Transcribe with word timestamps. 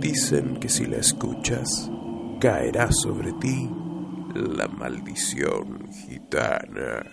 Dicen 0.00 0.58
que 0.58 0.68
si 0.68 0.86
la 0.86 0.96
escuchas, 0.96 1.90
caerá 2.40 2.90
sobre 2.90 3.32
ti 3.34 3.70
la 4.34 4.66
maldición 4.68 5.88
gitana. 5.92 7.04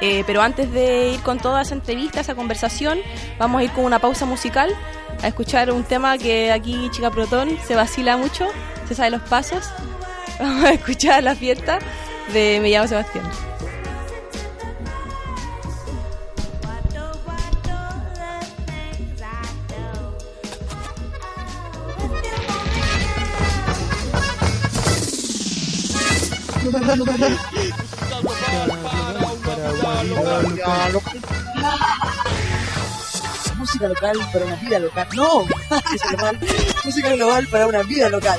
eh, 0.00 0.24
pero 0.26 0.42
antes 0.42 0.72
de 0.72 1.12
ir 1.14 1.22
con 1.22 1.38
toda 1.38 1.62
esa 1.62 1.74
entrevista, 1.74 2.20
esa 2.20 2.34
conversación, 2.34 2.98
vamos 3.38 3.60
a 3.60 3.64
ir 3.64 3.70
con 3.70 3.84
una 3.84 3.98
pausa 3.98 4.26
musical 4.26 4.74
a 5.22 5.28
escuchar 5.28 5.72
un 5.72 5.84
tema 5.84 6.18
que 6.18 6.52
aquí 6.52 6.88
Chica 6.90 7.10
Protón 7.10 7.56
se 7.66 7.74
vacila 7.74 8.16
mucho, 8.16 8.46
se 8.88 8.94
sabe 8.94 9.10
los 9.10 9.22
pasos. 9.22 9.64
Vamos 10.38 10.64
a 10.64 10.72
escuchar 10.72 11.22
la 11.22 11.34
fiesta 11.34 11.78
de 12.32 12.58
Me 12.60 12.68
llamo 12.68 12.86
Sebastián. 12.86 13.24
Música 33.56 33.88
local 33.88 34.18
para 34.32 34.44
una 34.44 34.56
vida 34.56 34.78
local. 34.78 35.08
No, 35.14 35.44
música 36.84 37.12
global 37.14 37.46
para 37.48 37.66
una 37.66 37.82
vida 37.82 38.08
local. 38.10 38.38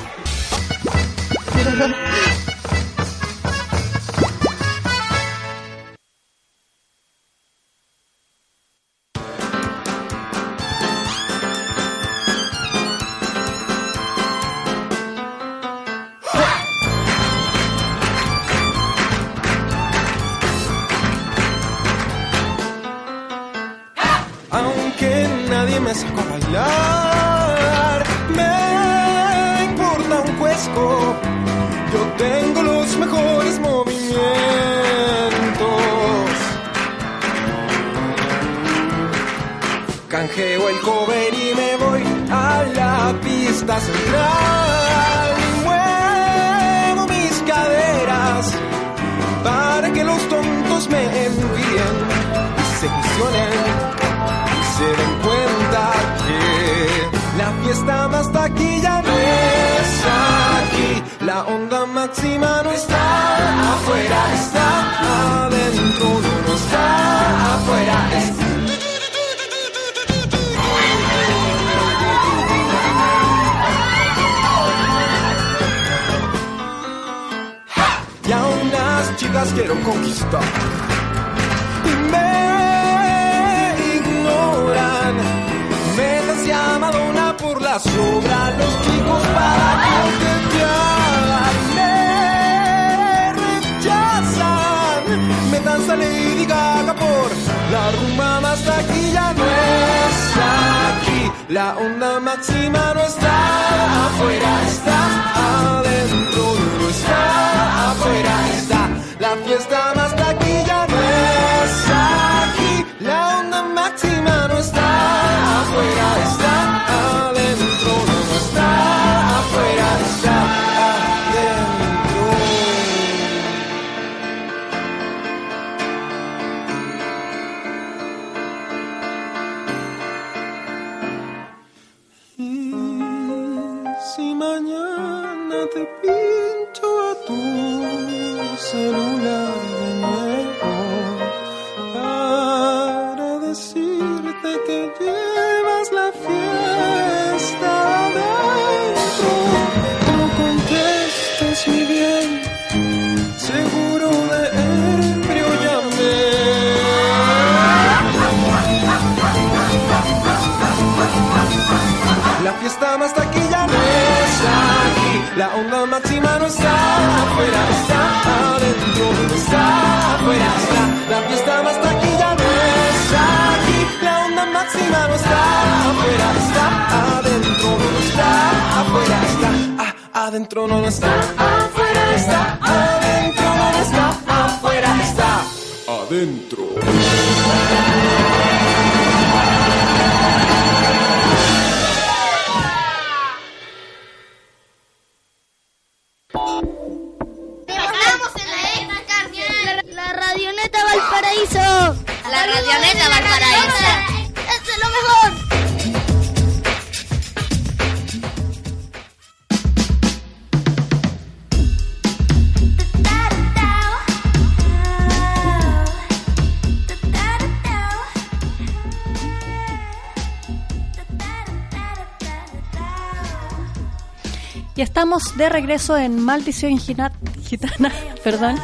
De 225.38 225.48
regreso 225.48 225.96
en 225.96 226.20
Maldición 226.20 226.78
Gitana, 226.78 227.92
perdón, 228.24 228.56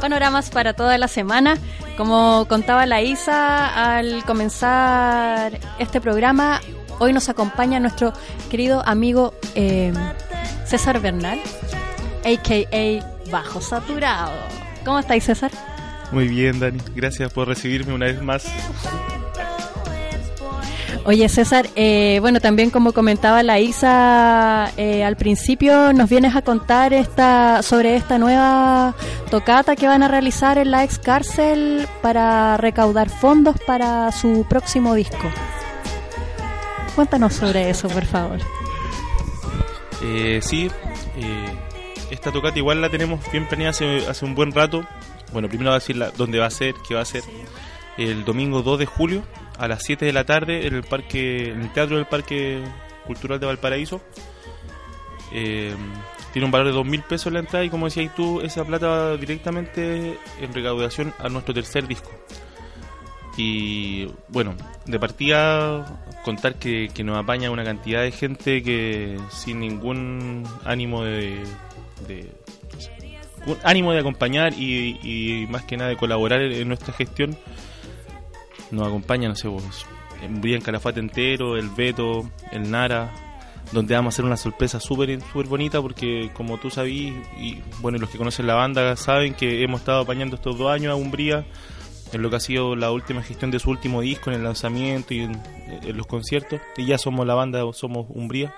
panoramas 0.00 0.50
para 0.50 0.72
toda 0.72 0.96
la 0.96 1.06
semana. 1.06 1.58
Como 1.96 2.46
contaba 2.48 2.86
la 2.86 3.02
Isa 3.02 3.98
al 3.98 4.24
comenzar 4.24 5.60
este 5.78 6.00
programa, 6.00 6.62
hoy 6.98 7.12
nos 7.12 7.28
acompaña 7.28 7.78
nuestro 7.80 8.14
querido 8.50 8.82
amigo 8.86 9.34
eh, 9.54 9.92
César 10.64 11.00
Bernal, 11.00 11.38
a.k.a. 12.24 13.30
Bajo 13.30 13.60
Saturado. 13.60 14.32
¿Cómo 14.86 14.98
estáis, 14.98 15.24
César? 15.24 15.50
Muy 16.12 16.28
bien, 16.28 16.60
Dani. 16.60 16.78
Gracias 16.94 17.30
por 17.30 17.46
recibirme 17.46 17.92
una 17.92 18.06
vez 18.06 18.22
más. 18.22 18.46
Oye, 21.04 21.28
César, 21.28 21.68
eh, 21.74 22.18
bueno, 22.20 22.38
también 22.38 22.70
como 22.70 22.92
comentaba 22.92 23.42
la 23.42 23.58
Isa 23.58 24.70
eh, 24.76 25.02
al 25.02 25.16
principio, 25.16 25.92
nos 25.92 26.08
vienes 26.08 26.36
a 26.36 26.42
contar 26.42 26.92
esta 26.92 27.62
sobre 27.62 27.96
esta 27.96 28.18
nueva 28.18 28.94
tocata 29.28 29.74
que 29.74 29.88
van 29.88 30.04
a 30.04 30.08
realizar 30.08 30.58
en 30.58 30.70
la 30.70 30.84
ex 30.84 31.00
cárcel 31.00 31.88
para 32.02 32.56
recaudar 32.56 33.10
fondos 33.10 33.56
para 33.66 34.12
su 34.12 34.46
próximo 34.48 34.94
disco. 34.94 35.28
Cuéntanos 36.94 37.34
sobre 37.34 37.68
eso, 37.68 37.88
por 37.88 38.04
favor. 38.04 38.38
Eh, 40.04 40.38
sí, 40.40 40.70
eh, 41.16 41.58
esta 42.12 42.30
tocata 42.30 42.58
igual 42.58 42.80
la 42.80 42.90
tenemos 42.90 43.20
bien 43.32 43.48
planeada 43.48 43.70
hace, 43.70 44.06
hace 44.06 44.24
un 44.24 44.36
buen 44.36 44.52
rato. 44.52 44.84
Bueno, 45.32 45.48
primero 45.48 45.70
voy 45.70 45.76
a 45.76 45.80
decir 45.80 45.96
dónde 46.16 46.38
va 46.38 46.46
a 46.46 46.50
ser, 46.50 46.76
qué 46.86 46.94
va 46.94 47.00
a 47.00 47.06
ser. 47.06 47.24
El 47.98 48.24
domingo 48.24 48.62
2 48.62 48.78
de 48.78 48.86
julio 48.86 49.22
a 49.62 49.68
las 49.68 49.84
7 49.84 50.04
de 50.04 50.12
la 50.12 50.24
tarde 50.24 50.66
en 50.66 50.74
el 50.74 50.82
parque, 50.82 51.50
en 51.50 51.62
el 51.62 51.72
Teatro 51.72 51.94
del 51.96 52.06
Parque 52.06 52.60
Cultural 53.06 53.38
de 53.38 53.46
Valparaíso. 53.46 54.00
Eh, 55.32 55.72
tiene 56.32 56.46
un 56.46 56.50
valor 56.50 56.66
de 56.66 56.72
2 56.72 56.84
mil 56.84 57.02
pesos 57.02 57.32
la 57.32 57.38
entrada 57.38 57.64
y 57.64 57.70
como 57.70 57.84
decías 57.86 58.12
tú, 58.14 58.40
esa 58.40 58.64
plata 58.64 58.88
va 58.88 59.16
directamente 59.16 60.18
en 60.40 60.52
recaudación 60.52 61.14
a 61.20 61.28
nuestro 61.28 61.54
tercer 61.54 61.86
disco. 61.86 62.10
Y 63.36 64.06
bueno, 64.28 64.56
de 64.84 64.98
partida 64.98 66.02
contar 66.24 66.56
que, 66.56 66.90
nos 67.04 67.16
apaña 67.16 67.50
una 67.52 67.62
cantidad 67.64 68.02
de 68.02 68.10
gente 68.10 68.64
que 68.64 69.16
sin 69.30 69.60
ningún 69.60 70.42
ánimo 70.64 71.04
de, 71.04 71.38
de- 72.08 72.32
ánimo 73.62 73.92
de 73.92 74.00
acompañar 74.00 74.54
y, 74.54 74.98
y 75.04 75.46
más 75.46 75.62
que 75.64 75.76
nada 75.76 75.90
de 75.90 75.96
colaborar 75.96 76.42
en 76.42 76.66
nuestra 76.66 76.92
gestión 76.92 77.36
nos 78.72 78.88
acompaña, 78.88 79.28
no 79.28 79.36
sé 79.36 79.48
vos, 79.48 79.86
Brian 80.40 80.60
Calafate 80.60 81.00
entero, 81.00 81.56
el 81.56 81.68
Beto, 81.68 82.28
el 82.50 82.70
Nara, 82.70 83.12
donde 83.72 83.94
vamos 83.94 84.12
a 84.12 84.14
hacer 84.14 84.24
una 84.24 84.36
sorpresa 84.36 84.80
súper 84.80 85.20
súper 85.20 85.46
bonita 85.46 85.80
porque 85.80 86.30
como 86.34 86.58
tú 86.58 86.70
sabís 86.70 87.14
y 87.38 87.60
bueno, 87.80 87.98
los 87.98 88.10
que 88.10 88.18
conocen 88.18 88.46
la 88.46 88.54
banda 88.54 88.96
saben 88.96 89.34
que 89.34 89.62
hemos 89.62 89.80
estado 89.80 90.02
apañando 90.02 90.36
estos 90.36 90.58
dos 90.58 90.70
años 90.70 90.92
a 90.92 90.96
Umbría 90.96 91.46
en 92.12 92.20
lo 92.20 92.28
que 92.28 92.36
ha 92.36 92.40
sido 92.40 92.76
la 92.76 92.90
última 92.90 93.22
gestión 93.22 93.50
de 93.50 93.58
su 93.58 93.70
último 93.70 94.02
disco, 94.02 94.30
en 94.30 94.36
el 94.36 94.44
lanzamiento 94.44 95.14
y 95.14 95.20
en, 95.20 95.40
en 95.66 95.96
los 95.96 96.06
conciertos, 96.06 96.60
y 96.76 96.84
ya 96.84 96.98
somos 96.98 97.26
la 97.26 97.34
banda, 97.34 97.60
somos 97.72 98.06
Umbría. 98.10 98.54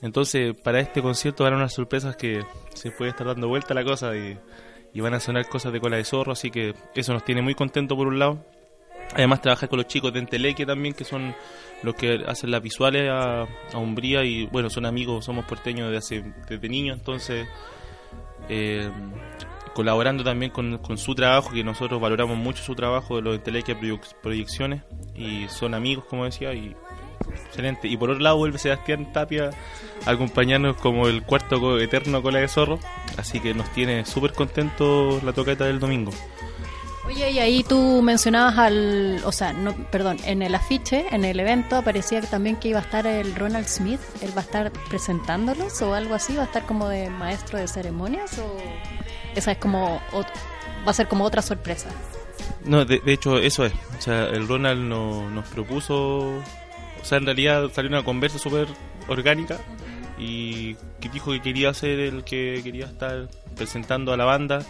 Entonces, 0.00 0.56
para 0.56 0.80
este 0.80 1.02
concierto 1.02 1.44
van 1.44 1.52
a 1.52 1.56
unas 1.56 1.74
sorpresas 1.74 2.16
que 2.16 2.42
se 2.74 2.90
puede 2.90 3.10
estar 3.10 3.26
dando 3.26 3.46
vuelta 3.48 3.74
la 3.74 3.84
cosa 3.84 4.12
y 4.16 5.00
van 5.00 5.14
a 5.14 5.20
sonar 5.20 5.48
cosas 5.48 5.72
de 5.72 5.80
cola 5.80 5.98
de 5.98 6.04
zorro, 6.04 6.32
así 6.32 6.50
que 6.50 6.74
eso 6.94 7.12
nos 7.12 7.24
tiene 7.24 7.42
muy 7.42 7.54
contento 7.54 7.94
por 7.94 8.08
un 8.08 8.18
lado. 8.18 8.44
Además, 9.14 9.42
trabajar 9.42 9.68
con 9.68 9.78
los 9.78 9.86
chicos 9.86 10.12
de 10.12 10.20
Enteleque 10.20 10.64
también, 10.64 10.94
que 10.94 11.04
son 11.04 11.34
los 11.82 11.94
que 11.94 12.24
hacen 12.26 12.50
las 12.50 12.62
visuales 12.62 13.10
a, 13.10 13.46
Umbría 13.74 14.24
y 14.24 14.46
bueno, 14.46 14.70
son 14.70 14.86
amigos, 14.86 15.24
somos 15.24 15.44
porteños 15.44 15.90
desde, 15.90 15.98
hace, 15.98 16.32
desde 16.48 16.68
niños, 16.68 16.98
entonces 16.98 17.46
eh, 18.48 18.90
colaborando 19.74 20.22
también 20.24 20.50
con, 20.50 20.78
su 20.96 21.14
trabajo, 21.14 21.50
que 21.50 21.64
nosotros 21.64 22.00
valoramos 22.00 22.36
mucho 22.36 22.62
su 22.62 22.74
trabajo 22.74 23.16
de 23.16 23.22
los 23.22 23.34
Enteleque 23.36 23.76
Proyec- 23.76 24.14
Proyecciones 24.22 24.82
y 25.14 25.46
son 25.48 25.74
amigos, 25.74 26.04
como 26.04 26.24
decía, 26.24 26.52
y 26.54 26.76
excelente. 27.30 27.88
Y 27.88 27.96
por 27.96 28.10
otro 28.10 28.22
lado 28.22 28.36
vuelve 28.36 28.58
Sebastián 28.58 29.12
Tapia 29.12 29.50
a 30.04 30.10
acompañarnos 30.10 30.76
como 30.76 31.08
el 31.08 31.22
cuarto 31.22 31.78
eterno 31.78 32.22
cola 32.22 32.40
de 32.40 32.48
zorro, 32.48 32.78
así 33.16 33.40
que 33.40 33.54
nos 33.54 33.70
tiene 33.72 34.04
súper 34.04 34.32
contentos 34.32 35.22
la 35.22 35.32
tocata 35.32 35.64
del 35.64 35.80
domingo. 35.80 36.12
Oye, 37.04 37.32
y 37.32 37.38
ahí 37.40 37.64
tú 37.64 38.00
mencionabas 38.00 38.56
al, 38.58 39.20
o 39.24 39.32
sea, 39.32 39.52
no, 39.52 39.74
perdón, 39.90 40.18
en 40.24 40.40
el 40.40 40.54
afiche, 40.54 41.06
en 41.10 41.24
el 41.24 41.40
evento 41.40 41.76
aparecía 41.76 42.20
también 42.20 42.56
que 42.56 42.68
iba 42.68 42.78
a 42.78 42.82
estar 42.82 43.06
el 43.08 43.34
Ronald 43.34 43.66
Smith, 43.66 44.00
él 44.20 44.30
va 44.36 44.42
a 44.42 44.44
estar 44.44 44.70
presentándolos 44.88 45.82
o 45.82 45.94
algo 45.94 46.14
así, 46.14 46.36
va 46.36 46.42
a 46.42 46.46
estar 46.46 46.64
como 46.64 46.88
de 46.88 47.10
maestro 47.10 47.58
de 47.58 47.66
ceremonias 47.66 48.38
o 48.38 48.56
esa 49.34 49.50
es 49.52 49.58
como 49.58 50.00
va 50.86 50.90
a 50.90 50.94
ser 50.94 51.08
como 51.08 51.24
otra 51.24 51.42
sorpresa. 51.42 51.88
No, 52.64 52.84
de, 52.84 53.00
de 53.00 53.12
hecho 53.12 53.36
eso 53.38 53.64
es. 53.64 53.72
O 53.98 54.00
sea, 54.00 54.26
el 54.26 54.46
Ronald 54.46 54.80
no- 54.82 55.28
nos 55.28 55.48
propuso, 55.48 56.18
o 56.28 56.42
sea, 57.04 57.18
en 57.18 57.24
realidad 57.26 57.68
salió 57.74 57.88
una 57.90 58.04
conversa 58.04 58.38
súper 58.38 58.68
orgánica 59.08 59.58
y 60.18 60.76
que 61.00 61.08
dijo 61.12 61.32
que 61.32 61.42
quería 61.42 61.74
ser 61.74 61.98
el 61.98 62.22
que 62.22 62.60
quería 62.62 62.84
estar 62.86 63.28
presentando 63.56 64.12
a 64.12 64.16
la 64.16 64.24
banda, 64.24 64.60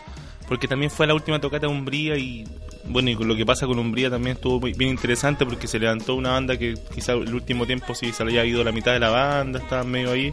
porque 0.53 0.69
también 0.69 0.91
fue 0.91 1.07
la 1.07 1.15
última 1.15 1.41
tocata 1.41 1.67
de 1.67 1.73
Umbría 1.73 2.19
y 2.19 2.45
bueno, 2.85 3.09
y 3.09 3.15
lo 3.15 3.35
que 3.35 3.47
pasa 3.47 3.67
con 3.67 3.79
Umbría 3.79 4.11
también 4.11 4.37
estuvo 4.37 4.61
muy 4.61 4.75
bien 4.75 4.91
interesante 4.91 5.47
porque 5.47 5.67
se 5.67 5.79
levantó 5.79 6.15
una 6.15 6.33
banda 6.33 6.59
que 6.59 6.75
quizá 6.95 7.13
el 7.13 7.35
último 7.35 7.65
tiempo 7.65 7.95
sí 7.95 8.13
se 8.13 8.23
le 8.23 8.33
había 8.33 8.45
ido 8.45 8.63
la 8.63 8.71
mitad 8.71 8.93
de 8.93 9.01
la 9.01 9.09
banda, 9.09 9.61
estaba 9.61 9.83
medio 9.83 10.11
ahí. 10.11 10.31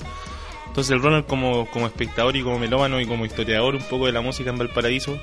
Entonces 0.67 0.91
el 0.91 1.01
Ronald 1.01 1.25
como, 1.25 1.71
como 1.71 1.87
espectador 1.87 2.35
y 2.35 2.43
como 2.43 2.59
melómano 2.59 2.99
y 2.99 3.05
como 3.05 3.25
historiador 3.25 3.75
un 3.75 3.83
poco 3.83 4.07
de 4.07 4.11
la 4.11 4.19
música 4.19 4.49
en 4.49 4.57
Valparaíso, 4.57 5.17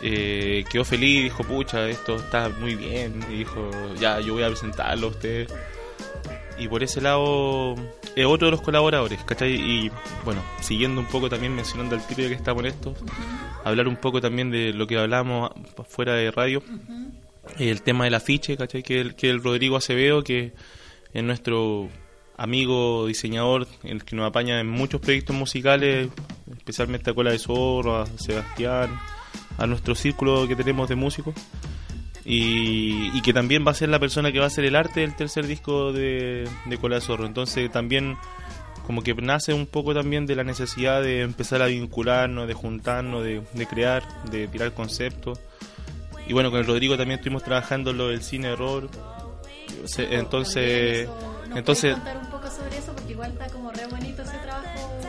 eh, 0.00 0.64
quedó 0.70 0.86
feliz, 0.86 1.24
dijo, 1.24 1.44
pucha, 1.44 1.86
esto 1.86 2.16
está 2.16 2.48
muy 2.48 2.76
bien, 2.76 3.22
y 3.30 3.40
dijo, 3.40 3.68
ya, 4.00 4.20
yo 4.20 4.32
voy 4.32 4.44
a 4.44 4.46
presentarlo 4.46 5.08
a 5.08 5.10
ustedes. 5.10 5.52
Y 6.58 6.68
por 6.68 6.82
ese 6.82 7.00
lado 7.00 7.74
es 8.14 8.26
otro 8.26 8.46
de 8.46 8.52
los 8.52 8.60
colaboradores, 8.60 9.22
¿cachai? 9.24 9.54
Y 9.54 9.90
bueno, 10.24 10.42
siguiendo 10.60 11.00
un 11.00 11.06
poco 11.06 11.28
también, 11.28 11.54
mencionando 11.54 11.96
al 11.96 12.02
ya 12.02 12.28
que 12.28 12.32
estamos 12.32 12.62
en 12.64 12.70
esto, 12.70 12.94
hablar 13.64 13.88
un 13.88 13.96
poco 13.96 14.20
también 14.20 14.50
de 14.50 14.72
lo 14.72 14.86
que 14.86 14.98
hablamos 14.98 15.50
fuera 15.88 16.14
de 16.14 16.30
radio, 16.30 16.62
el 17.58 17.82
tema 17.82 18.04
del 18.04 18.14
afiche, 18.14 18.56
¿cachai? 18.56 18.82
Que 18.82 19.00
el, 19.00 19.14
que 19.14 19.30
el 19.30 19.42
Rodrigo 19.42 19.76
Acevedo, 19.76 20.22
que 20.22 20.52
es 21.12 21.22
nuestro 21.22 21.88
amigo 22.36 23.06
diseñador, 23.06 23.66
el 23.82 24.04
que 24.04 24.16
nos 24.16 24.26
apaña 24.26 24.60
en 24.60 24.68
muchos 24.68 25.00
proyectos 25.00 25.34
musicales, 25.36 26.08
especialmente 26.56 27.10
a 27.10 27.14
Cola 27.14 27.30
de 27.30 27.38
Zorro, 27.38 28.02
a 28.02 28.06
Sebastián, 28.06 28.98
a 29.58 29.66
nuestro 29.66 29.94
círculo 29.94 30.46
que 30.48 30.56
tenemos 30.56 30.88
de 30.88 30.96
músicos. 30.96 31.34
Y, 32.24 33.10
y 33.16 33.22
que 33.22 33.32
también 33.32 33.66
va 33.66 33.72
a 33.72 33.74
ser 33.74 33.90
la 33.90 33.98
persona 33.98 34.32
que 34.32 34.38
va 34.38 34.44
a 34.44 34.48
hacer 34.48 34.64
el 34.64 34.76
arte 34.76 35.00
del 35.00 35.14
tercer 35.14 35.46
disco 35.46 35.92
de, 35.92 36.48
de 36.64 36.78
Cola 36.78 36.96
de 36.96 37.00
Zorro. 37.02 37.26
Entonces 37.26 37.70
también 37.70 38.16
como 38.86 39.02
que 39.02 39.14
nace 39.14 39.52
un 39.52 39.66
poco 39.66 39.94
también 39.94 40.26
de 40.26 40.36
la 40.36 40.44
necesidad 40.44 41.02
de 41.02 41.22
empezar 41.22 41.62
a 41.62 41.66
vincularnos, 41.66 42.46
de 42.46 42.54
juntarnos, 42.54 43.24
de, 43.24 43.42
de 43.52 43.66
crear, 43.66 44.02
de 44.30 44.46
tirar 44.48 44.72
conceptos. 44.72 45.40
Y 46.26 46.32
bueno, 46.32 46.50
con 46.50 46.60
el 46.60 46.66
Rodrigo 46.66 46.96
también 46.96 47.18
estuvimos 47.18 47.42
trabajando 47.42 47.92
lo 47.92 48.08
del 48.08 48.22
cine 48.22 48.48
error. 48.48 48.88
Entonces, 49.98 51.08
¿Nos 51.48 51.58
entonces, 51.58 51.96
puedes 51.96 52.14
contar 52.14 52.16
un 52.18 52.30
poco 52.30 52.50
sobre 52.50 52.78
eso? 52.78 52.92
Porque 52.94 53.12
igual 53.12 53.32
está 53.32 53.46
como 53.48 53.70
re 53.70 53.86
bonito 53.86 54.22
ese 54.22 54.36
trabajo. 54.38 55.00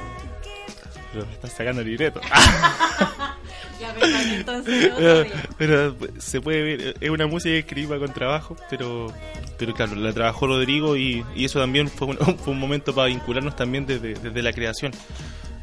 pero 1.14 1.26
me 1.26 1.34
estás 1.34 1.54
sacando 1.54 1.82
el 1.82 1.88
libreto. 1.88 2.22
Ya, 3.80 3.94
pero 3.94 4.18
entonces 4.18 4.92
otro 4.94 5.26
pero, 5.58 5.96
se 6.18 6.42
puede 6.42 6.62
ver, 6.64 6.96
es 7.00 7.10
una 7.10 7.28
música 7.28 7.56
escrita 7.56 7.98
con 7.98 8.14
trabajo, 8.14 8.56
pero 8.70 9.14
pero 9.58 9.74
claro, 9.74 9.96
la 9.96 10.14
trabajó 10.14 10.48
Rodrigo 10.48 10.98
y, 10.98 11.26
y 11.36 11.46
eso 11.46 11.60
también 11.60 11.88
fue 11.90 12.08
un, 12.08 12.18
fue 12.38 12.54
un 12.54 12.60
momento 12.60 12.94
para 12.94 13.08
vincularnos 13.08 13.56
también 13.56 13.86
desde, 13.86 14.14
desde 14.14 14.42
la 14.42 14.54
creación. 14.54 14.92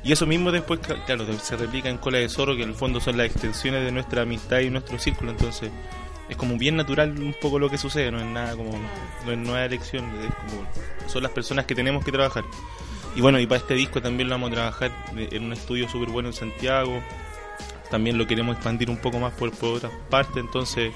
Y 0.05 0.11
eso 0.11 0.27
mismo 0.27 0.51
después, 0.51 0.81
claro, 1.07 1.25
se 1.39 1.57
replica 1.57 1.89
en 1.89 1.99
Cola 1.99 2.19
de 2.19 2.29
Zorro, 2.29 2.57
que 2.57 2.65
en 2.65 2.71
el 2.71 2.75
fondo 2.75 3.01
son 3.01 3.17
las 3.17 3.27
extensiones 3.27 3.85
de 3.85 3.93
nuestra 3.93 4.23
amistad 4.23 4.59
y 4.59 4.69
nuestro 4.69 4.99
círculo, 4.99 5.31
entonces 5.31 5.71
es 6.29 6.37
como 6.37 6.57
bien 6.57 6.77
natural 6.77 7.11
un 7.11 7.35
poco 7.41 7.59
lo 7.59 7.71
que 7.71 7.79
sucede, 7.79 8.11
no 8.11 8.19
es 8.19 8.27
nada 8.27 8.57
como, 8.57 8.73
no 9.25 9.33
es 9.33 9.39
nueva 9.39 9.65
elección, 9.65 10.05
es 10.21 10.35
como, 10.35 10.67
son 11.07 11.23
las 11.23 11.31
personas 11.31 11.67
que 11.67 11.75
tenemos 11.75 12.05
que 12.05 12.11
trabajar. 12.11 12.45
Y 13.15 13.21
bueno, 13.21 13.39
y 13.39 13.47
para 13.47 13.61
este 13.61 13.75
disco 13.75 14.01
también 14.01 14.29
lo 14.29 14.35
vamos 14.35 14.51
a 14.51 14.55
trabajar 14.55 14.91
en 15.15 15.45
un 15.45 15.53
estudio 15.53 15.89
súper 15.89 16.09
bueno 16.09 16.31
en 16.31 16.35
Santiago, 16.35 17.01
también 17.93 18.17
lo 18.17 18.27
queremos 18.27 18.57
expandir 18.57 18.89
un 18.89 18.97
poco 18.97 19.19
más 19.19 19.35
por, 19.35 19.53
por 19.53 19.77
otras 19.77 19.93
partes, 20.09 20.39
entonces 20.39 20.93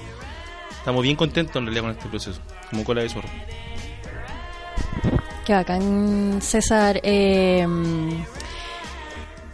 estamos 0.71 1.03
bien 1.03 1.15
contentos 1.15 1.55
en 1.55 1.65
realidad 1.65 1.83
con 1.83 1.91
este 1.91 2.09
proceso, 2.09 2.41
como 2.71 2.83
cola 2.83 3.03
de 3.03 3.09
zorro. 3.09 3.29
Qué 5.45 5.53
bacán, 5.53 6.41
César. 6.41 6.99
Eh, 7.03 7.65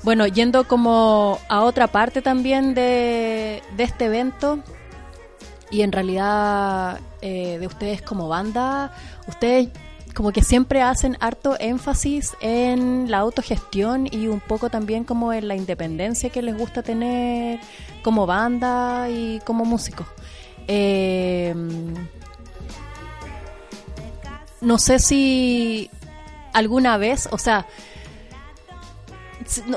bueno, 0.03 0.25
yendo 0.25 0.63
como 0.69 1.37
a 1.49 1.63
otra 1.63 1.87
parte 1.87 2.21
también 2.21 2.73
de, 2.73 3.61
de 3.75 3.83
este 3.83 4.05
evento 4.05 4.59
y 5.69 5.81
en 5.81 5.91
realidad 5.91 7.01
eh, 7.21 7.57
de 7.59 7.67
ustedes 7.67 8.01
como 8.01 8.29
banda, 8.29 8.95
ustedes 9.27 9.67
como 10.13 10.31
que 10.31 10.43
siempre 10.43 10.81
hacen 10.81 11.17
harto 11.19 11.55
énfasis 11.59 12.35
en 12.39 13.09
la 13.09 13.19
autogestión 13.19 14.07
y 14.11 14.27
un 14.27 14.39
poco 14.39 14.69
también 14.69 15.03
como 15.03 15.33
en 15.33 15.47
la 15.47 15.55
independencia 15.55 16.29
que 16.29 16.41
les 16.41 16.57
gusta 16.57 16.83
tener 16.83 17.59
como 18.03 18.25
banda 18.25 19.09
y 19.09 19.39
como 19.45 19.65
músicos. 19.65 20.05
Eh, 20.67 21.53
no 24.61 24.77
sé 24.77 24.99
si 24.99 25.89
alguna 26.53 26.97
vez, 26.97 27.27
o 27.31 27.37
sea, 27.37 27.65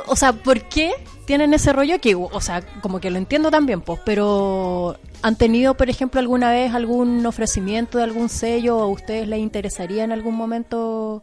o 0.07 0.17
sea, 0.17 0.33
¿por 0.33 0.63
qué 0.69 0.93
tienen 1.25 1.55
ese 1.55 1.73
rollo? 1.73 2.01
Que, 2.01 2.15
o 2.15 2.41
sea, 2.41 2.63
como 2.81 3.01
que 3.01 3.11
lo 3.11 3.19
entiendo 3.19 3.51
también, 3.51 3.81
pues, 3.81 4.01
pero 4.05 4.99
¿han 5.23 5.37
tenido, 5.37 5.75
por 5.75 5.91
ejemplo, 5.91 6.21
alguna 6.21 6.51
vez 6.51 6.75
algún 6.75 7.25
ofrecimiento 7.27 7.99
de 7.99 8.05
algún 8.05 8.29
sello 8.29 8.79
o 8.79 8.83
a 8.83 8.87
ustedes 8.87 9.29
les 9.29 9.41
interesaría 9.41 10.05
en 10.05 10.13
algún 10.13 10.35
momento 10.35 11.23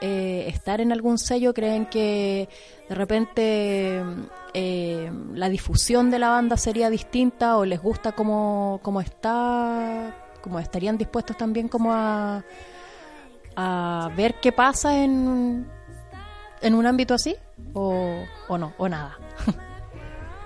eh, 0.00 0.46
estar 0.48 0.80
en 0.80 0.92
algún 0.92 1.18
sello? 1.18 1.54
¿Creen 1.54 1.86
que 1.86 2.48
de 2.88 2.94
repente 2.94 4.02
eh, 4.54 5.10
la 5.34 5.48
difusión 5.48 6.10
de 6.10 6.18
la 6.18 6.28
banda 6.30 6.56
sería 6.56 6.90
distinta 6.90 7.56
o 7.56 7.64
les 7.64 7.80
gusta 7.80 8.12
como, 8.12 8.80
como 8.82 9.00
está? 9.00 10.14
como 10.42 10.58
estarían 10.58 10.98
dispuestos 10.98 11.36
también 11.36 11.68
como 11.68 11.92
a, 11.92 12.44
a 13.56 14.10
ver 14.14 14.34
qué 14.40 14.52
pasa 14.52 15.02
en, 15.02 15.66
en 16.60 16.74
un 16.74 16.84
ámbito 16.84 17.14
así 17.14 17.36
o, 17.72 18.24
o 18.48 18.58
no, 18.58 18.74
o 18.76 18.88
nada. 18.88 19.16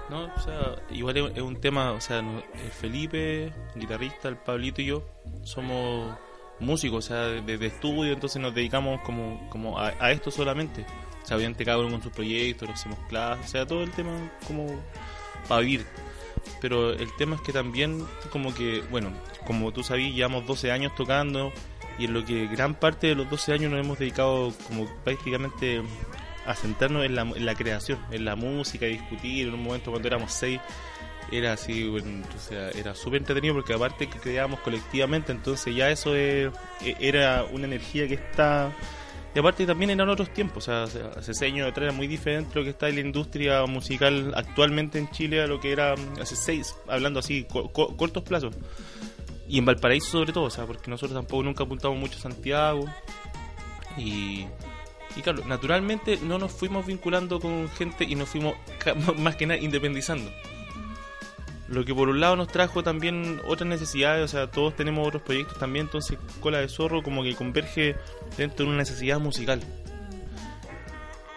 No, 0.09 0.25
o 0.25 0.41
sea, 0.41 0.77
igual 0.91 1.17
es, 1.17 1.43
un 1.43 1.61
tema, 1.61 1.93
o 1.93 2.01
sea, 2.01 2.21
el 2.21 2.71
Felipe, 2.71 3.53
guitarrista, 3.75 4.29
el 4.29 4.37
Pablito 4.37 4.81
y 4.81 4.87
yo 4.87 5.03
somos 5.43 6.17
músicos, 6.61 7.05
o 7.05 7.09
sea, 7.09 7.23
de, 7.23 7.59
de 7.59 7.67
estudio, 7.67 8.13
entonces 8.13 8.41
nos 8.41 8.55
dedicamos 8.55 9.01
como, 9.03 9.49
como 9.51 9.79
a, 9.79 9.93
a 9.99 10.13
esto 10.13 10.31
solamente. 10.31 10.87
O 11.23 11.27
sea, 11.27 11.37
obviamente 11.37 11.65
cada 11.65 11.79
uno 11.79 11.91
con 11.91 12.03
sus 12.03 12.13
proyectos, 12.13 12.69
nos 12.69 12.79
hacemos 12.79 12.99
clases, 13.09 13.47
o 13.47 13.49
sea, 13.49 13.67
todo 13.67 13.83
el 13.83 13.91
tema 13.91 14.31
como 14.47 14.67
para 15.49 15.61
vivir. 15.63 15.85
Pero 16.61 16.93
el 16.93 17.15
tema 17.17 17.35
es 17.35 17.43
que 17.43 17.53
también, 17.53 18.07
como 18.31 18.55
que, 18.55 18.83
bueno, 18.91 19.13
como 19.45 19.73
tú 19.73 19.83
sabías, 19.83 20.15
llevamos 20.15 20.47
12 20.47 20.71
años 20.71 20.95
tocando 20.95 21.53
y 21.99 22.05
en 22.05 22.15
lo 22.15 22.25
que 22.25 22.47
gran 22.47 22.75
parte 22.75 23.09
de 23.09 23.15
los 23.15 23.29
12 23.31 23.53
años 23.55 23.71
nos 23.73 23.85
hemos 23.85 23.99
dedicado 23.99 24.53
como 24.69 24.87
prácticamente 25.03 25.83
a 26.47 26.55
centrarnos 26.55 27.05
en 27.05 27.15
la, 27.15 27.23
en 27.23 27.45
la 27.47 27.55
creación, 27.55 27.99
en 28.11 28.25
la 28.25 28.37
música, 28.37 28.87
discutir. 28.87 29.49
En 29.49 29.55
un 29.55 29.62
momento 29.62 29.91
cuando 29.91 30.09
éramos 30.09 30.33
seis 30.33 30.61
era 31.33 31.55
así, 31.55 31.88
bueno, 31.88 32.25
o 32.37 32.38
sea, 32.38 32.71
era 32.71 32.95
súper 32.95 33.19
entretenido 33.21 33.55
porque 33.55 33.75
aparte 33.75 34.07
que 34.09 34.19
creábamos 34.21 34.61
colectivamente, 34.61 35.33
entonces 35.33 35.75
ya 35.75 35.91
eso 35.91 36.15
es- 36.15 36.53
e- 36.83 36.97
era 37.00 37.45
una 37.50 37.65
energía 37.67 38.07
que 38.07 38.15
está... 38.15 38.73
Y 39.35 39.38
aparte 39.38 39.67
también 39.67 39.91
eran 39.91 40.09
otros 40.09 40.33
tiempos, 40.33 40.67
o 40.69 40.87
sea, 40.87 41.03
hace 41.17 41.35
seis 41.35 41.53
años 41.53 41.69
atrás 41.69 41.88
era 41.88 41.93
muy 41.93 42.07
diferente 42.07 42.53
lo 42.55 42.62
que 42.65 42.71
está 42.71 42.88
en 42.88 42.95
la 42.95 43.00
industria 43.03 43.67
musical 43.67 44.33
actualmente 44.35 44.99
en 44.99 45.11
Chile 45.11 45.43
a 45.43 45.47
lo 45.47 45.61
que 45.61 45.73
era 45.73 45.95
hace 46.21 46.37
seis, 46.37 46.75
hablando 46.88 47.19
así, 47.21 47.45
co- 47.45 47.71
co- 47.71 47.95
cortos 47.97 48.23
plazos. 48.23 48.55
Y 49.49 49.59
en 49.59 49.65
Valparaíso 49.67 50.07
sobre 50.12 50.33
todo, 50.33 50.45
o 50.45 50.50
sea, 50.50 50.65
porque 50.65 50.91
nosotros 50.91 51.12
tampoco 51.19 51.43
nunca 51.43 51.65
apuntamos 51.65 51.99
mucho 51.99 52.17
a 52.19 52.23
Santiago. 52.23 52.87
Y, 53.99 54.47
y 55.16 55.23
claro, 55.23 55.42
naturalmente 55.46 56.18
no 56.23 56.38
nos 56.38 56.52
fuimos 56.52 56.87
vinculando 56.87 57.40
con 57.40 57.68
gente 57.70 58.04
y 58.04 58.14
nos 58.14 58.28
fuimos 58.28 58.54
más 59.18 59.37
que 59.37 59.46
nada 59.46 59.61
independizando. 59.61 60.30
Lo 61.68 61.85
que 61.85 61.94
por 61.94 62.08
un 62.08 62.20
lado 62.20 62.37
nos 62.37 62.49
trajo 62.49 62.85
también 62.85 63.40
otras 63.46 63.68
necesidades, 63.68 64.25
o 64.25 64.28
sea, 64.28 64.50
todos 64.50 64.76
tenemos 64.76 65.06
otros 65.06 65.23
proyectos 65.23 65.58
también, 65.58 65.87
entonces 65.87 66.18
Cola 66.40 66.58
de 66.58 66.68
Zorro 66.68 67.02
como 67.02 67.25
que 67.25 67.35
converge 67.35 67.96
dentro 68.37 68.64
de 68.64 68.70
una 68.70 68.78
necesidad 68.78 69.18
musical. 69.18 69.61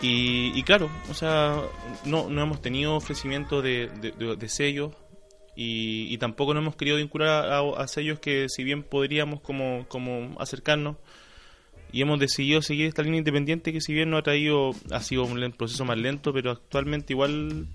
Y, 0.02 0.52
y 0.58 0.64
claro, 0.64 0.90
o 1.10 1.14
sea, 1.14 1.62
no, 2.06 2.30
no 2.30 2.44
hemos 2.44 2.62
tenido 2.62 2.96
ofrecimiento 2.96 3.62
de 3.62 3.90
sellos 4.48 4.94
y, 5.62 6.08
y 6.14 6.18
tampoco 6.20 6.54
nos 6.54 6.62
hemos 6.62 6.78
querido 6.78 6.96
vincular 6.96 7.52
a, 7.52 7.60
a 7.60 7.88
sellos 7.90 8.20
que 8.20 8.48
si 8.48 8.64
bien 8.64 8.82
podríamos 8.82 9.42
como, 9.42 9.86
como 9.90 10.40
acercarnos 10.40 10.96
y 11.92 12.02
hemos 12.02 12.20
decidido 12.20 12.62
seguir 12.62 12.88
esta 12.88 13.02
línea 13.02 13.20
independiente 13.20 13.74
que 13.74 13.82
si 13.82 13.94
bien 13.94 14.10
no 14.10 14.18
ha 14.18 14.24
traído, 14.24 14.72
ha 14.92 15.02
sido 15.02 15.24
un 15.24 15.52
proceso 15.52 15.86
más 15.86 15.98
lento, 15.98 16.32
pero 16.34 16.52
actualmente 16.52 17.14
igual, 17.14 17.68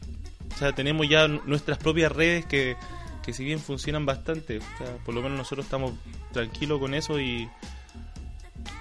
o 0.54 0.58
sea, 0.58 0.72
tenemos 0.72 1.08
ya 1.08 1.26
nuestras 1.26 1.78
propias 1.78 2.12
redes 2.12 2.46
que, 2.46 2.76
que 3.24 3.32
si 3.32 3.44
bien 3.44 3.58
funcionan 3.58 4.06
bastante, 4.06 4.58
o 4.58 4.78
sea, 4.78 4.96
por 5.04 5.14
lo 5.14 5.22
menos 5.22 5.38
nosotros 5.38 5.66
estamos 5.66 5.94
tranquilos 6.32 6.78
con 6.78 6.94
eso 6.94 7.18
y, 7.18 7.48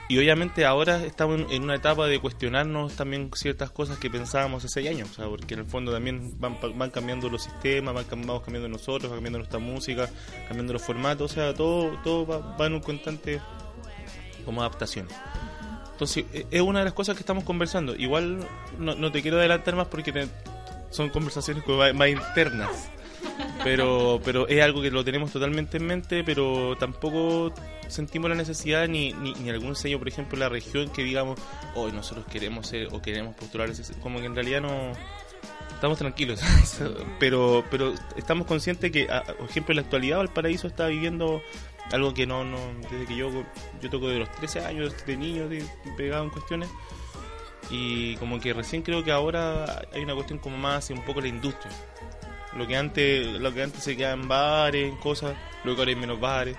y 0.08 0.18
obviamente 0.20 0.66
ahora 0.66 1.04
estamos 1.04 1.52
en, 1.52 1.64
una 1.64 1.76
etapa 1.76 2.06
de 2.06 2.20
cuestionarnos 2.20 2.96
también 2.96 3.32
ciertas 3.34 3.72
cosas 3.72 3.98
que 3.98 4.12
pensábamos 4.12 4.64
hace 4.64 4.82
seis 4.82 4.90
años, 4.90 5.10
o 5.12 5.14
sea, 5.16 5.26
porque 5.28 5.56
en 5.56 5.62
el 5.62 5.66
fondo 5.66 5.92
también 5.92 6.40
van, 6.40 6.60
van 6.76 6.92
cambiando 6.92 7.28
los 7.30 7.42
sistemas, 7.44 7.96
van, 7.96 8.06
vamos 8.22 8.44
cambiando 8.44 8.70
nosotros, 8.70 9.12
va 9.12 9.16
cambiando 9.16 9.40
nuestra 9.40 9.60
música, 9.60 10.08
cambiando 10.48 10.74
los 10.74 10.84
formatos, 10.84 11.32
o 11.32 11.34
sea, 11.34 11.54
todo, 11.56 11.98
todo 12.04 12.28
va, 12.28 12.56
va 12.56 12.68
en 12.68 12.74
un 12.74 12.82
constante 12.82 13.42
como 14.44 14.62
adaptación. 14.62 15.08
Entonces, 15.92 16.26
e- 16.34 16.46
es 16.52 16.62
una 16.62 16.80
de 16.80 16.86
las 16.86 16.94
cosas 16.94 17.16
que 17.16 17.22
estamos 17.22 17.44
conversando. 17.44 17.96
Igual 17.96 18.48
no, 18.80 18.96
no 18.96 19.12
te 19.12 19.22
quiero 19.22 19.38
adelantar 19.38 19.76
más 19.76 19.88
porque 19.88 20.12
te- 20.12 20.28
son 20.90 21.10
conversaciones 21.10 21.64
más, 21.96 22.10
internas. 22.10 22.90
Pero, 23.64 24.20
pero 24.24 24.48
es 24.48 24.62
algo 24.62 24.82
que 24.82 24.92
lo 24.92 25.04
tenemos 25.04 25.32
totalmente 25.32 25.78
en 25.78 25.86
mente, 25.86 26.24
pero 26.24 26.76
tampoco 26.78 27.54
sentimos 27.88 28.30
la 28.30 28.36
necesidad 28.36 28.88
ni, 28.88 29.14
ni, 29.14 29.34
ni 29.36 29.50
algún 29.50 29.76
sello, 29.76 29.98
por 29.98 30.08
ejemplo, 30.10 30.36
en 30.36 30.42
la 30.42 30.50
región 30.50 30.90
que 30.90 31.04
digamos, 31.04 31.40
hoy 31.74 31.94
nosotros 31.94 32.26
queremos 32.30 32.68
ser 32.68 32.90
o 32.92 33.02
queremos 33.02 33.34
postular 33.36 33.70
ese 33.70 33.94
Como 34.02 34.20
que 34.20 34.26
en 34.26 34.36
realidad 34.36 34.62
no, 34.62 34.92
estamos 35.74 35.98
tranquilos, 35.98 36.42
pero 37.20 37.64
pero 37.72 37.94
estamos 38.18 38.46
conscientes 38.46 38.92
que, 38.92 39.08
por 39.38 39.50
ejemplo, 39.50 39.72
en 39.72 39.78
la 39.78 39.82
actualidad 39.84 40.18
Valparaíso 40.18 40.68
está 40.68 40.88
viviendo 40.88 41.42
algo 41.92 42.14
que 42.14 42.26
no, 42.26 42.44
no 42.44 42.58
desde 42.90 43.06
que 43.06 43.16
yo 43.16 43.30
yo 43.82 43.90
toco 43.90 44.08
de 44.08 44.20
los 44.20 44.32
13 44.32 44.66
años, 44.66 44.96
de 45.06 45.18
niño, 45.18 45.48
pegado 45.98 46.24
en 46.24 46.30
cuestiones, 46.30 46.70
y 47.70 48.16
como 48.18 48.40
que 48.40 48.54
recién 48.54 48.82
creo 48.82 49.04
que 49.04 49.12
ahora 49.12 49.84
hay 49.94 50.02
una 50.04 50.14
cuestión 50.16 50.40
como 50.40 50.58
más 50.58 50.84
hacia 50.86 50.96
un 50.96 51.04
poco 51.04 51.22
la 51.22 51.28
industria. 51.28 51.72
Lo 52.56 52.68
que 52.68 52.78
antes 52.78 53.26
lo 53.40 53.54
que 53.54 53.64
antes 53.64 53.84
se 53.84 53.98
quedaba 53.98 54.14
en 54.22 54.28
bares, 54.28 54.90
en 54.92 54.98
cosas, 54.98 55.36
luego 55.64 55.80
ahora 55.82 55.90
hay 55.90 55.96
menos 55.96 56.20
bares. 56.20 56.56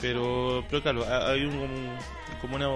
Pero, 0.00 0.64
pero 0.70 0.82
claro, 0.82 1.04
ha- 1.04 1.30
hay 1.30 1.44
un, 1.44 1.96
como 2.40 2.56
una 2.56 2.68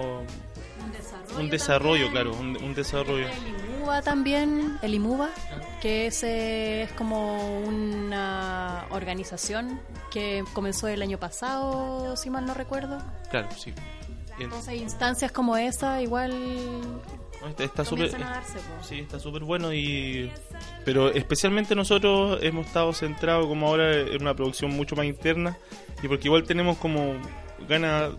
un 1.37 1.49
desarrollo, 1.49 2.09
claro, 2.11 2.33
un, 2.33 2.57
un 2.63 2.73
desarrollo. 2.73 3.27
El 3.27 3.75
IMUBA 3.75 4.01
también, 4.01 4.77
el 4.81 4.93
IMUBA, 4.93 5.29
que 5.81 6.07
es, 6.07 6.23
eh, 6.23 6.83
es 6.83 6.91
como 6.93 7.59
una 7.59 8.85
organización 8.89 9.79
que 10.11 10.43
comenzó 10.53 10.87
el 10.87 11.01
año 11.01 11.17
pasado, 11.19 12.15
si 12.17 12.29
mal 12.29 12.45
no 12.45 12.53
recuerdo. 12.53 12.97
Claro, 13.29 13.49
sí. 13.55 13.73
Entonces, 14.39 14.81
instancias 14.81 15.31
como 15.31 15.55
esa, 15.57 16.01
igual. 16.01 16.31
Está- 17.59 17.85
súper 17.85 18.09
sí, 18.81 18.99
está 19.01 19.19
súper 19.19 19.43
bueno 19.43 19.71
y 19.71 20.31
pero 20.83 21.09
especialmente 21.11 21.75
nosotros 21.75 22.39
hemos 22.41 22.65
estado 22.65 22.91
centrados 22.91 23.45
como 23.45 23.67
ahora 23.67 23.93
en 23.99 24.19
una 24.21 24.33
producción 24.33 24.71
mucho 24.71 24.95
más 24.95 25.05
interna 25.05 25.55
y 26.01 26.07
porque 26.07 26.27
igual 26.27 26.43
tenemos 26.43 26.77
como 26.77 27.13
ganas 27.69 28.13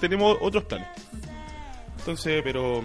tenemos 0.00 0.38
otros 0.40 0.64
planes. 0.64 0.88
Entonces, 2.04 2.42
pero 2.44 2.82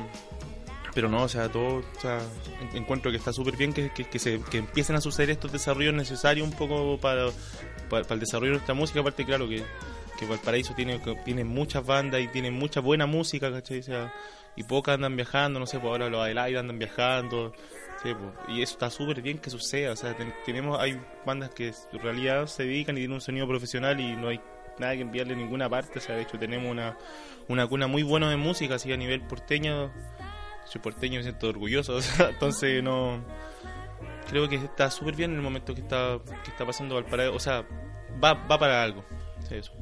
pero 0.93 1.07
no, 1.09 1.23
o 1.23 1.29
sea, 1.29 1.49
todo, 1.49 1.77
o 1.77 1.99
sea, 2.01 2.19
en- 2.61 2.77
encuentro 2.77 3.11
que 3.11 3.17
está 3.17 3.31
súper 3.33 3.55
bien 3.57 3.73
que, 3.73 3.91
que, 3.91 4.05
que 4.05 4.17
se, 4.17 4.41
que 4.49 4.57
empiecen 4.59 4.95
a 4.95 5.01
suceder 5.01 5.29
estos 5.29 5.51
desarrollos 5.51 5.93
necesarios 5.93 6.47
un 6.47 6.53
poco 6.55 6.97
para, 6.99 7.27
para, 7.89 8.05
el 8.13 8.19
desarrollo 8.19 8.51
de 8.53 8.57
nuestra 8.57 8.73
música, 8.73 8.99
aparte 9.01 9.23
claro 9.25 9.47
que, 9.47 9.63
que 10.17 10.25
Valparaíso 10.25 10.73
tiene, 10.73 10.99
tiene 11.25 11.43
muchas 11.43 11.85
bandas 11.85 12.21
y 12.21 12.27
tiene 12.29 12.49
mucha 12.49 12.79
buena 12.79 13.05
música, 13.05 13.51
¿cachai? 13.51 13.79
O 13.79 13.83
sea, 13.83 14.13
y 14.55 14.63
pocas 14.63 14.95
andan 14.95 15.15
viajando, 15.15 15.59
no 15.59 15.67
sé, 15.67 15.79
pues 15.79 15.91
ahora 15.91 16.09
los 16.09 16.21
Adelaide 16.21 16.57
andan 16.59 16.79
viajando, 16.79 17.53
sí, 18.01 18.09
pues, 18.13 18.57
y 18.57 18.61
eso 18.63 18.73
está 18.73 18.89
súper 18.89 19.21
bien 19.21 19.38
que 19.38 19.49
suceda, 19.51 19.91
o 19.91 19.95
sea, 19.95 20.15
ten- 20.17 20.33
tenemos, 20.45 20.79
hay 20.79 20.99
bandas 21.25 21.51
que 21.51 21.67
en 21.93 21.99
realidad 22.01 22.47
se 22.47 22.63
dedican 22.63 22.95
y 22.97 23.01
tienen 23.01 23.13
un 23.15 23.21
sonido 23.21 23.47
profesional 23.47 23.99
y 23.99 24.15
no 24.15 24.29
hay 24.29 24.41
nada 24.79 24.95
que 24.95 25.01
enviarle 25.01 25.33
a 25.33 25.38
ninguna 25.38 25.69
parte, 25.69 26.00
o 26.00 26.01
sea, 26.01 26.15
de 26.15 26.24
hecho 26.24 26.38
tenemos 26.38 26.71
una, 26.71 26.98
una 27.48 27.67
cuna 27.67 27.88
muy 27.88 28.03
buena 28.03 28.29
de 28.29 28.38
música, 28.38 28.75
así 28.75 28.91
a 28.91 28.98
nivel 28.98 29.21
porteño, 29.21 29.91
soy 30.65 30.81
porteño, 30.81 31.17
me 31.17 31.24
siento 31.24 31.50
orgulloso, 31.50 31.95
o 31.98 32.01
sea, 32.01 32.29
entonces 32.29 32.83
no... 32.83 33.24
Creo 34.29 34.48
que 34.48 34.57
está 34.57 34.91
súper 34.91 35.15
bien 35.15 35.31
en 35.31 35.38
el 35.38 35.41
momento 35.41 35.74
que 35.74 35.81
está, 35.81 36.19
que 36.43 36.51
está 36.51 36.63
pasando 36.63 36.93
Valparaíso, 36.95 37.36
o 37.36 37.39
sea, 37.39 37.65
va, 38.24 38.33
va 38.33 38.59
para 38.59 38.83
algo, 38.83 39.03
eso. 39.50 39.74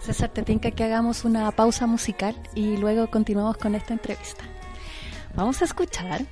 César, 0.00 0.30
te 0.30 0.42
tinca 0.42 0.70
que 0.70 0.84
hagamos 0.84 1.24
una 1.24 1.50
pausa 1.50 1.86
musical 1.86 2.34
y 2.54 2.76
luego 2.76 3.10
continuamos 3.10 3.58
con 3.58 3.74
esta 3.74 3.92
entrevista. 3.92 4.44
Vamos 5.34 5.60
a 5.60 5.64
escuchar. 5.66 6.22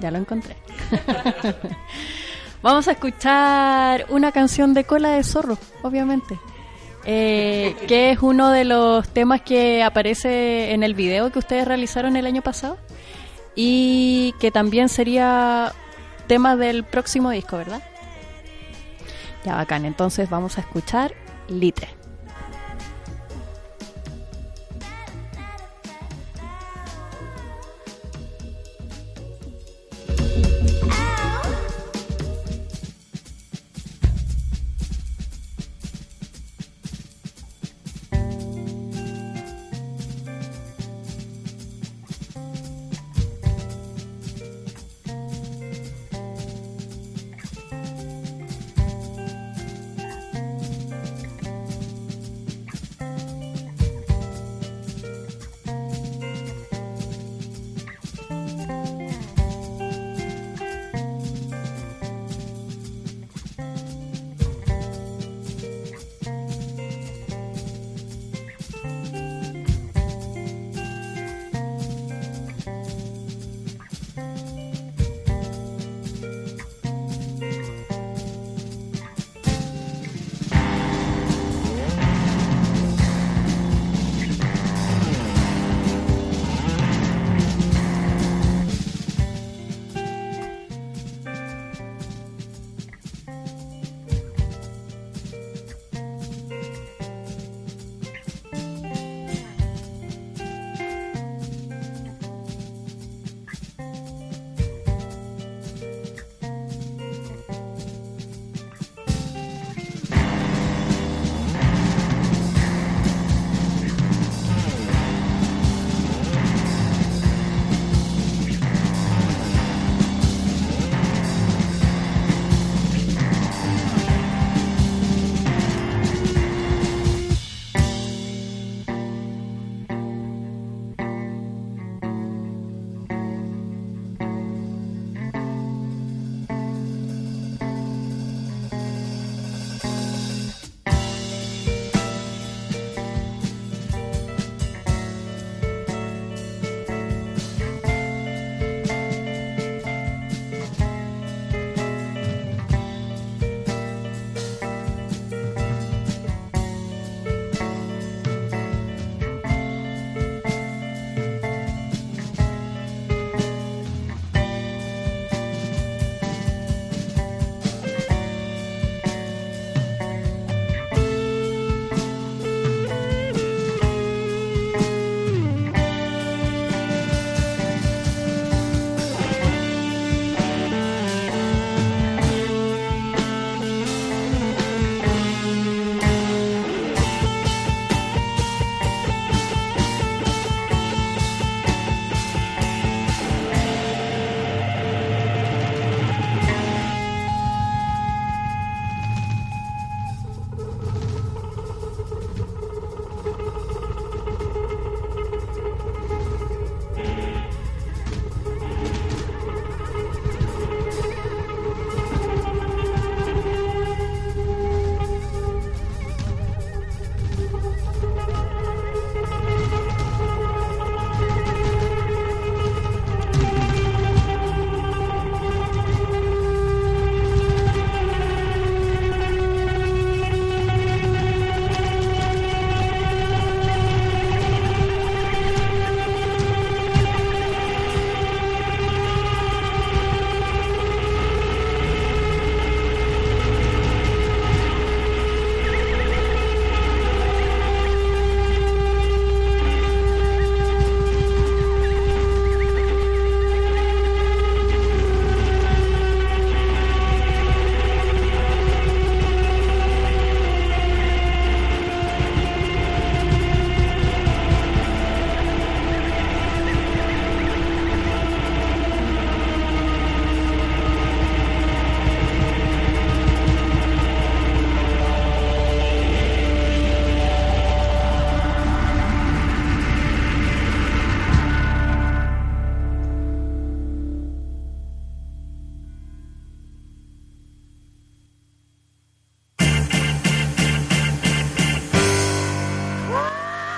Ya 0.00 0.10
lo 0.10 0.18
encontré. 0.18 0.56
Vamos 2.62 2.88
a 2.88 2.92
escuchar 2.92 4.06
una 4.08 4.32
canción 4.32 4.74
de 4.74 4.84
cola 4.84 5.10
de 5.10 5.22
zorro, 5.22 5.58
obviamente. 5.82 6.38
Eh, 7.04 7.76
que 7.86 8.10
es 8.10 8.18
uno 8.20 8.50
de 8.50 8.64
los 8.64 9.08
temas 9.08 9.40
que 9.40 9.84
aparece 9.84 10.72
en 10.72 10.82
el 10.82 10.94
video 10.94 11.30
que 11.30 11.38
ustedes 11.38 11.68
realizaron 11.68 12.16
el 12.16 12.26
año 12.26 12.42
pasado 12.42 12.78
y 13.54 14.34
que 14.40 14.50
también 14.50 14.88
sería 14.88 15.72
tema 16.26 16.56
del 16.56 16.82
próximo 16.82 17.30
disco, 17.30 17.56
¿verdad? 17.58 17.82
Ya 19.44 19.54
bacán, 19.54 19.84
entonces 19.84 20.28
vamos 20.28 20.58
a 20.58 20.62
escuchar 20.62 21.14
Litre. 21.48 22.05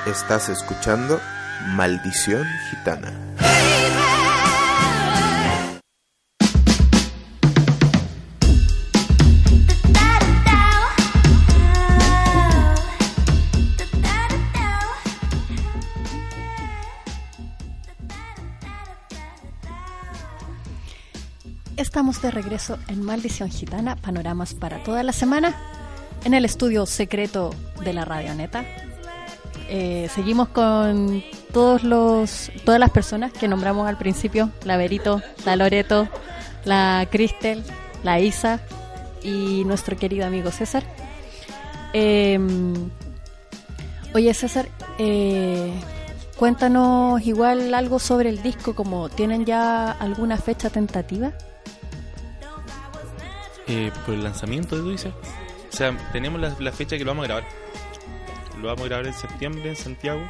Estás 0.09 0.49
escuchando 0.49 1.21
Maldición 1.75 2.47
Gitana. 2.71 3.13
Estamos 21.77 22.23
de 22.23 22.31
regreso 22.31 22.79
en 22.89 23.05
Maldición 23.05 23.51
Gitana, 23.51 23.97
panoramas 23.97 24.55
para 24.55 24.83
toda 24.83 25.03
la 25.03 25.13
semana, 25.13 25.55
en 26.25 26.33
el 26.33 26.47
estudio 26.47 26.87
secreto 26.87 27.55
de 27.85 27.93
la 27.93 28.07
Radioneta. 28.07 28.65
Eh, 29.69 30.09
seguimos 30.15 30.49
con 30.49 31.23
todos 31.53 31.85
los, 31.85 32.51
todas 32.65 32.81
las 32.81 32.91
personas 32.91 33.33
que 33.33 33.49
nombramos 33.49 33.87
al 33.87 33.99
principio, 33.99 34.51
la 34.65 34.77
Berito, 34.77 35.21
la 35.45 35.57
Loreto, 35.57 36.09
la 36.65 37.07
Cristel, 37.11 37.63
la 38.03 38.19
Isa 38.19 38.61
y 39.23 39.65
nuestro 39.65 39.97
querido 39.97 40.27
amigo 40.27 40.51
César. 40.51 40.85
Eh, 41.93 42.39
oye 44.15 44.33
César, 44.35 44.69
eh, 44.99 45.73
cuéntanos 46.37 47.21
igual 47.27 47.75
algo 47.75 47.99
sobre 47.99 48.31
el 48.31 48.43
disco, 48.43 48.75
como 48.75 49.09
tienen 49.09 49.45
ya 49.45 49.91
alguna 49.91 50.39
fecha 50.39 50.71
tentativa. 50.71 51.33
Eh, 53.67 53.93
por 54.07 54.15
el 54.15 54.25
lanzamiento 54.25 54.77
de 54.77 54.83
Dulce. 54.83 55.09
O 55.09 55.77
sea, 55.77 55.95
tenemos 56.13 56.41
la, 56.41 56.57
la 56.59 56.73
fecha 56.73 56.97
que 56.97 57.05
lo 57.05 57.11
vamos 57.11 57.25
a 57.25 57.27
grabar. 57.27 57.45
Lo 58.61 58.69
vamos 58.69 58.83
a 58.83 58.89
grabar 58.89 59.07
en 59.07 59.15
septiembre 59.15 59.69
en 59.69 59.77
Santiago. 59.77 60.21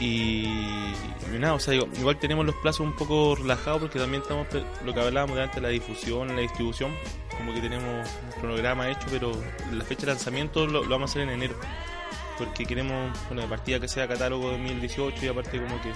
Y, 0.00 0.44
y 0.44 1.38
nada, 1.40 1.54
o 1.54 1.60
sea, 1.60 1.72
digo, 1.72 1.88
igual 1.98 2.16
tenemos 2.18 2.46
los 2.46 2.54
plazos 2.56 2.80
un 2.80 2.94
poco 2.94 3.34
relajados 3.34 3.80
porque 3.80 3.98
también 3.98 4.22
estamos, 4.22 4.46
lo 4.84 4.94
que 4.94 5.00
hablábamos 5.00 5.36
de 5.36 5.42
antes, 5.42 5.60
la 5.60 5.70
difusión, 5.70 6.28
la 6.36 6.40
distribución, 6.42 6.92
como 7.36 7.52
que 7.52 7.60
tenemos 7.60 8.08
un 8.24 8.40
cronograma 8.40 8.88
hecho, 8.90 9.06
pero 9.10 9.32
la 9.72 9.84
fecha 9.84 10.02
de 10.02 10.12
lanzamiento 10.12 10.66
lo, 10.66 10.84
lo 10.84 10.88
vamos 10.90 11.10
a 11.10 11.12
hacer 11.12 11.22
en 11.22 11.30
enero. 11.30 11.54
Porque 12.38 12.64
queremos, 12.64 13.10
bueno, 13.26 13.42
de 13.42 13.48
partida 13.48 13.80
que 13.80 13.88
sea 13.88 14.06
catálogo 14.06 14.50
2018 14.52 15.24
y 15.24 15.28
aparte 15.28 15.60
como 15.60 15.80
que 15.82 15.90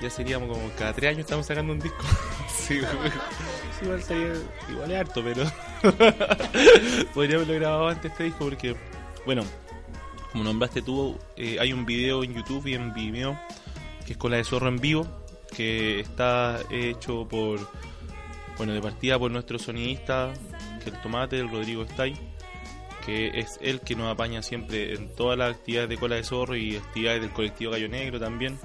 ya 0.00 0.08
seríamos 0.08 0.48
como 0.48 0.70
cada 0.78 0.94
tres 0.94 1.10
años 1.10 1.20
estamos 1.20 1.44
sacando 1.44 1.74
un 1.74 1.80
disco. 1.80 2.02
sí, 2.48 2.80
igual, 3.82 3.98
estaría- 3.98 4.32
igual 4.70 4.90
es 4.90 4.98
harto, 5.00 5.22
pero 5.22 5.44
podríamos 7.12 7.44
haberlo 7.46 7.54
grabado 7.60 7.88
antes 7.88 8.10
este 8.10 8.24
disco 8.24 8.46
porque, 8.46 8.74
bueno, 9.26 9.44
como 10.34 10.42
nombraste 10.42 10.82
tú, 10.82 11.16
eh, 11.36 11.58
hay 11.60 11.72
un 11.72 11.86
video 11.86 12.24
en 12.24 12.34
YouTube 12.34 12.66
y 12.66 12.74
en 12.74 12.92
Vimeo 12.92 13.38
que 14.04 14.14
es 14.14 14.18
con 14.18 14.32
la 14.32 14.38
de 14.38 14.44
Zorro 14.44 14.68
en 14.68 14.78
vivo, 14.78 15.06
que 15.56 16.00
está 16.00 16.58
hecho 16.72 17.24
por, 17.28 17.60
bueno, 18.58 18.72
de 18.72 18.82
partida 18.82 19.16
por 19.16 19.30
nuestro 19.30 19.60
sonidista, 19.60 20.32
que 20.82 20.90
el 20.90 21.00
Tomate, 21.00 21.38
el 21.38 21.48
Rodrigo 21.48 21.84
Stay, 21.84 22.14
que 23.06 23.28
es 23.38 23.60
él 23.62 23.80
que 23.80 23.94
nos 23.94 24.12
apaña 24.12 24.42
siempre 24.42 24.94
en 24.94 25.14
todas 25.14 25.38
las 25.38 25.54
actividades 25.54 25.88
de 25.88 25.98
Cola 25.98 26.16
de 26.16 26.24
Zorro 26.24 26.56
y 26.56 26.74
actividades 26.74 27.20
del 27.20 27.30
colectivo 27.30 27.70
Gallo 27.70 27.88
Negro 27.88 28.18
también. 28.18 28.58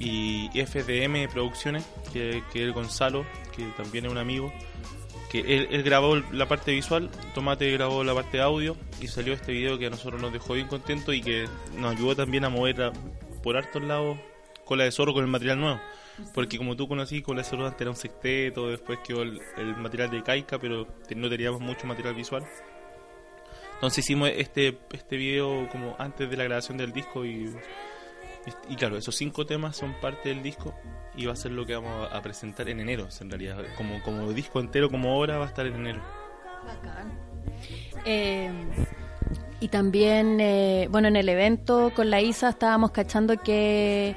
Y 0.00 0.50
FDM 0.52 1.32
Producciones, 1.32 1.86
que, 2.12 2.42
que 2.52 2.58
es 2.58 2.64
el 2.64 2.72
Gonzalo, 2.72 3.24
que 3.56 3.64
también 3.76 4.06
es 4.06 4.10
un 4.10 4.18
amigo, 4.18 4.52
él, 5.40 5.82
grabó 5.82 6.16
la 6.16 6.46
parte 6.46 6.72
visual, 6.72 7.10
Tomate 7.34 7.70
grabó 7.72 8.04
la 8.04 8.14
parte 8.14 8.40
audio 8.40 8.76
y 9.00 9.08
salió 9.08 9.32
este 9.32 9.52
video 9.52 9.78
que 9.78 9.86
a 9.86 9.90
nosotros 9.90 10.20
nos 10.20 10.32
dejó 10.32 10.54
bien 10.54 10.68
contentos 10.68 11.14
y 11.14 11.20
que 11.22 11.46
nos 11.76 11.94
ayudó 11.94 12.14
también 12.14 12.44
a 12.44 12.48
mover 12.48 12.92
por 13.42 13.56
hartos 13.56 13.82
lados 13.82 14.18
Cola 14.64 14.84
de 14.84 14.92
Zorro 14.92 15.12
con 15.12 15.24
el 15.24 15.30
material 15.30 15.60
nuevo. 15.60 15.80
Porque 16.32 16.58
como 16.58 16.76
tú 16.76 16.88
conocí, 16.88 17.22
Cola 17.22 17.42
de 17.42 17.48
Zorro 17.48 17.66
antes 17.66 17.80
era 17.80 17.90
un 17.90 17.96
sexteto, 17.96 18.68
después 18.68 18.98
quedó 19.04 19.22
el, 19.22 19.40
el 19.56 19.76
material 19.76 20.10
de 20.10 20.22
Kaika, 20.22 20.58
pero 20.58 20.86
no 21.14 21.28
teníamos 21.28 21.60
mucho 21.60 21.86
material 21.86 22.14
visual. 22.14 22.44
Entonces 23.74 24.04
hicimos 24.04 24.30
este, 24.34 24.78
este 24.92 25.16
video 25.16 25.68
como 25.70 25.96
antes 25.98 26.30
de 26.30 26.36
la 26.36 26.44
grabación 26.44 26.78
del 26.78 26.92
disco 26.92 27.24
y, 27.24 27.54
y, 28.68 28.76
claro, 28.76 28.96
esos 28.96 29.14
cinco 29.14 29.46
temas 29.46 29.76
son 29.76 29.94
parte 30.00 30.28
del 30.28 30.42
disco 30.42 30.74
y 31.16 31.26
va 31.26 31.32
a 31.32 31.36
ser 31.36 31.52
lo 31.52 31.64
que 31.64 31.74
vamos 31.74 32.08
a, 32.12 32.20
presentar 32.22 32.68
en 32.68 32.80
enero, 32.80 33.08
en 33.20 33.30
realidad. 33.30 33.64
Como, 33.76 34.02
como 34.02 34.32
disco 34.32 34.60
entero, 34.60 34.90
como 34.90 35.18
obra, 35.18 35.38
va 35.38 35.44
a 35.44 35.48
estar 35.48 35.66
en 35.66 35.74
enero. 35.74 36.02
Eh, 38.04 38.50
y 39.60 39.68
también, 39.68 40.40
eh, 40.40 40.88
bueno, 40.90 41.08
en 41.08 41.16
el 41.16 41.28
evento 41.28 41.92
con 41.94 42.10
la 42.10 42.20
ISA 42.20 42.50
estábamos 42.50 42.90
cachando 42.90 43.36
que 43.38 44.16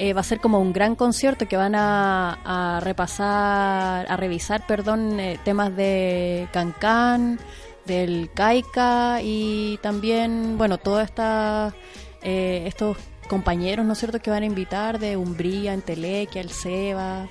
eh, 0.00 0.12
va 0.12 0.20
a 0.20 0.24
ser 0.24 0.38
como 0.38 0.60
un 0.60 0.72
gran 0.72 0.94
concierto 0.94 1.48
que 1.48 1.56
van 1.56 1.74
a, 1.74 2.76
a 2.76 2.80
repasar, 2.80 4.06
a 4.08 4.16
revisar, 4.16 4.64
perdón, 4.64 5.18
eh, 5.18 5.40
temas 5.44 5.74
de 5.74 6.48
Cancán, 6.52 7.40
del 7.84 8.30
Caica 8.32 9.20
y 9.22 9.78
también, 9.82 10.56
bueno, 10.56 10.78
todos 10.78 11.02
esta, 11.02 11.74
eh, 12.22 12.62
estos 12.66 12.96
compañeros, 13.28 13.86
¿no 13.86 13.92
es 13.92 13.98
cierto?, 13.98 14.18
que 14.20 14.30
van 14.30 14.42
a 14.42 14.46
invitar 14.46 14.98
de 14.98 15.16
Umbría, 15.16 15.74
Entelequia, 15.74 16.40
el 16.40 16.50
Seba. 16.50 17.28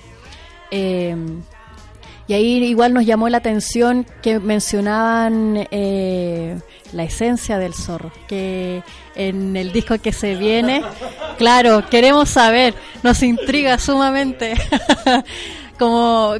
Eh, 0.70 1.16
y 2.28 2.34
ahí 2.34 2.62
igual 2.64 2.92
nos 2.92 3.06
llamó 3.06 3.30
la 3.30 3.38
atención 3.38 4.06
que 4.20 4.38
mencionaban 4.38 5.66
eh, 5.70 6.58
la 6.92 7.04
esencia 7.04 7.56
del 7.56 7.72
zorro, 7.72 8.12
que 8.28 8.82
en 9.14 9.56
el 9.56 9.72
disco 9.72 9.98
que 9.98 10.12
se 10.12 10.34
viene, 10.36 10.82
claro, 11.38 11.88
queremos 11.88 12.28
saber, 12.28 12.74
nos 13.02 13.22
intriga 13.22 13.78
sumamente, 13.78 14.52
como 15.78 16.34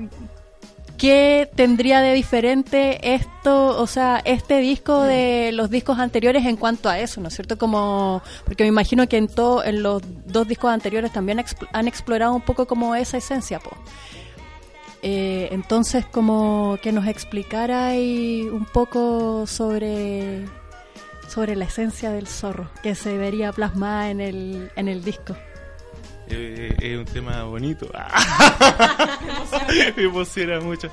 qué 0.99 1.49
tendría 1.55 2.03
de 2.03 2.13
diferente 2.13 3.15
esto, 3.15 3.81
o 3.81 3.87
sea, 3.87 4.21
este 4.25 4.59
disco 4.59 5.03
de 5.03 5.53
los 5.53 5.71
discos 5.71 5.99
anteriores 5.99 6.45
en 6.45 6.57
cuanto 6.57 6.89
a 6.89 6.99
eso, 6.99 7.21
¿no 7.21 7.29
es 7.29 7.35
cierto? 7.35 7.57
Como, 7.57 8.21
porque 8.45 8.65
me 8.65 8.69
imagino 8.69 9.09
que 9.09 9.17
en, 9.17 9.29
todo, 9.29 9.65
en 9.65 9.83
los 9.83 10.03
dos 10.27 10.47
discos 10.47 10.71
anteriores 10.71 11.13
también 11.13 11.43
han 11.73 11.89
explorado 11.89 12.35
un 12.35 12.43
poco 12.43 12.67
como 12.67 12.95
esa 12.95 13.17
esencia, 13.17 13.61
pues. 13.61 13.77
Eh, 15.03 15.49
entonces, 15.53 16.05
como 16.05 16.77
que 16.83 16.91
nos 16.91 17.07
explicara 17.07 17.87
ahí 17.87 18.49
un 18.53 18.65
poco 18.65 19.47
sobre, 19.47 20.45
sobre 21.29 21.55
la 21.55 21.67
esencia 21.67 22.11
del 22.11 22.27
zorro, 22.27 22.69
que 22.83 22.97
se 22.97 23.17
vería 23.17 23.53
plasmada 23.53 24.11
en 24.11 24.21
el, 24.21 24.71
en 24.75 24.89
el 24.89 25.05
disco. 25.05 25.37
Eh, 26.31 26.75
es 26.81 26.99
un 26.99 27.05
tema 27.05 27.45
bonito. 27.45 27.91
Me 29.97 30.03
emociona 30.03 30.61
mucho. 30.61 30.91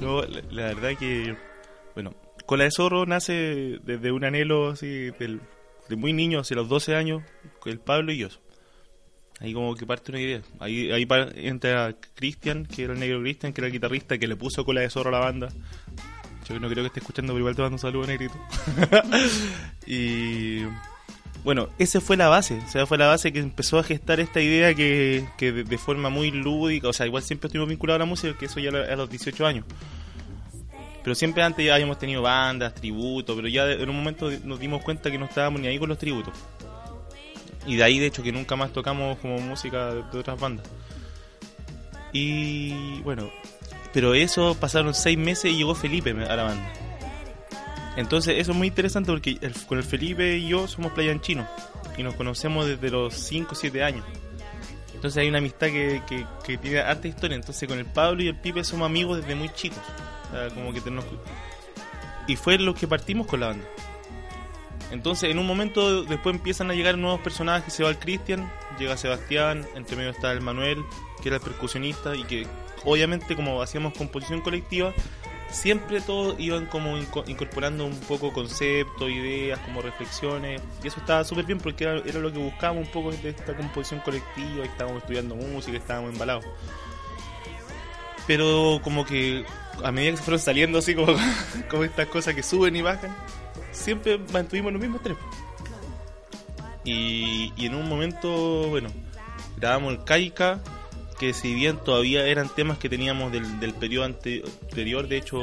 No, 0.00 0.22
la, 0.22 0.42
la 0.50 0.62
verdad 0.74 0.96
que, 0.98 1.36
bueno, 1.94 2.14
Cola 2.46 2.64
de 2.64 2.70
Zorro 2.70 3.06
nace 3.06 3.78
desde 3.82 4.12
un 4.12 4.24
anhelo 4.24 4.70
así, 4.70 5.10
del- 5.18 5.40
de 5.88 5.96
muy 5.96 6.12
niño, 6.12 6.40
hacia 6.40 6.56
los 6.56 6.68
12 6.68 6.94
años, 6.94 7.22
el 7.64 7.78
Pablo 7.80 8.12
y 8.12 8.18
yo. 8.18 8.28
Ahí 9.40 9.54
como 9.54 9.74
que 9.74 9.86
parte 9.86 10.10
una 10.10 10.20
idea. 10.20 10.42
Ahí, 10.58 10.90
ahí 10.90 11.06
entra 11.36 11.94
Cristian, 12.14 12.66
que 12.66 12.84
era 12.84 12.92
el 12.92 12.98
negro 13.00 13.20
Cristian, 13.20 13.52
que 13.52 13.60
era 13.60 13.68
el 13.68 13.72
guitarrista, 13.72 14.18
que 14.18 14.26
le 14.26 14.36
puso 14.36 14.64
Cola 14.64 14.80
de 14.80 14.90
Zorro 14.90 15.10
a 15.10 15.12
la 15.12 15.18
banda. 15.20 15.48
Yo 16.48 16.58
no 16.58 16.68
creo 16.68 16.82
que 16.82 16.88
esté 16.88 17.00
escuchando, 17.00 17.32
pero 17.34 17.40
igual 17.40 17.54
te 17.54 17.62
mando 17.62 17.76
un 17.76 17.78
saludo, 17.78 18.06
negrito. 18.06 18.34
y 19.86 20.62
bueno, 21.48 21.70
esa 21.78 22.02
fue 22.02 22.18
la 22.18 22.28
base, 22.28 22.60
o 22.62 22.68
sea, 22.68 22.84
fue 22.84 22.98
la 22.98 23.06
base 23.06 23.32
que 23.32 23.38
empezó 23.38 23.78
a 23.78 23.82
gestar 23.82 24.20
esta 24.20 24.38
idea 24.38 24.74
que, 24.74 25.26
que 25.38 25.50
de, 25.50 25.78
forma 25.78 26.10
muy 26.10 26.30
lúdica, 26.30 26.88
o 26.88 26.92
sea, 26.92 27.06
igual 27.06 27.22
siempre 27.22 27.46
estuvimos 27.46 27.70
vinculados 27.70 27.96
a 27.96 28.00
la 28.00 28.04
música, 28.04 28.36
que 28.36 28.44
eso 28.44 28.60
ya 28.60 28.68
a 28.68 28.96
los 28.96 29.08
18 29.08 29.46
años. 29.46 29.64
Pero 31.02 31.14
siempre 31.14 31.42
antes 31.42 31.64
ya 31.64 31.74
habíamos 31.74 31.98
tenido 31.98 32.20
bandas, 32.20 32.74
tributos, 32.74 33.34
pero 33.34 33.48
ya 33.48 33.64
en 33.72 33.88
un 33.88 33.96
momento 33.96 34.30
nos 34.44 34.60
dimos 34.60 34.84
cuenta 34.84 35.10
que 35.10 35.16
no 35.16 35.24
estábamos 35.24 35.62
ni 35.62 35.68
ahí 35.68 35.78
con 35.78 35.88
los 35.88 35.96
tributos. 35.96 36.34
Y 37.66 37.76
de 37.76 37.82
ahí, 37.82 37.98
de 37.98 38.08
hecho, 38.08 38.22
que 38.22 38.30
nunca 38.30 38.54
más 38.54 38.70
tocamos 38.70 39.16
como 39.16 39.38
música 39.38 39.94
de, 39.94 40.02
de 40.02 40.18
otras 40.18 40.38
bandas. 40.38 40.66
Y 42.12 43.00
bueno, 43.04 43.30
pero 43.94 44.12
eso 44.12 44.54
pasaron 44.60 44.92
seis 44.92 45.16
meses 45.16 45.50
y 45.50 45.56
llegó 45.56 45.74
Felipe 45.74 46.10
a 46.10 46.36
la 46.36 46.42
banda. 46.42 46.87
Entonces 47.98 48.36
eso 48.38 48.52
es 48.52 48.56
muy 48.56 48.68
interesante 48.68 49.10
porque 49.10 49.40
con 49.66 49.76
el 49.76 49.82
Felipe 49.82 50.36
y 50.36 50.46
yo 50.46 50.68
somos 50.68 50.92
playanchinos 50.92 51.48
y 51.96 52.04
nos 52.04 52.14
conocemos 52.14 52.64
desde 52.64 52.90
los 52.90 53.12
5 53.12 53.48
o 53.50 53.54
7 53.56 53.82
años. 53.82 54.04
Entonces 54.94 55.20
hay 55.20 55.28
una 55.28 55.38
amistad 55.38 55.66
que, 55.66 56.00
que, 56.08 56.24
que 56.44 56.58
tiene 56.58 56.78
harta 56.78 57.08
historia. 57.08 57.34
Entonces 57.34 57.68
con 57.68 57.76
el 57.76 57.86
Pablo 57.86 58.22
y 58.22 58.28
el 58.28 58.36
Pipe 58.36 58.62
somos 58.62 58.86
amigos 58.86 59.20
desde 59.20 59.34
muy 59.34 59.48
chicos. 59.48 59.82
Como 60.54 60.72
que 60.72 60.80
tenemos... 60.80 61.06
Y 62.28 62.36
fue 62.36 62.56
lo 62.58 62.72
que 62.72 62.86
partimos 62.86 63.26
con 63.26 63.40
la 63.40 63.48
banda. 63.48 63.64
Entonces 64.92 65.32
en 65.32 65.40
un 65.40 65.46
momento 65.48 66.04
después 66.04 66.36
empiezan 66.36 66.70
a 66.70 66.74
llegar 66.74 66.96
nuevos 66.96 67.20
personajes. 67.20 67.74
Se 67.74 67.82
va 67.82 67.90
el 67.90 67.98
Cristian, 67.98 68.48
llega 68.78 68.96
Sebastián, 68.96 69.66
entre 69.74 69.96
medio 69.96 70.10
está 70.10 70.30
el 70.30 70.40
Manuel, 70.40 70.84
que 71.20 71.30
era 71.30 71.38
el 71.38 71.42
percusionista 71.42 72.14
y 72.14 72.22
que 72.22 72.46
obviamente 72.84 73.34
como 73.34 73.60
hacíamos 73.60 73.92
composición 73.94 74.40
colectiva, 74.40 74.94
siempre 75.50 76.00
todos 76.00 76.38
iban 76.38 76.66
como 76.66 76.96
inco- 76.98 77.24
incorporando 77.26 77.84
un 77.84 77.98
poco 78.00 78.32
conceptos, 78.32 79.10
ideas, 79.10 79.58
como 79.60 79.80
reflexiones, 79.82 80.60
y 80.82 80.88
eso 80.88 81.00
estaba 81.00 81.24
súper 81.24 81.44
bien 81.44 81.58
porque 81.58 81.84
era, 81.84 81.94
lo 82.20 82.32
que 82.32 82.38
buscábamos 82.38 82.86
un 82.86 82.92
poco 82.92 83.10
de 83.12 83.30
esta 83.30 83.56
composición 83.56 84.00
colectiva, 84.00 84.64
estábamos 84.64 85.02
estudiando 85.02 85.34
música, 85.34 85.76
estábamos 85.76 86.12
embalados. 86.12 86.44
Pero 88.26 88.80
como 88.84 89.06
que 89.06 89.44
a 89.82 89.90
medida 89.90 90.10
que 90.12 90.16
se 90.18 90.22
fueron 90.22 90.40
saliendo 90.40 90.78
así 90.78 90.94
como, 90.94 91.14
como 91.70 91.84
estas 91.84 92.06
cosas 92.08 92.34
que 92.34 92.42
suben 92.42 92.76
y 92.76 92.82
bajan, 92.82 93.14
siempre 93.72 94.18
mantuvimos 94.32 94.72
los 94.72 94.80
mismos 94.82 95.00
tres. 95.02 95.16
Y, 96.84 97.52
y 97.56 97.66
en 97.66 97.74
un 97.74 97.88
momento, 97.88 98.68
bueno, 98.68 98.88
grabamos 99.56 99.92
el 99.94 100.04
Kaika, 100.04 100.60
que 101.18 101.34
si 101.34 101.52
bien 101.54 101.78
todavía 101.84 102.26
eran 102.26 102.48
temas 102.48 102.78
que 102.78 102.88
teníamos 102.88 103.32
del, 103.32 103.58
del 103.60 103.74
periodo 103.74 104.04
ante- 104.04 104.42
anterior, 104.62 105.08
de 105.08 105.16
hecho 105.16 105.40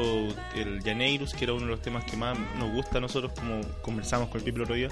el 0.56 0.82
Janeirus, 0.84 1.34
que 1.34 1.44
era 1.44 1.54
uno 1.54 1.66
de 1.66 1.72
los 1.72 1.82
temas 1.82 2.04
que 2.06 2.16
más 2.16 2.38
nos 2.58 2.72
gusta 2.72 2.98
a 3.00 3.02
nosotros, 3.02 3.34
como 3.38 3.62
conversamos 3.82 4.30
con 4.30 4.40
el 4.40 4.46
Pipe 4.46 4.58
el 4.58 4.64
otro 4.64 4.76
día, 4.76 4.90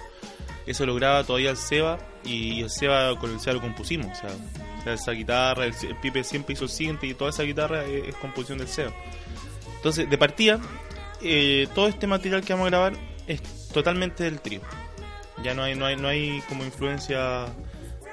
eso 0.65 0.85
lo 0.85 0.95
graba 0.95 1.23
todavía 1.23 1.51
el 1.51 1.57
Seba 1.57 1.99
y 2.25 2.61
el 2.61 2.69
Seba 2.69 3.17
con 3.19 3.31
el 3.31 3.39
Seba 3.39 3.55
lo 3.55 3.61
compusimos, 3.61 4.07
o 4.11 4.15
sea, 4.15 4.29
o 4.79 4.83
sea, 4.83 4.93
esa 4.93 5.11
guitarra, 5.13 5.65
el, 5.65 5.73
el 5.87 5.95
Pipe 6.01 6.23
siempre 6.23 6.53
hizo 6.53 6.65
el 6.65 6.69
siguiente 6.69 7.07
y 7.07 7.13
toda 7.13 7.29
esa 7.29 7.43
guitarra 7.43 7.85
es, 7.85 8.09
es 8.09 8.15
composición 8.15 8.57
del 8.57 8.67
Seba. 8.67 8.91
Entonces, 9.77 10.09
de 10.09 10.17
partida, 10.17 10.59
eh, 11.21 11.67
todo 11.73 11.87
este 11.87 12.07
material 12.07 12.41
que 12.43 12.53
vamos 12.53 12.67
a 12.67 12.69
grabar 12.69 12.93
es 13.27 13.41
totalmente 13.73 14.23
del 14.25 14.41
trío. 14.41 14.61
Ya 15.43 15.53
no 15.53 15.63
hay, 15.63 15.75
no 15.75 15.85
hay, 15.85 15.95
no 15.97 16.07
hay 16.07 16.41
como 16.47 16.63
influencia 16.63 17.45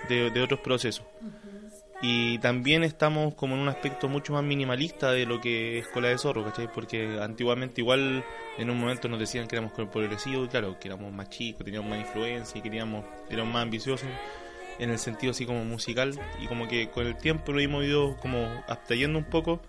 de, 0.09 0.31
de 0.31 0.43
otros 0.43 0.61
procesos. 0.61 1.05
Y 2.03 2.39
también 2.39 2.83
estamos 2.83 3.35
como 3.35 3.55
en 3.55 3.61
un 3.61 3.69
aspecto 3.69 4.09
mucho 4.09 4.33
más 4.33 4.43
minimalista 4.43 5.13
de 5.13 5.27
lo 5.27 5.39
que 5.39 5.79
es 5.79 5.89
Cola 5.89 6.09
de 6.09 6.17
Zorro, 6.17 6.43
¿cachai? 6.45 6.73
Porque 6.73 7.19
antiguamente 7.21 7.83
igual 7.83 8.25
en 8.57 8.71
un 8.71 8.79
momento 8.81 9.07
nos 9.09 9.19
decían 9.21 9.47
que 9.47 9.57
éramos 9.57 9.73
progresivos, 9.73 10.47
y 10.47 10.49
claro, 10.49 10.79
que 10.81 10.89
éramos 10.89 11.13
más 11.13 11.29
chicos, 11.29 11.63
teníamos 11.65 11.91
más 11.91 11.99
influencia 12.01 12.59
y 12.59 12.63
queríamos, 12.63 13.05
éramos 13.29 13.53
más 13.53 13.63
ambiciosos 13.65 14.09
en 14.79 14.89
el 14.89 14.99
sentido 14.99 15.33
así 15.33 15.45
como 15.45 15.63
musical 15.67 16.19
y 16.41 16.47
como 16.47 16.67
que 16.67 16.89
con 16.89 17.07
el 17.07 17.15
tiempo 17.19 17.53
lo 17.53 17.61
hemos 17.61 17.85
ido 17.85 18.17
como 18.17 18.47
abstrayendo 18.67 19.19
un 19.19 19.27
poco 19.27 19.61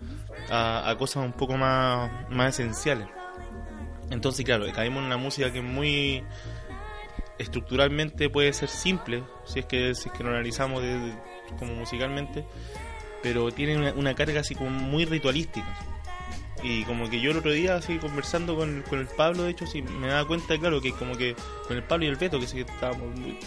a, 0.48 0.88
a 0.88 0.96
cosas 0.96 1.26
un 1.26 1.34
poco 1.34 1.58
más, 1.58 2.10
más 2.30 2.58
esenciales. 2.58 3.08
Entonces, 4.10 4.42
claro, 4.46 4.64
caímos 4.72 5.00
en 5.00 5.06
una 5.06 5.18
música 5.18 5.52
que 5.52 5.58
es 5.58 5.64
muy 5.64 6.24
estructuralmente 7.38 8.30
puede 8.30 8.52
ser 8.54 8.68
simple, 8.70 9.22
si 9.44 9.58
es 9.60 9.66
que, 9.66 9.94
si 9.94 10.08
es 10.08 10.14
que 10.14 10.22
lo 10.24 10.30
analizamos 10.30 10.80
de- 10.82 10.98
de- 10.98 11.31
como 11.58 11.74
musicalmente, 11.74 12.44
pero 13.22 13.50
tiene 13.52 13.92
una, 13.92 14.14
carga 14.14 14.40
así 14.40 14.54
como 14.54 14.70
muy 14.70 15.04
ritualística. 15.04 15.66
Y 16.62 16.84
como 16.84 17.10
que 17.10 17.20
yo 17.20 17.32
el 17.32 17.38
otro 17.38 17.50
día, 17.50 17.74
así 17.74 17.98
conversando 17.98 18.54
con, 18.56 18.82
con 18.88 19.00
el 19.00 19.06
Pablo, 19.06 19.42
de 19.44 19.50
hecho, 19.50 19.66
sí 19.66 19.82
me 19.82 20.06
daba 20.08 20.26
cuenta, 20.26 20.56
claro, 20.58 20.80
que 20.80 20.92
como 20.92 21.16
que 21.16 21.34
con 21.66 21.76
el 21.76 21.82
Pablo 21.82 22.04
y 22.04 22.08
el 22.08 22.16
Beto, 22.16 22.38
que 22.38 22.46
sí 22.46 22.60
estábamos 22.60 23.16
muy- 23.18 23.38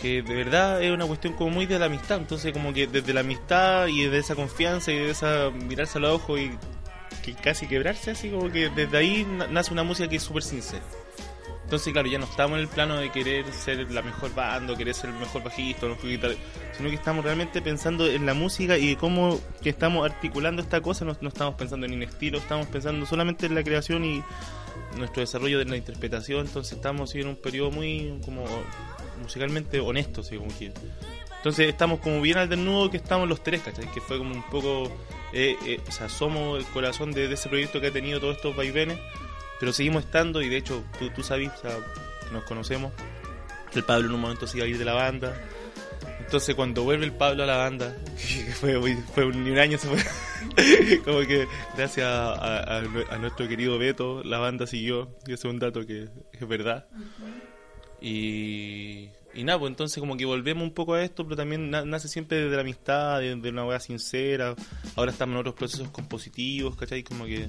que 0.00 0.22
de 0.22 0.34
verdad 0.34 0.82
es 0.82 0.92
una 0.92 1.06
cuestión 1.06 1.32
como 1.34 1.50
muy 1.50 1.66
de 1.66 1.78
la 1.78 1.86
amistad, 1.86 2.18
entonces 2.18 2.52
como 2.52 2.72
que 2.72 2.86
desde 2.86 3.12
la 3.12 3.20
amistad 3.20 3.88
y 3.88 4.04
de 4.06 4.18
esa 4.18 4.34
confianza 4.36 4.92
y 4.92 4.96
de 4.96 5.10
esa 5.10 5.50
mirarse 5.50 5.98
a 5.98 6.00
los 6.00 6.12
ojos 6.14 6.38
y 6.40 6.50
que 7.24 7.34
casi 7.34 7.66
quebrarse, 7.66 8.12
así 8.12 8.30
como 8.30 8.50
que 8.50 8.68
desde 8.68 8.96
ahí 8.96 9.24
na- 9.28 9.48
nace 9.48 9.72
una 9.72 9.82
música 9.82 10.08
que 10.08 10.16
es 10.16 10.22
súper 10.22 10.42
sincera. 10.44 10.84
Entonces, 11.68 11.92
claro, 11.92 12.08
ya 12.08 12.18
no 12.18 12.24
estamos 12.24 12.56
en 12.56 12.62
el 12.62 12.68
plano 12.68 12.96
de 12.96 13.12
querer 13.12 13.44
ser 13.52 13.90
la 13.90 14.00
mejor 14.00 14.34
banda, 14.34 14.74
querer 14.74 14.94
ser 14.94 15.10
el 15.10 15.16
mejor 15.16 15.42
bajista, 15.42 15.86
sino 16.74 16.88
que 16.88 16.94
estamos 16.94 17.22
realmente 17.22 17.60
pensando 17.60 18.06
en 18.06 18.24
la 18.24 18.32
música 18.32 18.78
y 18.78 18.96
cómo 18.96 19.38
que 19.60 19.68
estamos 19.68 20.10
articulando 20.10 20.62
esta 20.62 20.80
cosa, 20.80 21.04
no, 21.04 21.12
estamos 21.12 21.56
pensando 21.56 21.84
en 21.84 22.02
estilo, 22.02 22.38
estamos 22.38 22.68
pensando 22.68 23.04
solamente 23.04 23.44
en 23.44 23.54
la 23.54 23.62
creación 23.62 24.02
y 24.06 24.24
nuestro 24.96 25.20
desarrollo 25.20 25.58
de 25.58 25.66
la 25.66 25.76
interpretación, 25.76 26.46
entonces 26.46 26.72
estamos 26.72 27.14
en 27.14 27.28
un 27.28 27.36
periodo 27.36 27.70
muy 27.70 28.18
como 28.24 28.46
musicalmente 29.20 29.78
honesto, 29.78 30.22
así 30.22 30.38
como 30.38 30.48
que... 30.58 30.72
Entonces 31.36 31.68
estamos 31.68 32.00
como 32.00 32.22
bien 32.22 32.38
al 32.38 32.48
desnudo 32.48 32.90
que 32.90 32.96
estamos 32.96 33.28
los 33.28 33.42
tres, 33.42 33.60
¿cachai? 33.60 33.92
Que 33.92 34.00
fue 34.00 34.16
como 34.16 34.34
un 34.34 34.42
poco... 34.44 34.90
eh, 35.34 35.54
eh, 35.66 35.80
o 35.86 35.92
sea, 35.92 36.08
somos 36.08 36.58
el 36.60 36.64
corazón 36.72 37.12
de, 37.12 37.28
de 37.28 37.34
ese 37.34 37.50
proyecto 37.50 37.78
que 37.78 37.88
ha 37.88 37.92
tenido 37.92 38.20
todos 38.20 38.36
estos 38.36 38.56
vaivenes, 38.56 38.98
pero 39.60 39.72
seguimos 39.72 40.04
estando 40.04 40.42
y 40.42 40.48
de 40.48 40.56
hecho 40.56 40.84
tú, 40.98 41.10
tú 41.10 41.22
sabes, 41.22 41.50
o 41.64 42.32
nos 42.32 42.44
conocemos, 42.44 42.92
el 43.74 43.84
Pablo 43.84 44.08
en 44.08 44.14
un 44.14 44.20
momento 44.20 44.46
se 44.46 44.58
iba 44.58 44.66
a 44.66 44.68
ir 44.68 44.78
de 44.78 44.84
la 44.84 44.94
banda. 44.94 45.34
Entonces 46.20 46.54
cuando 46.54 46.84
vuelve 46.84 47.06
el 47.06 47.12
Pablo 47.12 47.44
a 47.44 47.46
la 47.46 47.56
banda, 47.56 47.96
fue, 48.60 48.78
fue 49.14 49.24
un, 49.24 49.44
ni 49.44 49.50
un 49.50 49.58
año 49.58 49.78
se 49.78 49.88
fue, 49.88 50.98
como 51.04 51.20
que 51.20 51.46
gracias 51.76 52.06
a, 52.06 52.82
nuestro 53.18 53.48
querido 53.48 53.78
Beto, 53.78 54.22
la 54.24 54.38
banda 54.38 54.66
siguió, 54.66 55.16
y 55.26 55.32
ese 55.32 55.48
es 55.48 55.52
un 55.52 55.58
dato 55.58 55.86
que 55.86 56.08
es 56.32 56.48
verdad. 56.48 56.86
Y, 58.00 59.08
y 59.34 59.44
nada, 59.44 59.58
pues 59.58 59.70
entonces 59.70 59.98
como 59.98 60.16
que 60.16 60.24
volvemos 60.24 60.62
un 60.62 60.72
poco 60.72 60.94
a 60.94 61.02
esto, 61.02 61.24
pero 61.24 61.36
también 61.36 61.70
na- 61.70 61.84
nace 61.84 62.08
siempre 62.08 62.48
de 62.48 62.54
la 62.54 62.60
amistad, 62.62 63.20
de, 63.20 63.34
de 63.34 63.48
una 63.50 63.64
weá 63.64 63.80
sincera. 63.80 64.54
Ahora 64.96 65.10
estamos 65.10 65.34
en 65.34 65.40
otros 65.40 65.54
procesos 65.54 65.88
compositivos, 65.90 66.76
¿cachai? 66.76 67.02
Como 67.02 67.24
que... 67.26 67.48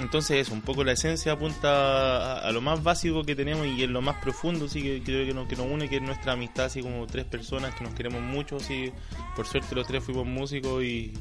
Entonces 0.00 0.38
eso, 0.46 0.54
un 0.54 0.62
poco 0.62 0.82
la 0.82 0.92
esencia 0.92 1.32
apunta 1.32 2.38
a, 2.38 2.48
a 2.48 2.52
lo 2.52 2.60
más 2.62 2.82
básico 2.82 3.22
que 3.22 3.36
tenemos 3.36 3.66
y 3.66 3.82
en 3.84 3.92
lo 3.92 4.00
más 4.00 4.16
profundo, 4.22 4.66
sí, 4.68 4.82
que 4.82 5.02
creo 5.02 5.26
que 5.26 5.34
nos, 5.34 5.46
que 5.46 5.56
nos 5.56 5.66
une, 5.66 5.88
que 5.88 5.96
es 5.96 6.02
nuestra 6.02 6.32
amistad, 6.32 6.64
así 6.66 6.80
como 6.82 7.06
tres 7.06 7.26
personas 7.26 7.74
que 7.74 7.84
nos 7.84 7.92
queremos 7.94 8.22
mucho, 8.22 8.56
así, 8.56 8.90
por 9.36 9.46
suerte 9.46 9.74
los 9.74 9.86
tres 9.86 10.02
fuimos 10.02 10.26
músicos 10.26 10.82
y, 10.82 11.12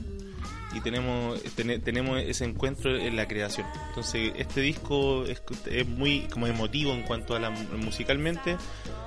y 0.74 0.80
tenemos 0.82 1.44
tene- 1.56 1.80
tenemos 1.80 2.22
ese 2.22 2.46
encuentro 2.46 2.96
en 2.96 3.18
la 3.18 3.28
creación. 3.28 3.68
Entonces 3.90 4.32
este 4.38 4.62
disco 4.62 5.26
es, 5.26 5.42
es 5.70 5.86
muy 5.86 6.22
como 6.32 6.48
emotivo 6.48 6.94
en 6.94 7.04
cuanto 7.04 7.36
a 7.36 7.40
la 7.40 7.50
musicalmente, 7.50 8.56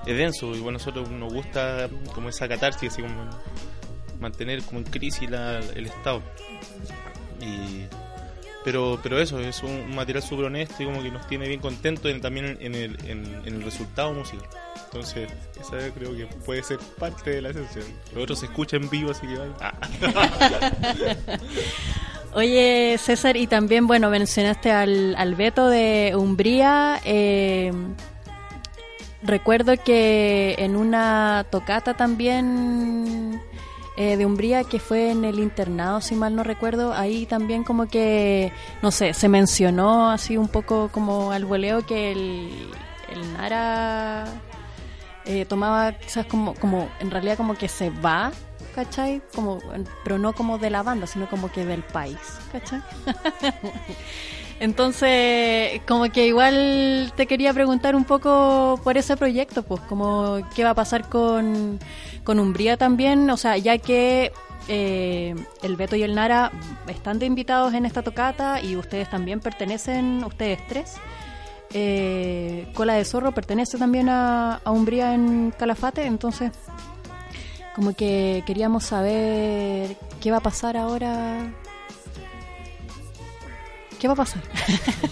es 0.07 0.17
denso 0.19 0.55
y 0.55 0.59
bueno, 0.61 0.77
a 0.77 0.81
nosotros 0.81 1.09
nos 1.11 1.33
gusta 1.33 1.89
como 2.15 2.29
esa 2.29 2.47
catarsis, 2.47 2.93
así 2.93 3.01
como 3.01 3.31
mantener 4.21 4.63
como 4.65 4.81
en 4.81 4.85
crisis 4.85 5.31
la- 5.31 5.61
el 5.61 5.87
estado. 5.87 6.23
Y, 7.41 7.87
pero 8.64 8.98
pero 9.03 9.20
eso, 9.20 9.40
es 9.40 9.62
un 9.62 9.94
material 9.94 10.22
súper 10.22 10.46
honesto 10.46 10.83
y 10.83 10.87
como 10.87 11.03
que 11.03 11.11
nos 11.11 11.27
tiene 11.27 11.48
bien 11.48 11.61
contentos 11.61 12.11
en- 12.11 12.20
también 12.20 12.59
en 12.61 12.75
el, 12.75 12.98
en, 13.09 13.25
en 13.44 13.55
el 13.55 13.62
resultado 13.62 14.12
musical. 14.12 14.46
Entonces, 14.85 15.29
esa 15.61 15.79
creo 15.94 16.14
que 16.16 16.27
puede 16.44 16.62
ser 16.62 16.79
parte 16.98 17.31
de 17.31 17.42
la 17.42 17.51
esencia. 17.51 17.83
Lo 18.14 18.22
otro 18.22 18.37
se 18.37 18.46
escucha 18.46 18.77
en 18.77 18.88
vivo, 18.90 19.11
así 19.11 19.27
que 19.27 19.37
vaya. 19.38 19.53
Ah. 19.61 19.75
Oye, 22.35 22.96
César, 22.98 23.37
y 23.37 23.46
también, 23.46 23.87
bueno, 23.87 24.09
mencionaste 24.09 24.70
al, 24.70 25.14
al 25.16 25.35
Beto 25.35 25.68
de 25.68 26.14
Umbría. 26.16 26.98
eh, 27.05 27.70
recuerdo 29.22 29.75
que 29.85 30.55
en 30.59 30.75
una 30.77 31.44
tocata 31.51 31.94
también 31.94 33.40
eh, 33.97 34.17
de 34.17 34.25
Umbría, 34.27 34.65
que 34.65 34.79
fue 34.79 35.11
en 35.11 35.25
el 35.25 35.39
internado, 35.39 36.01
si 36.01 36.15
mal 36.15 36.35
no 36.35 36.43
recuerdo, 36.43 36.95
ahí 36.95 37.27
también 37.27 37.63
como 37.63 37.87
que, 37.87 38.53
no 38.81 38.91
sé, 38.91 39.13
se 39.15 39.29
mencionó 39.29 40.11
así 40.11 40.37
un 40.37 40.49
poco 40.49 40.89
como 40.91 41.33
al 41.33 41.45
voleo 41.45 41.85
que 41.85 42.13
el, 42.13 42.51
el 43.11 43.33
Nara 43.35 44.25
eh, 45.25 45.45
tomaba 45.45 45.93
quizás 45.93 46.27
como, 46.27 46.55
como, 46.55 46.89
en 47.01 47.11
realidad 47.11 47.37
como 47.37 47.55
que 47.55 47.69
se 47.69 47.91
va, 47.91 48.33
¿cachai? 48.75 49.23
Como, 49.35 49.61
pero 50.05 50.19
no 50.19 50.33
como 50.33 50.59
de 50.59 50.71
la 50.71 50.83
banda, 50.83 51.07
sino 51.07 51.29
como 51.29 51.53
que 51.53 51.65
del 51.65 51.83
país, 51.83 52.19
¿cachai? 52.51 52.83
Entonces, 54.62 55.81
como 55.88 56.05
que 56.12 56.29
igual 56.29 57.12
te 57.16 57.27
quería 57.27 57.53
preguntar 57.53 57.96
un 57.96 58.05
poco 58.05 58.81
por 58.85 58.96
ese 58.96 59.16
proyecto, 59.16 59.64
pues, 59.64 59.81
como 59.88 60.38
qué 60.55 60.62
va 60.62 60.70
a 60.70 60.75
pasar 60.75 61.09
con, 61.09 61.81
con 62.22 62.38
Umbría 62.38 62.77
también, 62.77 63.29
o 63.29 63.37
sea, 63.37 63.57
ya 63.57 63.79
que 63.79 64.31
eh, 64.68 65.35
el 65.64 65.75
Beto 65.75 65.96
y 65.96 66.05
el 66.05 66.14
Nara 66.14 66.53
están 66.87 67.18
de 67.18 67.27
invitados 67.27 67.75
en 67.75 67.87
esta 67.87 68.03
tocata 68.03 68.62
y 68.62 68.77
ustedes 68.77 69.11
también 69.11 69.40
pertenecen, 69.40 70.22
ustedes 70.22 70.64
tres. 70.68 70.94
Eh, 71.75 72.70
Cola 72.72 72.94
de 72.94 73.05
Zorro 73.05 73.33
pertenece 73.33 73.79
también 73.79 74.09
a, 74.09 74.61
a 74.62 74.70
Umbría 74.70 75.12
en 75.12 75.53
Calafate, 75.59 76.07
entonces 76.07 76.53
como 77.75 77.96
que 77.96 78.44
queríamos 78.46 78.85
saber 78.85 79.96
qué 80.20 80.31
va 80.31 80.37
a 80.37 80.40
pasar 80.40 80.77
ahora. 80.77 81.53
¿Qué 84.03 84.09
va 84.09 84.15
a 84.15 84.17
pasar? 84.17 84.43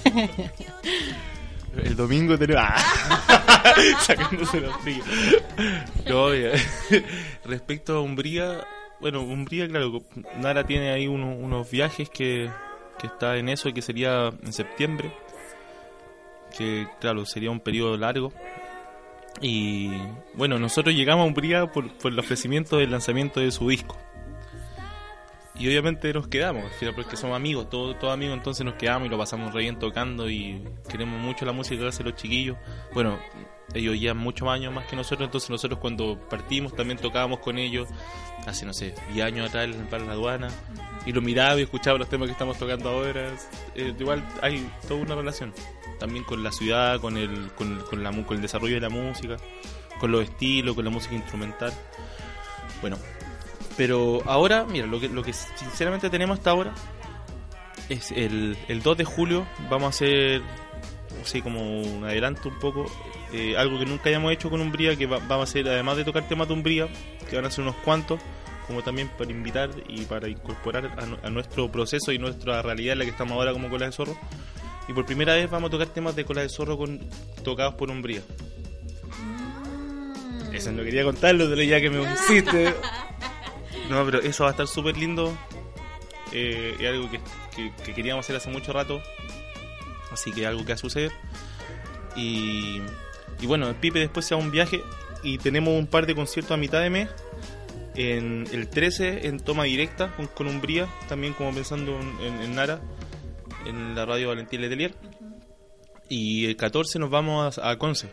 El 1.84 1.94
domingo 1.94 2.36
tenemos. 2.36 2.64
¡Ah! 2.68 3.74
Sacándose 4.00 4.60
los 4.60 4.82
brillos. 4.82 5.06
No. 6.08 6.26
Respecto 7.44 7.94
a 7.96 8.00
Umbría, 8.00 8.66
bueno, 9.00 9.20
Umbría, 9.22 9.68
claro, 9.68 10.02
Nara 10.40 10.64
tiene 10.64 10.90
ahí 10.90 11.06
uno- 11.06 11.36
unos 11.36 11.70
viajes 11.70 12.10
que, 12.10 12.50
que 12.98 13.06
está 13.06 13.36
en 13.36 13.48
eso, 13.48 13.72
que 13.72 13.80
sería 13.80 14.30
en 14.42 14.52
septiembre. 14.52 15.12
Que, 16.58 16.88
claro, 17.00 17.24
sería 17.26 17.52
un 17.52 17.60
periodo 17.60 17.96
largo. 17.96 18.32
Y 19.40 19.90
bueno, 20.34 20.58
nosotros 20.58 20.96
llegamos 20.96 21.22
a 21.22 21.28
Umbría 21.28 21.66
por, 21.66 21.88
por 21.98 22.10
el 22.10 22.18
ofrecimiento 22.18 22.76
del 22.78 22.90
lanzamiento 22.90 23.38
de 23.38 23.52
su 23.52 23.68
disco. 23.68 23.96
Y 25.60 25.68
obviamente 25.68 26.10
nos 26.14 26.26
quedamos, 26.26 26.64
al 26.64 26.70
final 26.70 26.94
porque 26.94 27.18
somos 27.18 27.36
amigos, 27.36 27.68
todos 27.68 27.98
todos 27.98 28.14
amigos, 28.14 28.38
entonces 28.38 28.64
nos 28.64 28.76
quedamos 28.76 29.08
y 29.08 29.10
lo 29.10 29.18
pasamos 29.18 29.52
re 29.52 29.60
bien 29.60 29.78
tocando 29.78 30.30
y 30.30 30.64
queremos 30.88 31.20
mucho 31.20 31.44
la 31.44 31.52
música 31.52 31.82
que 31.82 31.88
hacen 31.88 32.06
los 32.06 32.16
chiquillos. 32.16 32.56
Bueno, 32.94 33.18
ellos 33.74 34.00
llevan 34.00 34.16
muchos 34.16 34.48
años 34.48 34.72
más 34.72 34.86
que 34.86 34.96
nosotros, 34.96 35.26
entonces 35.26 35.50
nosotros 35.50 35.78
cuando 35.78 36.18
partimos 36.30 36.74
también 36.74 36.98
tocábamos 36.98 37.40
con 37.40 37.58
ellos, 37.58 37.90
hace 38.46 38.64
no 38.64 38.72
sé, 38.72 38.94
10 39.12 39.26
años 39.26 39.50
atrás 39.50 39.66
en 39.66 40.06
La 40.06 40.12
Aduana, 40.12 40.48
y 41.04 41.12
lo 41.12 41.20
miraba 41.20 41.60
y 41.60 41.64
escuchaba 41.64 41.98
los 41.98 42.08
temas 42.08 42.28
que 42.28 42.32
estamos 42.32 42.58
tocando 42.58 42.88
ahora. 42.88 43.28
Eh, 43.74 43.92
igual 43.98 44.26
hay 44.40 44.66
toda 44.88 45.02
una 45.02 45.14
relación, 45.14 45.52
también 45.98 46.24
con 46.24 46.42
la 46.42 46.52
ciudad, 46.52 47.02
con 47.02 47.18
el, 47.18 47.52
con, 47.52 47.80
con 47.82 48.02
la, 48.02 48.10
con 48.10 48.36
el 48.36 48.40
desarrollo 48.40 48.76
de 48.76 48.80
la 48.80 48.88
música, 48.88 49.36
con 49.98 50.10
los 50.10 50.22
estilos, 50.22 50.74
con 50.74 50.86
la 50.86 50.90
música 50.90 51.14
instrumental. 51.14 51.74
Bueno, 52.80 52.96
pero 53.80 54.20
ahora, 54.26 54.66
mira, 54.68 54.86
lo 54.86 55.00
que, 55.00 55.08
lo 55.08 55.22
que 55.22 55.32
sinceramente 55.32 56.10
tenemos 56.10 56.36
hasta 56.38 56.50
ahora 56.50 56.74
es 57.88 58.10
el, 58.12 58.58
el 58.68 58.82
2 58.82 58.98
de 58.98 59.04
julio. 59.06 59.46
Vamos 59.70 59.86
a 59.86 59.88
hacer, 59.88 60.42
así 61.22 61.40
como 61.40 61.80
un 61.80 62.04
adelanto 62.04 62.50
un 62.50 62.58
poco, 62.58 62.84
eh, 63.32 63.56
algo 63.56 63.78
que 63.78 63.86
nunca 63.86 64.10
hayamos 64.10 64.32
hecho 64.34 64.50
con 64.50 64.60
Umbría, 64.60 64.96
que 64.96 65.06
va- 65.06 65.16
vamos 65.20 65.48
a 65.48 65.50
hacer, 65.50 65.66
además 65.66 65.96
de 65.96 66.04
tocar 66.04 66.28
temas 66.28 66.46
de 66.48 66.52
Umbría, 66.52 66.88
que 67.30 67.36
van 67.36 67.46
a 67.46 67.50
ser 67.50 67.62
unos 67.62 67.76
cuantos, 67.76 68.20
como 68.66 68.82
también 68.82 69.08
para 69.16 69.30
invitar 69.30 69.70
y 69.88 70.02
para 70.04 70.28
incorporar 70.28 70.84
a, 70.98 71.06
nu- 71.06 71.16
a 71.22 71.30
nuestro 71.30 71.72
proceso 71.72 72.12
y 72.12 72.18
nuestra 72.18 72.60
realidad 72.60 72.92
en 72.92 72.98
la 72.98 73.04
que 73.06 73.12
estamos 73.12 73.32
ahora 73.32 73.54
como 73.54 73.70
Cola 73.70 73.86
de 73.86 73.92
Zorro. 73.92 74.14
Y 74.88 74.92
por 74.92 75.06
primera 75.06 75.32
vez 75.36 75.48
vamos 75.50 75.68
a 75.68 75.70
tocar 75.70 75.86
temas 75.86 76.14
de 76.14 76.26
Cola 76.26 76.42
de 76.42 76.50
Zorro 76.50 76.76
con, 76.76 77.00
tocados 77.42 77.76
por 77.76 77.88
Umbría. 77.90 78.20
Eso 80.52 80.70
no 80.70 80.82
quería 80.82 81.04
contarlo, 81.04 81.48
pero 81.48 81.62
ya 81.62 81.80
que 81.80 81.88
me 81.88 82.02
hiciste. 82.12 82.74
No, 83.90 84.04
pero 84.04 84.20
eso 84.20 84.44
va 84.44 84.50
a 84.50 84.52
estar 84.52 84.66
súper 84.66 84.96
lindo. 84.96 85.36
Eh, 86.32 86.76
es 86.78 86.86
algo 86.88 87.10
que, 87.10 87.20
que- 87.56 87.72
que 87.84 87.94
queríamos 87.94 88.24
hacer 88.24 88.36
hace 88.36 88.48
mucho 88.50 88.72
rato. 88.72 89.02
Así 90.12 90.32
que 90.32 90.46
algo 90.46 90.60
que 90.62 90.68
va 90.68 90.74
a 90.74 90.78
suceder. 90.78 91.12
Y, 92.16 92.80
y 93.40 93.46
bueno, 93.46 93.68
el 93.68 93.74
Pipe 93.74 93.98
después 93.98 94.26
se 94.26 94.34
va 94.34 94.40
a 94.40 94.44
un 94.44 94.50
viaje 94.50 94.82
y 95.22 95.38
tenemos 95.38 95.74
un 95.78 95.86
par 95.86 96.06
de 96.06 96.14
conciertos 96.14 96.52
a 96.52 96.56
mitad 96.56 96.80
de 96.80 96.90
mes. 96.90 97.08
En 97.96 98.46
el 98.52 98.68
13 98.68 99.26
en 99.26 99.40
toma 99.40 99.64
directa 99.64 100.14
con, 100.16 100.26
con 100.28 100.46
Umbría, 100.46 100.88
también 101.08 101.32
como 101.34 101.52
pensando 101.52 101.98
en, 101.98 102.20
en- 102.20 102.40
en 102.42 102.54
Nara, 102.54 102.80
en 103.66 103.94
la 103.96 104.06
radio 104.06 104.28
Valentín 104.28 104.60
Letelier. 104.60 104.94
Y 106.08 106.46
el 106.46 106.56
14 106.56 106.98
nos 107.00 107.10
vamos 107.10 107.58
a, 107.58 107.70
a 107.70 107.78
Conce. 107.78 108.08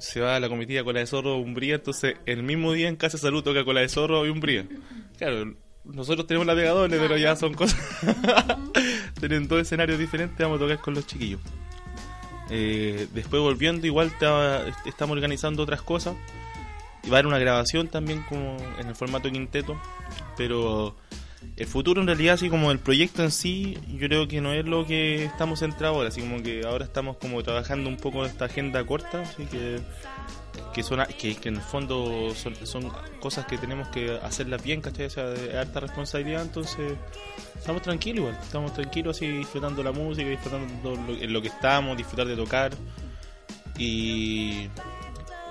Se 0.00 0.20
va 0.20 0.36
a 0.36 0.40
la 0.40 0.48
comitiva 0.48 0.84
Cola 0.84 1.00
de 1.00 1.06
Zorro 1.06 1.36
Umbría, 1.38 1.76
entonces 1.76 2.16
el 2.26 2.42
mismo 2.42 2.72
día 2.72 2.88
en 2.88 2.96
Casa 2.96 3.16
de 3.16 3.22
Salud 3.22 3.42
toca 3.42 3.64
Cola 3.64 3.80
de 3.80 3.88
Zorro 3.88 4.26
y 4.26 4.30
Umbría. 4.30 4.66
Claro, 5.18 5.54
nosotros 5.84 6.26
tenemos 6.26 6.46
doble, 6.46 6.98
pero 6.98 7.16
ya 7.16 7.34
son 7.36 7.54
cosas. 7.54 7.78
Tienen 9.20 9.48
dos 9.48 9.60
escenarios 9.62 9.98
diferentes, 9.98 10.38
vamos 10.38 10.56
a 10.56 10.60
tocar 10.64 10.78
con 10.80 10.94
los 10.94 11.06
chiquillos. 11.06 11.40
Eh, 12.50 13.08
después 13.12 13.42
volviendo, 13.42 13.86
igual 13.86 14.16
ta- 14.18 14.64
estamos 14.86 15.14
organizando 15.14 15.62
otras 15.62 15.82
cosas. 15.82 16.14
Y 17.04 17.10
va 17.10 17.16
a 17.16 17.20
haber 17.20 17.26
una 17.26 17.38
grabación 17.38 17.88
también 17.88 18.22
como 18.28 18.56
en 18.78 18.88
el 18.88 18.94
formato 18.94 19.30
quinteto. 19.30 19.80
Pero 20.36 20.96
el 21.56 21.66
futuro 21.66 22.00
en 22.00 22.06
realidad, 22.06 22.34
así 22.34 22.48
como 22.48 22.70
el 22.70 22.78
proyecto 22.78 23.22
en 23.22 23.30
sí, 23.30 23.76
yo 23.88 24.08
creo 24.08 24.28
que 24.28 24.40
no 24.40 24.52
es 24.52 24.64
lo 24.64 24.86
que 24.86 25.24
estamos 25.24 25.60
centrados 25.60 25.96
ahora. 25.96 26.08
Así 26.08 26.20
como 26.20 26.42
que 26.42 26.62
ahora 26.64 26.84
estamos 26.84 27.16
como 27.16 27.42
trabajando 27.42 27.88
un 27.88 27.96
poco 27.96 28.24
esta 28.24 28.46
agenda 28.46 28.84
corta. 28.84 29.22
Así 29.22 29.44
que 29.46 29.80
que 30.72 30.82
son 30.82 31.00
que, 31.18 31.36
en 31.44 31.56
el 31.56 31.60
fondo 31.60 32.34
son, 32.34 32.54
son 32.66 32.90
cosas 33.20 33.46
que 33.46 33.58
tenemos 33.58 33.88
que 33.88 34.18
hacerlas 34.22 34.62
bien, 34.62 34.80
¿cachai? 34.80 35.06
O 35.06 35.10
sea, 35.10 35.24
de 35.24 35.58
alta 35.58 35.80
responsabilidad, 35.80 36.42
entonces 36.42 36.96
estamos 37.56 37.82
tranquilos 37.82 38.18
igual, 38.18 38.38
estamos 38.42 38.72
tranquilos 38.74 39.16
así 39.16 39.26
disfrutando 39.28 39.82
la 39.82 39.92
música, 39.92 40.28
disfrutando 40.28 40.96
lo, 40.96 41.14
en 41.14 41.32
lo 41.32 41.42
que 41.42 41.48
estamos, 41.48 41.96
disfrutar 41.96 42.26
de 42.26 42.36
tocar 42.36 42.72
y, 43.78 44.68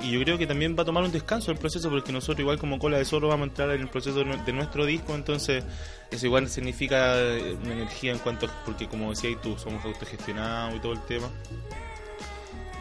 y 0.01 0.11
yo 0.11 0.19
creo 0.21 0.37
que 0.37 0.45
también 0.47 0.75
va 0.77 0.83
a 0.83 0.85
tomar 0.85 1.03
un 1.03 1.11
descanso 1.11 1.51
el 1.51 1.57
proceso 1.57 1.89
porque 1.89 2.11
nosotros 2.11 2.39
igual 2.41 2.59
como 2.59 2.77
cola 2.79 2.97
de 2.97 3.05
zorro 3.05 3.27
vamos 3.29 3.47
a 3.47 3.49
entrar 3.49 3.71
en 3.71 3.81
el 3.81 3.87
proceso 3.89 4.19
de 4.19 4.25
nue- 4.25 4.43
de 4.45 4.53
nuestro 4.53 4.85
disco, 4.85 5.15
entonces 5.15 5.63
eso 6.11 6.25
igual 6.25 6.47
significa 6.49 7.17
eh, 7.19 7.57
una 7.63 7.73
energía 7.73 8.11
en 8.11 8.19
cuanto, 8.19 8.47
porque 8.65 8.87
como 8.87 9.09
decías 9.09 9.41
tú, 9.41 9.57
somos 9.57 9.83
autogestionados 9.85 10.75
y 10.75 10.79
todo 10.79 10.93
el 10.93 11.01
tema 11.05 11.29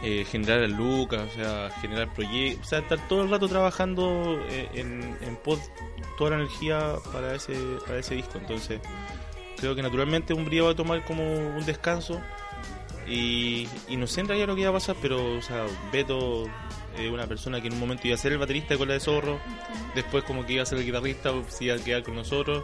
eh, 0.03 0.25
generar 0.29 0.69
lucas, 0.69 1.23
o 1.31 1.35
sea, 1.35 1.69
generar 1.81 2.13
proyectos, 2.13 2.67
o 2.67 2.69
sea, 2.69 2.79
estar 2.79 3.07
todo 3.07 3.23
el 3.23 3.31
rato 3.31 3.47
trabajando 3.47 4.39
eh, 4.49 4.69
en, 4.75 5.17
en 5.21 5.35
pos 5.37 5.59
toda 6.19 6.31
la 6.31 6.35
energía 6.37 6.93
para 7.11 7.33
ese, 7.33 7.55
para 7.85 7.97
ese 7.99 8.13
disco. 8.15 8.37
Entonces, 8.37 8.79
creo 9.57 9.73
que 9.75 9.81
naturalmente 9.81 10.35
un 10.35 10.45
brío 10.45 10.65
va 10.65 10.71
a 10.71 10.75
tomar 10.75 11.03
como 11.03 11.23
un 11.23 11.65
descanso 11.65 12.21
y, 13.07 13.67
y 13.87 13.95
no 13.97 14.05
sé 14.05 14.21
en 14.21 14.27
realidad 14.27 14.47
lo 14.49 14.55
que 14.55 14.61
iba 14.61 14.69
a 14.69 14.73
pasar, 14.73 14.95
pero, 15.01 15.35
o 15.37 15.41
sea, 15.41 15.65
Beto 15.91 16.43
es 16.97 17.11
una 17.11 17.27
persona 17.27 17.61
que 17.61 17.67
en 17.67 17.73
un 17.73 17.79
momento 17.79 18.07
iba 18.07 18.15
a 18.15 18.17
ser 18.17 18.31
el 18.31 18.37
baterista 18.37 18.73
de 18.73 18.77
Cola 18.77 18.93
de 18.93 18.99
Zorro, 18.99 19.39
después 19.95 20.23
como 20.23 20.45
que 20.45 20.53
iba 20.53 20.63
a 20.63 20.65
ser 20.65 20.77
el 20.79 20.85
guitarrista, 20.85 21.31
se 21.47 21.65
iba 21.65 21.75
a 21.75 21.79
quedar 21.79 22.03
con 22.03 22.15
nosotros. 22.15 22.63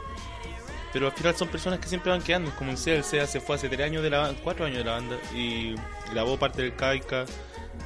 Pero 0.91 1.07
al 1.07 1.11
final 1.13 1.35
son 1.35 1.47
personas 1.47 1.79
que 1.79 1.87
siempre 1.87 2.11
van 2.11 2.21
quedando, 2.21 2.51
como 2.55 2.69
el 2.71 2.77
SEA, 2.77 2.97
el 2.97 3.03
SEA 3.03 3.25
se 3.25 3.39
fue 3.39 3.55
hace 3.55 3.67
tres 3.67 3.81
años 3.87 4.03
de 4.03 4.11
la 4.11 4.19
banda, 4.19 4.39
cuatro 4.43 4.65
años 4.65 4.77
de 4.77 4.83
la 4.83 4.91
banda 4.91 5.17
y 5.35 5.73
grabó 6.11 6.37
parte 6.37 6.61
del 6.61 6.75
Caica, 6.75 7.25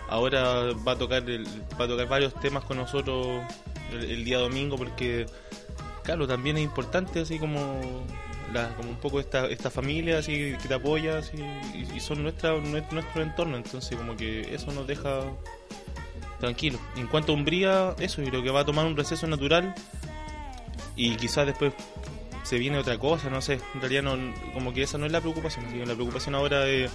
ahora 0.10 0.74
va 0.86 0.92
a 0.92 0.98
tocar 0.98 1.30
el- 1.30 1.48
va 1.80 1.86
a 1.86 1.88
tocar 1.88 2.08
varios 2.08 2.34
temas 2.42 2.66
con 2.66 2.76
nosotros 2.78 3.44
el, 3.94 4.04
el 4.12 4.26
día 4.26 4.38
domingo 4.40 4.76
porque 4.78 5.26
claro 6.04 6.28
también 6.28 6.58
es 6.58 6.64
importante 6.64 7.22
así 7.22 7.40
como 7.40 8.06
la, 8.54 8.76
como 8.76 8.90
un 8.90 8.98
poco 8.98 9.22
esta, 9.22 9.48
esta 9.48 9.70
familia 9.70 10.20
así 10.20 10.56
que 10.62 10.68
te 10.68 10.74
apoya 10.74 11.20
así, 11.20 11.38
y, 11.74 11.96
y 11.96 12.00
son 12.02 12.24
nuestra, 12.24 12.58
nuestro, 12.58 12.96
nuestro 13.02 13.22
entorno 13.22 13.56
entonces 13.56 13.98
como 13.98 14.18
que 14.18 14.54
eso 14.54 14.72
nos 14.74 14.86
deja 14.88 15.22
tranquilos 16.40 16.80
en 16.96 17.08
cuanto 17.08 17.32
a 17.32 17.36
Umbría 17.36 17.96
eso 18.00 18.22
yo 18.22 18.30
creo 18.30 18.44
que 18.44 18.52
va 18.52 18.62
a 18.62 18.66
tomar 18.66 18.86
un 18.86 18.96
receso 18.96 19.28
natural 19.28 19.74
y 20.96 21.16
quizás 21.16 21.46
después 21.46 21.74
se 22.48 22.58
viene 22.58 22.78
otra 22.78 22.98
cosa, 22.98 23.30
no 23.30 23.42
sé, 23.42 23.60
en 23.76 23.82
realidad 23.82 24.04
no, 24.04 24.18
como 24.54 24.74
que 24.74 24.82
esa 24.82 24.98
no 24.98 25.06
es 25.06 25.12
la 25.12 25.20
preocupación, 25.20 25.66
que 25.66 25.86
la 25.86 25.96
preocupación 25.96 26.34
ahora 26.34 26.62
de 26.62 26.90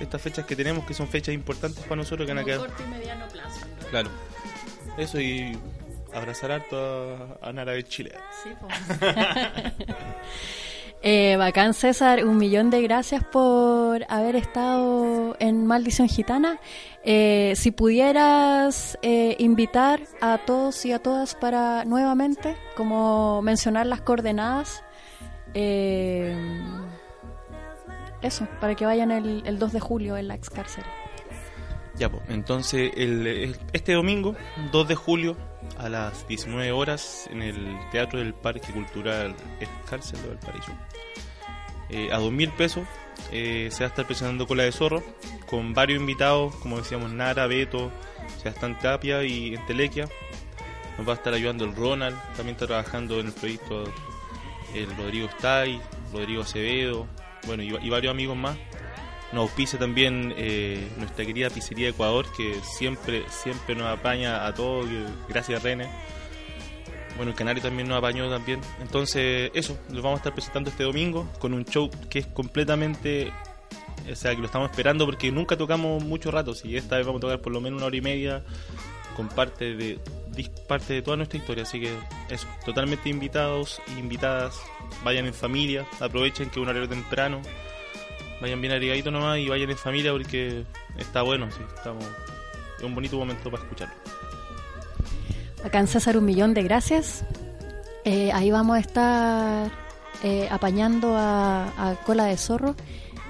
estas 0.00 0.20
fechas 0.20 0.44
que 0.44 0.56
tenemos, 0.56 0.84
que 0.84 0.94
son 0.94 1.06
fechas 1.06 1.32
importantes 1.32 1.84
para 1.84 1.96
nosotros, 1.96 2.26
que 2.26 2.34
van 2.34 2.42
a 2.42 2.44
quedar... 2.44 2.58
corto 2.58 2.82
y 2.82 2.90
mediano 2.90 3.28
plazo. 3.28 3.60
Claro, 3.88 4.10
eso 4.98 5.20
y 5.20 5.56
abrazar 6.12 6.50
harto 6.50 7.38
a, 7.40 7.48
a 7.48 7.52
Nara 7.52 7.72
de 7.72 7.84
Chile. 7.84 8.12
Sí, 8.42 8.50
po. 8.60 8.66
Eh, 11.08 11.36
bacán 11.36 11.72
César, 11.72 12.24
un 12.24 12.36
millón 12.36 12.70
de 12.70 12.82
gracias 12.82 13.22
por 13.22 14.04
haber 14.08 14.34
estado 14.34 15.36
en 15.38 15.64
Maldición 15.64 16.08
Gitana. 16.08 16.58
Eh, 17.08 17.52
si 17.54 17.70
pudieras 17.70 18.98
eh, 19.00 19.36
invitar 19.38 20.00
a 20.20 20.38
todos 20.38 20.84
y 20.84 20.92
a 20.92 20.98
todas 20.98 21.36
para 21.36 21.84
nuevamente, 21.84 22.56
como 22.76 23.42
mencionar 23.42 23.86
las 23.86 24.00
coordenadas, 24.00 24.82
eh, 25.54 26.36
eso, 28.22 28.48
para 28.60 28.74
que 28.74 28.84
vayan 28.84 29.12
el, 29.12 29.44
el 29.46 29.58
2 29.60 29.72
de 29.72 29.80
julio 29.80 30.16
en 30.16 30.26
la 30.26 30.34
ex 30.34 30.50
cárcel. 30.50 30.82
Ya, 31.96 32.10
pues, 32.10 32.24
entonces 32.28 32.90
el, 32.96 33.56
este 33.72 33.92
domingo, 33.92 34.34
2 34.72 34.88
de 34.88 34.94
julio, 34.96 35.36
a 35.78 35.88
las 35.88 36.26
19 36.26 36.72
horas, 36.72 37.28
en 37.30 37.40
el 37.40 37.76
Teatro 37.92 38.18
del 38.18 38.34
Parque 38.34 38.72
Cultural 38.72 39.32
Cárcel 39.88 40.20
de 40.22 40.28
Valparaíso, 40.28 40.72
eh, 41.88 42.08
a 42.12 42.18
2 42.18 42.32
mil 42.32 42.50
pesos, 42.50 42.86
eh, 43.32 43.68
se 43.70 43.80
va 43.80 43.86
a 43.86 43.88
estar 43.88 44.06
presentando 44.06 44.46
Cola 44.46 44.64
de 44.64 44.72
Zorro, 44.72 45.02
con 45.46 45.74
varios 45.74 46.00
invitados, 46.00 46.54
como 46.56 46.78
decíamos, 46.78 47.12
Nara, 47.12 47.46
Beto, 47.46 47.92
Sebastián 48.38 48.78
Tapia 48.78 49.24
y 49.24 49.54
Entelequia. 49.54 50.08
Nos 50.98 51.06
va 51.06 51.12
a 51.12 51.16
estar 51.16 51.34
ayudando 51.34 51.64
el 51.64 51.74
Ronald, 51.74 52.16
también 52.36 52.54
está 52.54 52.66
trabajando 52.66 53.20
en 53.20 53.26
el 53.26 53.32
proyecto 53.32 53.84
el 54.74 54.94
Rodrigo 54.96 55.28
Stay, 55.38 55.80
Rodrigo 56.12 56.42
Acevedo, 56.42 57.06
bueno, 57.46 57.62
y, 57.62 57.90
varios 57.90 58.10
amigos 58.10 58.36
más. 58.36 58.56
Nos 59.32 59.42
auspicia 59.42 59.78
también 59.78 60.32
eh, 60.36 60.88
nuestra 60.96 61.24
querida 61.24 61.50
Pizzería 61.50 61.88
Ecuador, 61.88 62.26
que 62.36 62.60
siempre 62.62 63.24
siempre 63.28 63.74
nos 63.74 63.86
apaña 63.86 64.46
a 64.46 64.54
todos, 64.54 64.86
gracias 65.28 65.62
René. 65.62 65.88
Bueno, 67.16 67.30
el 67.30 67.36
Canario 67.36 67.62
también 67.62 67.88
nos 67.88 67.98
apañó 67.98 68.28
también. 68.30 68.60
Entonces, 68.80 69.50
eso, 69.54 69.78
lo 69.90 70.02
vamos 70.02 70.18
a 70.18 70.20
estar 70.20 70.34
presentando 70.34 70.70
este 70.70 70.84
domingo 70.84 71.28
con 71.38 71.54
un 71.54 71.64
show 71.64 71.90
que 72.08 72.20
es 72.20 72.26
completamente... 72.26 73.32
O 74.10 74.14
sea, 74.14 74.32
que 74.34 74.40
lo 74.40 74.46
estamos 74.46 74.70
esperando 74.70 75.04
porque 75.04 75.32
nunca 75.32 75.56
tocamos 75.56 76.04
mucho 76.04 76.30
rato. 76.30 76.52
Y 76.62 76.76
esta 76.76 76.96
vez 76.96 77.06
vamos 77.06 77.20
a 77.20 77.22
tocar 77.22 77.40
por 77.40 77.52
lo 77.52 77.60
menos 77.60 77.78
una 77.78 77.86
hora 77.86 77.96
y 77.96 78.00
media 78.00 78.44
con 79.16 79.28
parte 79.28 79.74
de 79.74 79.98
parte 80.68 80.92
de 80.92 81.02
toda 81.02 81.16
nuestra 81.16 81.38
historia. 81.38 81.64
Así 81.64 81.80
que 81.80 81.96
eso, 82.28 82.46
totalmente 82.64 83.08
invitados 83.08 83.80
e 83.88 83.98
invitadas. 83.98 84.60
Vayan 85.02 85.26
en 85.26 85.34
familia, 85.34 85.86
aprovechen 86.00 86.50
que 86.50 86.60
es 86.60 86.62
un 86.62 86.68
horario 86.68 86.88
temprano. 86.88 87.40
Vayan 88.40 88.60
bien 88.60 88.72
abrigaditos 88.74 89.12
nomás 89.12 89.38
y 89.38 89.48
vayan 89.48 89.70
en 89.70 89.78
familia 89.78 90.12
porque 90.12 90.64
está 90.98 91.22
bueno, 91.22 91.50
sí, 91.50 91.60
estamos, 91.74 92.04
es 92.76 92.84
un 92.84 92.94
bonito 92.94 93.16
momento 93.16 93.50
para 93.50 93.62
escucharlo. 93.62 93.94
Bacán 95.62 95.86
César, 95.86 96.16
un 96.16 96.24
millón 96.24 96.54
de 96.54 96.62
gracias. 96.62 97.24
Eh, 98.04 98.30
ahí 98.32 98.50
vamos 98.50 98.76
a 98.76 98.80
estar 98.80 99.70
eh, 100.22 100.48
apañando 100.50 101.16
a, 101.16 101.90
a 101.90 101.94
Cola 102.04 102.24
de 102.26 102.36
Zorro 102.36 102.76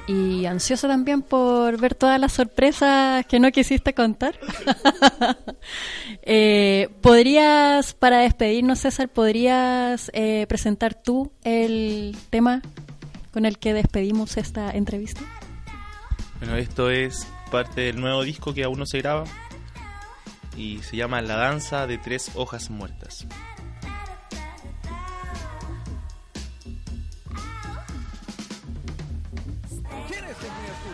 y 0.07 0.47
ansiosa 0.47 0.87
también 0.87 1.23
por 1.23 1.81
ver 1.81 1.95
todas 1.95 2.21
las 2.21 2.33
sorpresas 2.33 3.27
que 3.27 3.41
no 3.41 3.51
quisiste 3.51 3.95
contar. 3.95 4.39
Eh, 6.29 6.89
¿Podrías, 7.03 7.95
para 7.95 8.19
despedirnos, 8.19 8.81
César, 8.81 9.09
podrías 9.09 10.11
eh, 10.13 10.47
presentar 10.49 10.95
tú 10.95 11.33
el 11.45 12.17
tema 12.31 12.63
con 13.33 13.47
el 13.47 13.59
que 13.59 13.73
despedimos 13.75 14.37
esta 14.37 14.71
entrevista? 14.71 15.21
Bueno, 16.41 16.57
esto 16.57 16.91
es 16.91 17.27
parte 17.51 17.83
del 17.83 18.01
nuevo 18.01 18.23
disco 18.23 18.55
que 18.55 18.65
aún 18.65 18.79
no 18.79 18.87
se 18.87 18.99
graba 18.99 19.25
y 20.57 20.83
se 20.83 20.97
llama 20.97 21.21
La 21.23 21.37
danza 21.37 21.87
de 21.87 21.99
tres 21.99 22.31
hojas 22.35 22.71
muertas. 22.71 23.27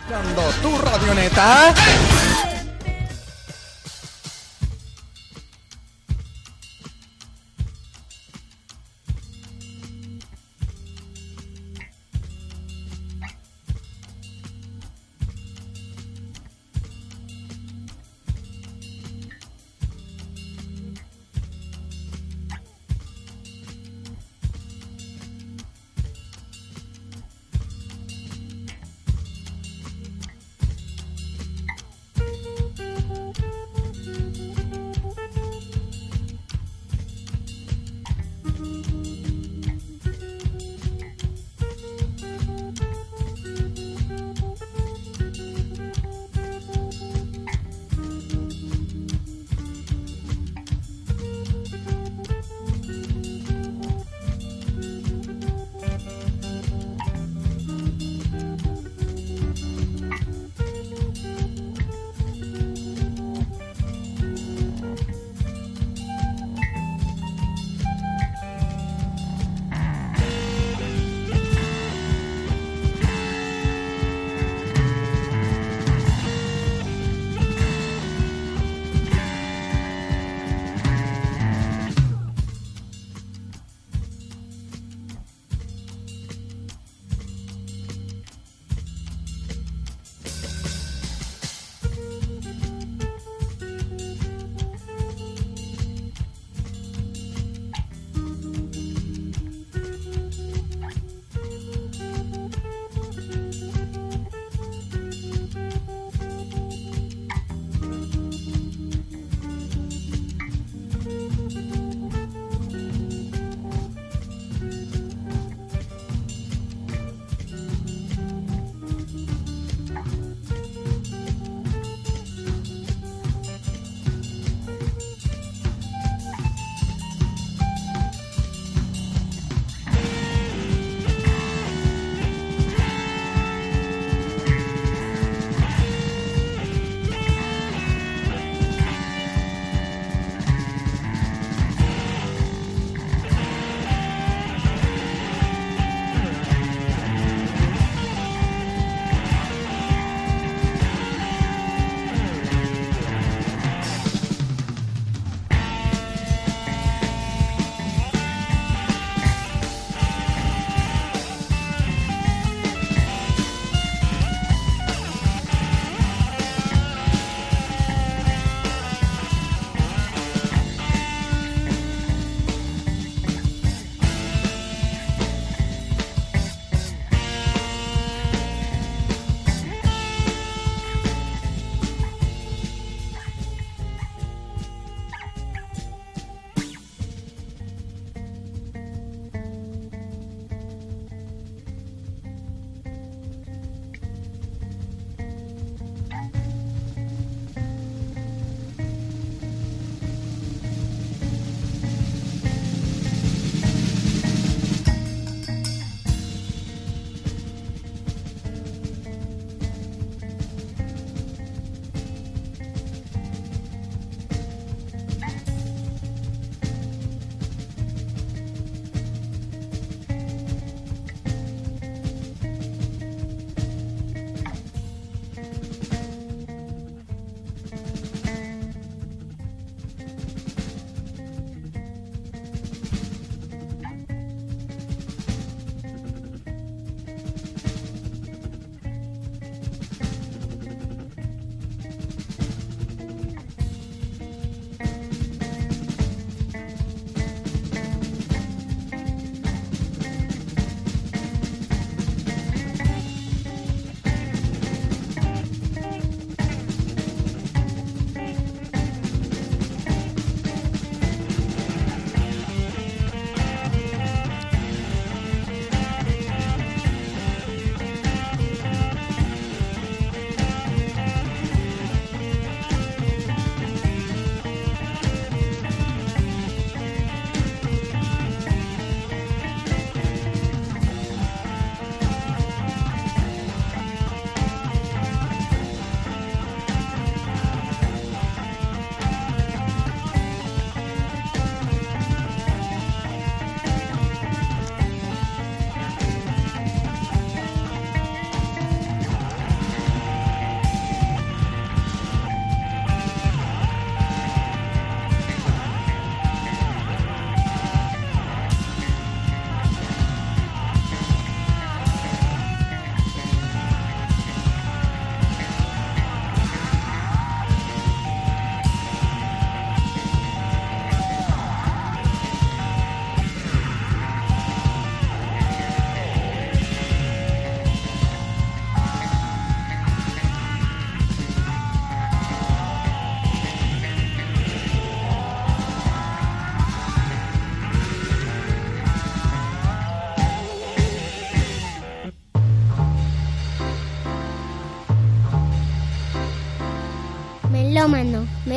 escuchando 0.03 0.41
tu 0.61 0.77
radioneta. 0.77 1.73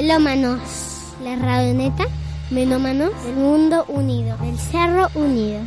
Melómanos. 0.06 0.60
La 1.24 1.34
radioneta, 1.34 2.06
melómanos 2.52 3.10
del 3.24 3.34
mundo 3.34 3.84
unido, 3.88 4.36
del 4.36 4.56
cerro 4.56 5.08
unido. 5.16 5.58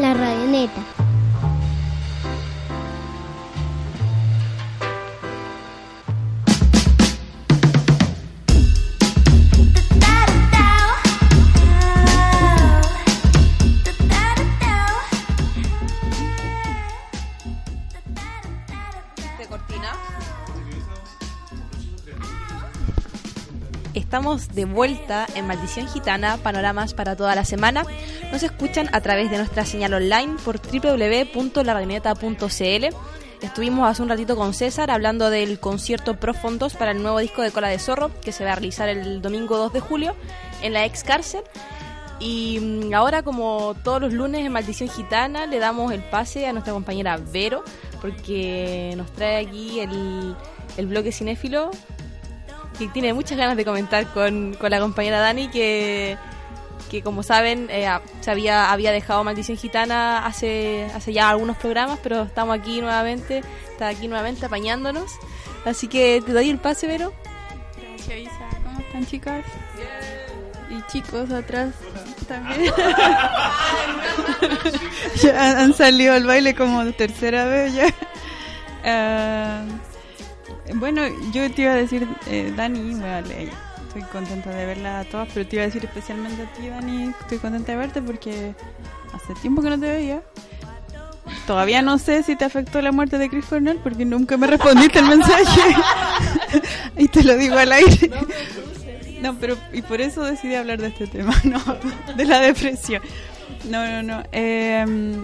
La 0.00 0.14
radioneta. 0.14 0.80
Estamos 24.30 24.54
de 24.54 24.64
vuelta 24.64 25.26
en 25.34 25.48
Maldición 25.48 25.88
Gitana, 25.88 26.36
panoramas 26.36 26.94
para 26.94 27.16
toda 27.16 27.34
la 27.34 27.44
semana. 27.44 27.82
Nos 28.30 28.44
escuchan 28.44 28.88
a 28.92 29.00
través 29.00 29.28
de 29.28 29.38
nuestra 29.38 29.66
señal 29.66 29.92
online 29.92 30.36
por 30.44 30.60
www.laradioneta.cl. 30.60 32.94
Estuvimos 33.42 33.90
hace 33.90 34.02
un 34.02 34.08
ratito 34.08 34.36
con 34.36 34.54
César 34.54 34.92
hablando 34.92 35.30
del 35.30 35.58
concierto 35.58 36.20
Pro 36.20 36.32
Fondos 36.32 36.74
para 36.74 36.92
el 36.92 37.02
nuevo 37.02 37.18
disco 37.18 37.42
de 37.42 37.50
Cola 37.50 37.66
de 37.66 37.80
Zorro 37.80 38.12
que 38.20 38.30
se 38.30 38.44
va 38.44 38.52
a 38.52 38.54
realizar 38.54 38.88
el 38.88 39.20
domingo 39.20 39.56
2 39.56 39.72
de 39.72 39.80
julio 39.80 40.14
en 40.62 40.74
la 40.74 40.84
ex 40.84 41.02
cárcel. 41.02 41.42
Y 42.20 42.60
mm, 42.60 42.94
ahora, 42.94 43.24
como 43.24 43.74
todos 43.82 44.00
los 44.00 44.12
lunes 44.12 44.46
en 44.46 44.52
Maldición 44.52 44.90
Gitana, 44.90 45.46
le 45.46 45.58
damos 45.58 45.90
el 45.90 46.04
pase 46.04 46.46
a 46.46 46.52
nuestra 46.52 46.72
compañera 46.72 47.16
Vero, 47.16 47.64
porque 48.00 48.94
nos 48.96 49.10
trae 49.10 49.44
aquí 49.44 49.80
el, 49.80 50.36
el 50.76 50.86
bloque 50.86 51.10
cinéfilo, 51.10 51.72
que 52.80 52.88
tiene 52.92 53.12
muchas 53.14 53.38
ganas 53.38 53.56
de 53.56 53.64
comentar 53.64 54.06
con, 54.12 54.54
con 54.54 54.70
la 54.70 54.80
compañera 54.80 55.20
Dani, 55.20 55.48
que, 55.48 56.16
que 56.90 57.02
como 57.02 57.22
saben, 57.22 57.68
eh, 57.70 57.88
se 58.20 58.30
había, 58.30 58.72
había 58.72 58.90
dejado 58.90 59.22
Maldición 59.22 59.56
Gitana 59.58 60.26
hace, 60.26 60.86
hace 60.94 61.12
ya 61.12 61.30
algunos 61.30 61.56
programas, 61.58 61.98
pero 62.02 62.22
estamos 62.22 62.58
aquí 62.58 62.80
nuevamente, 62.80 63.42
está 63.70 63.88
aquí 63.88 64.08
nuevamente 64.08 64.46
apañándonos. 64.46 65.10
Así 65.64 65.88
que 65.88 66.22
te 66.24 66.32
doy 66.32 66.48
el 66.50 66.58
pase, 66.58 66.86
Vero. 66.86 67.12
Gracias, 67.76 68.18
Isa. 68.18 68.48
¿Cómo 68.64 68.80
están, 68.80 69.06
chicas? 69.06 69.44
Y 70.70 70.82
chicos 70.90 71.30
atrás 71.30 71.74
también. 72.26 72.72
ya 75.22 75.50
han- 75.50 75.56
han 75.58 75.74
salido 75.74 76.14
al 76.14 76.24
baile 76.26 76.54
como 76.54 76.84
tercera 76.92 77.44
vez 77.44 77.74
ya. 77.74 77.86
Ah, 78.82 79.60
bueno, 80.74 81.02
yo 81.32 81.50
te 81.50 81.62
iba 81.62 81.72
a 81.72 81.76
decir, 81.76 82.06
eh, 82.26 82.52
Dani, 82.56 82.94
bueno, 82.94 83.20
le- 83.28 83.50
estoy 83.88 84.02
contenta 84.12 84.50
de 84.50 84.66
verla 84.66 85.00
a 85.00 85.04
todas, 85.04 85.28
pero 85.34 85.46
te 85.46 85.56
iba 85.56 85.62
a 85.64 85.66
decir 85.66 85.84
especialmente 85.84 86.42
a 86.42 86.52
ti, 86.52 86.68
Dani, 86.68 87.12
estoy 87.20 87.38
contenta 87.38 87.72
de 87.72 87.78
verte 87.78 88.02
porque 88.02 88.54
hace 89.12 89.34
tiempo 89.40 89.62
que 89.62 89.70
no 89.70 89.78
te 89.80 89.86
veía. 89.90 90.22
Todavía 91.46 91.82
no 91.82 91.98
sé 91.98 92.22
si 92.22 92.36
te 92.36 92.44
afectó 92.44 92.80
la 92.82 92.92
muerte 92.92 93.18
de 93.18 93.28
Chris 93.28 93.44
Cornell 93.46 93.78
porque 93.82 94.04
nunca 94.04 94.36
me 94.36 94.46
respondiste 94.46 94.98
el 95.00 95.06
mensaje. 95.06 95.60
y 96.96 97.08
te 97.08 97.22
lo 97.24 97.36
digo 97.36 97.56
al 97.58 97.72
aire. 97.72 98.10
No, 99.20 99.34
pero 99.34 99.56
y 99.72 99.82
por 99.82 100.00
eso 100.00 100.22
decidí 100.24 100.54
hablar 100.54 100.80
de 100.80 100.88
este 100.88 101.06
tema, 101.06 101.34
no, 101.44 101.60
de 102.16 102.24
la 102.24 102.40
depresión. 102.40 103.02
No, 103.68 103.84
no, 103.86 104.02
no. 104.02 104.22
Eh, 104.32 105.16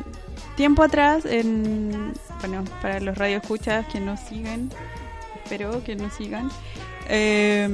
tiempo 0.57 0.83
atrás, 0.83 1.25
en, 1.25 2.13
bueno, 2.41 2.65
para 2.83 3.01
los 3.01 3.17
radioescuchas 3.17 3.87
que 3.87 4.01
nos 4.01 4.21
siguen, 4.21 4.71
espero 5.47 5.85
que 5.85 5.95
nos 5.95 6.13
sigan. 6.15 6.51
eh, 7.09 7.69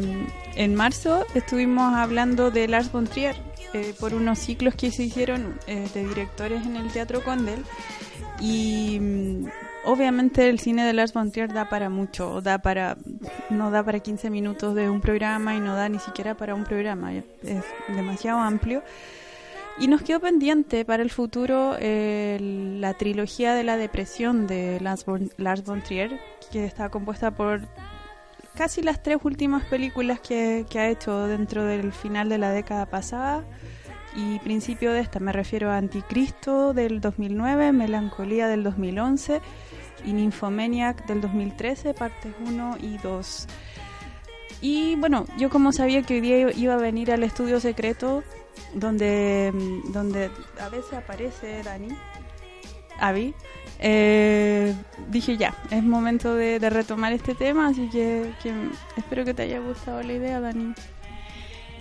en 0.57 0.75
marzo 0.75 1.25
estuvimos 1.35 1.95
hablando 1.95 2.51
de 2.51 2.69
Lars 2.69 2.93
von 2.93 3.07
Trier 3.07 3.35
eh, 3.73 3.95
por 3.99 4.13
unos 4.13 4.39
ciclos 4.39 4.75
que 4.75 4.91
se 4.91 5.05
hicieron 5.05 5.59
eh, 5.67 5.89
de 5.95 6.07
directores 6.07 6.67
en 6.67 6.77
el 6.77 6.93
Teatro 6.93 7.25
Condel 7.25 7.65
y 8.41 8.99
mm, 9.01 9.47
obviamente 9.85 10.51
el 10.51 10.59
cine 10.59 10.85
de 10.85 10.93
Lars 10.93 11.15
von 11.15 11.33
Trier 11.33 11.51
da 11.51 11.71
para 11.71 11.89
mucho, 11.89 12.43
da 12.43 12.59
para 12.59 12.99
no 13.49 13.71
da 13.71 13.83
para 13.83 14.01
15 14.01 14.29
minutos 14.29 14.75
de 14.75 14.91
un 14.91 15.01
programa 15.01 15.55
y 15.55 15.61
no 15.61 15.75
da 15.75 15.89
ni 15.89 15.99
siquiera 15.99 16.35
para 16.35 16.55
un 16.55 16.65
programa, 16.65 17.15
es 17.15 17.65
demasiado 17.89 18.39
amplio. 18.41 18.83
Y 19.79 19.89
nos 19.89 20.03
quedó 20.03 20.21
pendiente 20.21 20.85
para 20.85 21.03
el 21.03 21.11
futuro 21.11 21.77
la 21.81 22.95
trilogía 22.95 23.55
de 23.55 23.65
la 23.65 23.77
depresión 23.77 24.47
de 24.47 24.79
Lars 24.81 25.05
von, 25.05 25.31
Lars 25.39 25.65
von 25.65 25.83
Trier, 25.83 26.21
que 26.53 26.65
está 26.65 26.91
compuesta 26.91 27.31
por 27.31 27.63
casi 28.55 28.83
las 28.83 29.03
tres 29.03 29.19
últimas 29.23 29.65
películas 29.65 30.21
que, 30.21 30.67
que 30.69 30.79
ha 30.79 30.89
hecho 30.89 31.27
dentro 31.27 31.65
del 31.65 31.93
final 31.93 32.29
de 32.29 32.39
la 32.39 32.53
década 32.53 32.87
pasada 32.87 33.45
y 34.15 34.39
principio 34.41 34.93
de 34.93 35.01
esta. 35.01 35.21
Me 35.21 35.33
refiero 35.33 35.71
a 35.71 35.79
Anticristo 35.79 36.75
del 36.75 37.01
2009, 37.01 37.73
Melancolía 37.73 38.49
del 38.49 38.63
2011 38.63 39.41
y 40.05 40.13
Nymphomaniac 40.13 41.07
del 41.07 41.21
2013, 41.21 41.95
partes 41.95 42.35
1 42.47 42.77
y 42.81 42.99
2. 42.99 43.47
Y 44.61 44.97
bueno, 44.97 45.27
yo 45.39 45.51
como 45.51 45.73
sabía 45.73 46.03
que 46.03 46.15
hoy 46.15 46.21
día 46.21 46.53
iba 46.53 46.75
a 46.75 46.79
venir 46.79 47.11
al 47.11 47.25
estudio 47.25 47.59
secreto 47.59 48.23
donde, 48.75 49.53
mm, 49.53 49.93
donde 49.93 50.31
a 50.61 50.69
veces 50.69 50.95
aparece 50.95 51.63
Dani, 51.63 51.89
Avi, 52.99 53.35
eh, 53.79 54.75
dije 55.09 55.37
ya, 55.37 55.55
es 55.71 55.83
momento 55.83 56.35
de, 56.35 56.59
retomar 56.71 57.13
este 57.13 57.35
tema, 57.35 57.69
así 57.69 57.89
que, 57.89 58.33
que 58.43 58.53
espero 58.97 59.25
que 59.25 59.35
te 59.35 59.43
haya 59.43 59.59
gustado 59.59 60.03
la 60.03 60.13
idea, 60.13 60.41
Dani. 60.41 60.75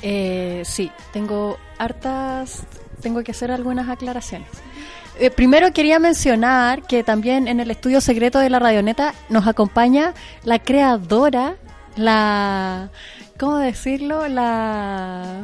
Eh, 0.02 0.64
sí, 0.66 0.92
tengo 1.14 1.58
hartas, 1.78 2.64
tengo 3.02 3.24
que 3.24 3.32
hacer 3.32 3.52
algunas 3.52 3.88
aclaraciones. 3.88 4.50
Eh, 5.20 5.30
primero 5.30 5.72
quería 5.74 6.00
mencionar 6.00 6.84
que 6.84 7.04
también 7.04 7.48
en 7.48 7.60
el 7.60 7.70
estudio 7.70 8.02
secreto 8.02 8.40
de 8.40 8.50
la 8.50 8.60
Radioneta 8.60 9.14
nos 9.30 9.46
acompaña 9.46 10.14
la 10.44 10.58
creadora, 10.58 11.58
la, 11.96 12.90
¿cómo 13.38 13.58
decirlo? 13.58 14.28
La, 14.28 15.44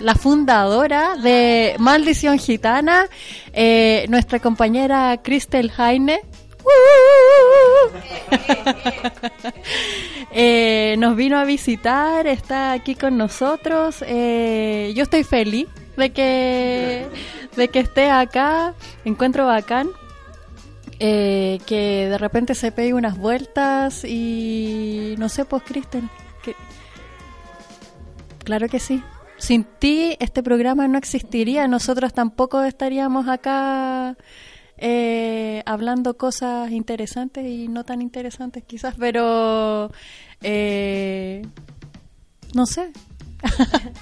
la 0.00 0.14
fundadora 0.14 1.16
de 1.16 1.76
Maldición 1.78 2.38
Gitana, 2.38 3.06
eh, 3.52 4.06
nuestra 4.08 4.38
compañera 4.40 5.18
Cristel 5.22 5.70
Heine. 5.76 6.20
Eh, 10.32 10.94
nos 10.98 11.16
vino 11.16 11.36
a 11.38 11.44
visitar, 11.44 12.26
está 12.28 12.70
aquí 12.72 12.94
con 12.94 13.16
nosotros. 13.16 14.04
Eh, 14.06 14.92
yo 14.94 15.02
estoy 15.02 15.24
feliz 15.24 15.66
de 15.96 16.10
que, 16.12 17.06
de 17.56 17.68
que 17.68 17.80
esté 17.80 18.10
acá. 18.10 18.74
Encuentro 19.04 19.46
bacán. 19.46 19.88
eh, 21.00 21.58
que 21.66 22.08
de 22.08 22.18
repente 22.18 22.54
se 22.54 22.72
pegue 22.72 22.94
unas 22.94 23.16
vueltas 23.18 24.04
y 24.04 25.14
no 25.18 25.28
sé, 25.28 25.44
pues 25.46 25.62
Kristen, 25.64 26.10
que... 26.42 26.54
claro 28.44 28.68
que 28.68 28.78
sí. 28.78 29.02
Sin 29.40 29.64
ti 29.64 30.16
este 30.20 30.42
programa 30.42 30.86
no 30.86 30.98
existiría, 30.98 31.66
nosotros 31.66 32.12
tampoco 32.12 32.62
estaríamos 32.62 33.26
acá 33.26 34.16
eh, 34.76 35.62
hablando 35.64 36.18
cosas 36.18 36.70
interesantes 36.70 37.46
y 37.46 37.66
no 37.66 37.84
tan 37.84 38.02
interesantes 38.02 38.62
quizás, 38.64 38.94
pero 38.98 39.90
eh, 40.42 41.42
no 42.54 42.66
sé. 42.66 42.92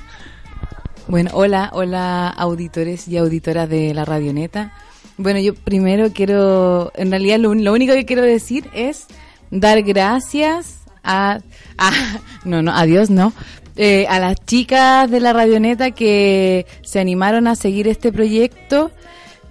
Bueno, 1.11 1.31
hola, 1.33 1.71
hola 1.73 2.29
auditores 2.29 3.09
y 3.09 3.17
auditoras 3.17 3.67
de 3.67 3.95
la 3.95 4.05
Radioneta. 4.05 4.75
Bueno, 5.17 5.41
yo 5.41 5.55
primero 5.55 6.13
quiero, 6.13 6.93
en 6.97 7.11
realidad 7.11 7.39
lo, 7.39 7.55
lo 7.55 7.73
único 7.73 7.95
que 7.95 8.05
quiero 8.05 8.21
decir 8.21 8.69
es 8.75 9.07
dar 9.51 9.81
gracias 9.81 10.81
a 11.03 11.39
no, 12.45 12.61
no, 12.61 12.77
a 12.77 12.85
Dios 12.85 13.09
no, 13.09 13.33
eh, 13.79 14.05
a 14.09 14.19
las 14.19 14.37
chicas 14.45 15.11
de 15.11 15.21
la 15.21 15.33
Radioneta 15.33 15.93
que 15.93 16.67
se 16.83 17.01
animaron 17.01 17.47
a 17.47 17.55
seguir 17.55 17.89
este 17.89 18.13
proyecto 18.13 18.91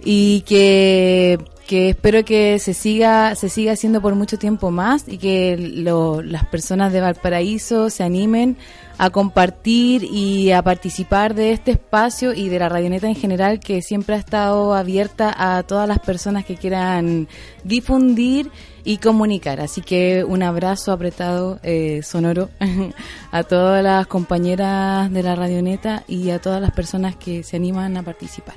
y 0.04 0.42
que, 0.42 1.38
que 1.66 1.88
espero 1.90 2.24
que 2.24 2.58
se 2.60 2.72
siga 2.72 3.34
se 3.34 3.48
siga 3.48 3.72
haciendo 3.72 4.00
por 4.00 4.14
mucho 4.14 4.38
tiempo 4.38 4.70
más 4.70 5.08
y 5.08 5.18
que 5.18 5.56
lo- 5.58 6.22
las 6.22 6.46
personas 6.46 6.92
de 6.92 7.00
Valparaíso 7.00 7.90
se 7.90 8.04
animen 8.04 8.56
a 8.96 9.10
compartir 9.10 10.04
y 10.04 10.50
a 10.52 10.62
participar 10.62 11.34
de 11.34 11.52
este 11.52 11.72
espacio 11.72 12.32
y 12.34 12.48
de 12.48 12.58
la 12.60 12.68
radioneta 12.68 13.06
en 13.08 13.14
general 13.16 13.58
que 13.60 13.80
siempre 13.82 14.14
ha 14.14 14.18
estado 14.18 14.74
abierta 14.74 15.34
a 15.36 15.62
todas 15.64 15.88
las 15.88 15.98
personas 16.00 16.44
que 16.44 16.56
quieran 16.56 17.28
difundir 17.64 18.50
y 18.88 18.96
comunicar. 18.96 19.60
Así 19.60 19.82
que 19.82 20.24
un 20.24 20.42
abrazo 20.42 20.92
apretado, 20.92 21.60
eh, 21.62 22.00
sonoro, 22.02 22.48
a 23.32 23.42
todas 23.42 23.84
las 23.84 24.06
compañeras 24.06 25.12
de 25.12 25.22
la 25.22 25.34
radioneta 25.34 26.04
y 26.08 26.30
a 26.30 26.40
todas 26.40 26.62
las 26.62 26.70
personas 26.72 27.14
que 27.14 27.42
se 27.42 27.56
animan 27.56 27.98
a 27.98 28.02
participar. 28.02 28.54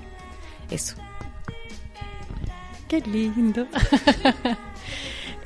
Eso. 0.70 0.96
Qué 2.88 3.02
lindo. 3.02 3.68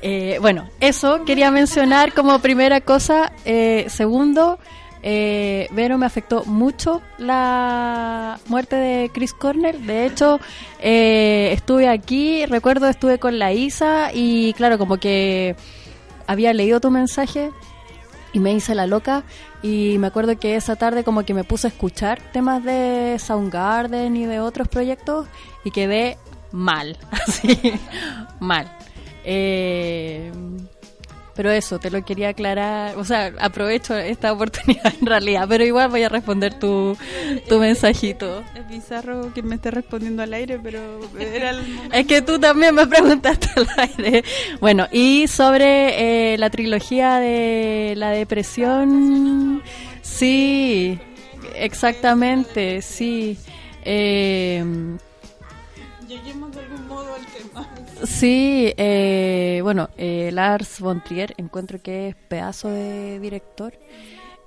Eh, 0.02 0.36
bueno, 0.42 0.68
eso 0.78 1.24
quería 1.24 1.50
mencionar 1.50 2.12
como 2.12 2.38
primera 2.40 2.82
cosa. 2.82 3.32
Eh, 3.46 3.86
segundo, 3.88 4.58
eh, 5.02 5.68
Vero 5.72 5.98
me 5.98 6.06
afectó 6.06 6.44
mucho 6.44 7.02
la 7.18 8.38
muerte 8.46 8.76
de 8.76 9.10
Chris 9.12 9.32
Cornell. 9.32 9.86
De 9.86 10.06
hecho, 10.06 10.40
eh, 10.80 11.50
estuve 11.52 11.88
aquí, 11.88 12.46
recuerdo, 12.46 12.88
estuve 12.88 13.18
con 13.18 13.38
la 13.38 13.52
Isa 13.52 14.10
y 14.12 14.52
claro, 14.54 14.78
como 14.78 14.98
que 14.98 15.56
había 16.26 16.52
leído 16.52 16.80
tu 16.80 16.90
mensaje 16.90 17.50
y 18.32 18.40
me 18.40 18.52
hice 18.52 18.74
la 18.74 18.86
loca 18.86 19.22
y 19.62 19.96
me 19.98 20.08
acuerdo 20.08 20.38
que 20.38 20.56
esa 20.56 20.76
tarde 20.76 21.04
como 21.04 21.24
que 21.24 21.34
me 21.34 21.44
puse 21.44 21.68
a 21.68 21.70
escuchar 21.70 22.20
temas 22.32 22.62
de 22.64 23.16
Soundgarden 23.18 24.16
y 24.16 24.26
de 24.26 24.40
otros 24.40 24.68
proyectos 24.68 25.26
y 25.64 25.70
quedé 25.70 26.18
mal, 26.52 26.98
así, 27.10 27.72
mal. 28.40 28.70
Eh, 29.24 30.30
pero 31.36 31.50
eso, 31.50 31.78
te 31.78 31.90
lo 31.90 32.02
quería 32.02 32.30
aclarar, 32.30 32.96
o 32.96 33.04
sea, 33.04 33.32
aprovecho 33.38 33.94
esta 33.94 34.32
oportunidad 34.32 34.94
en 34.98 35.06
realidad, 35.06 35.46
pero 35.48 35.64
igual 35.64 35.90
voy 35.90 36.02
a 36.02 36.08
responder 36.08 36.58
tu, 36.58 36.96
tu 37.46 37.58
mensajito. 37.58 38.42
Es 38.54 38.66
bizarro 38.68 39.32
que 39.34 39.42
me 39.42 39.56
esté 39.56 39.70
respondiendo 39.70 40.22
al 40.22 40.32
aire, 40.32 40.58
pero 40.58 40.80
era 41.20 41.50
el 41.50 41.62
Es 41.92 42.06
que 42.06 42.22
tú 42.22 42.38
también 42.38 42.74
me 42.74 42.86
preguntaste 42.86 43.48
al 43.54 43.68
aire. 43.76 44.24
Bueno, 44.60 44.88
y 44.90 45.28
sobre 45.28 46.32
eh, 46.32 46.38
la 46.38 46.48
trilogía 46.48 47.16
de 47.16 47.94
la 47.96 48.10
depresión, 48.10 49.62
sí, 50.00 50.98
exactamente, 51.54 52.80
sí. 52.80 53.36
Eh, 53.84 54.64
Lleguemos 56.08 56.52
de 56.52 56.60
algún 56.60 56.88
modo. 56.88 57.15
Sí, 58.06 58.72
eh, 58.76 59.60
bueno, 59.62 59.90
eh, 59.98 60.30
Lars 60.32 60.80
von 60.80 61.02
Trier 61.02 61.34
encuentro 61.38 61.82
que 61.82 62.08
es 62.08 62.14
pedazo 62.14 62.68
de 62.68 63.18
director. 63.18 63.74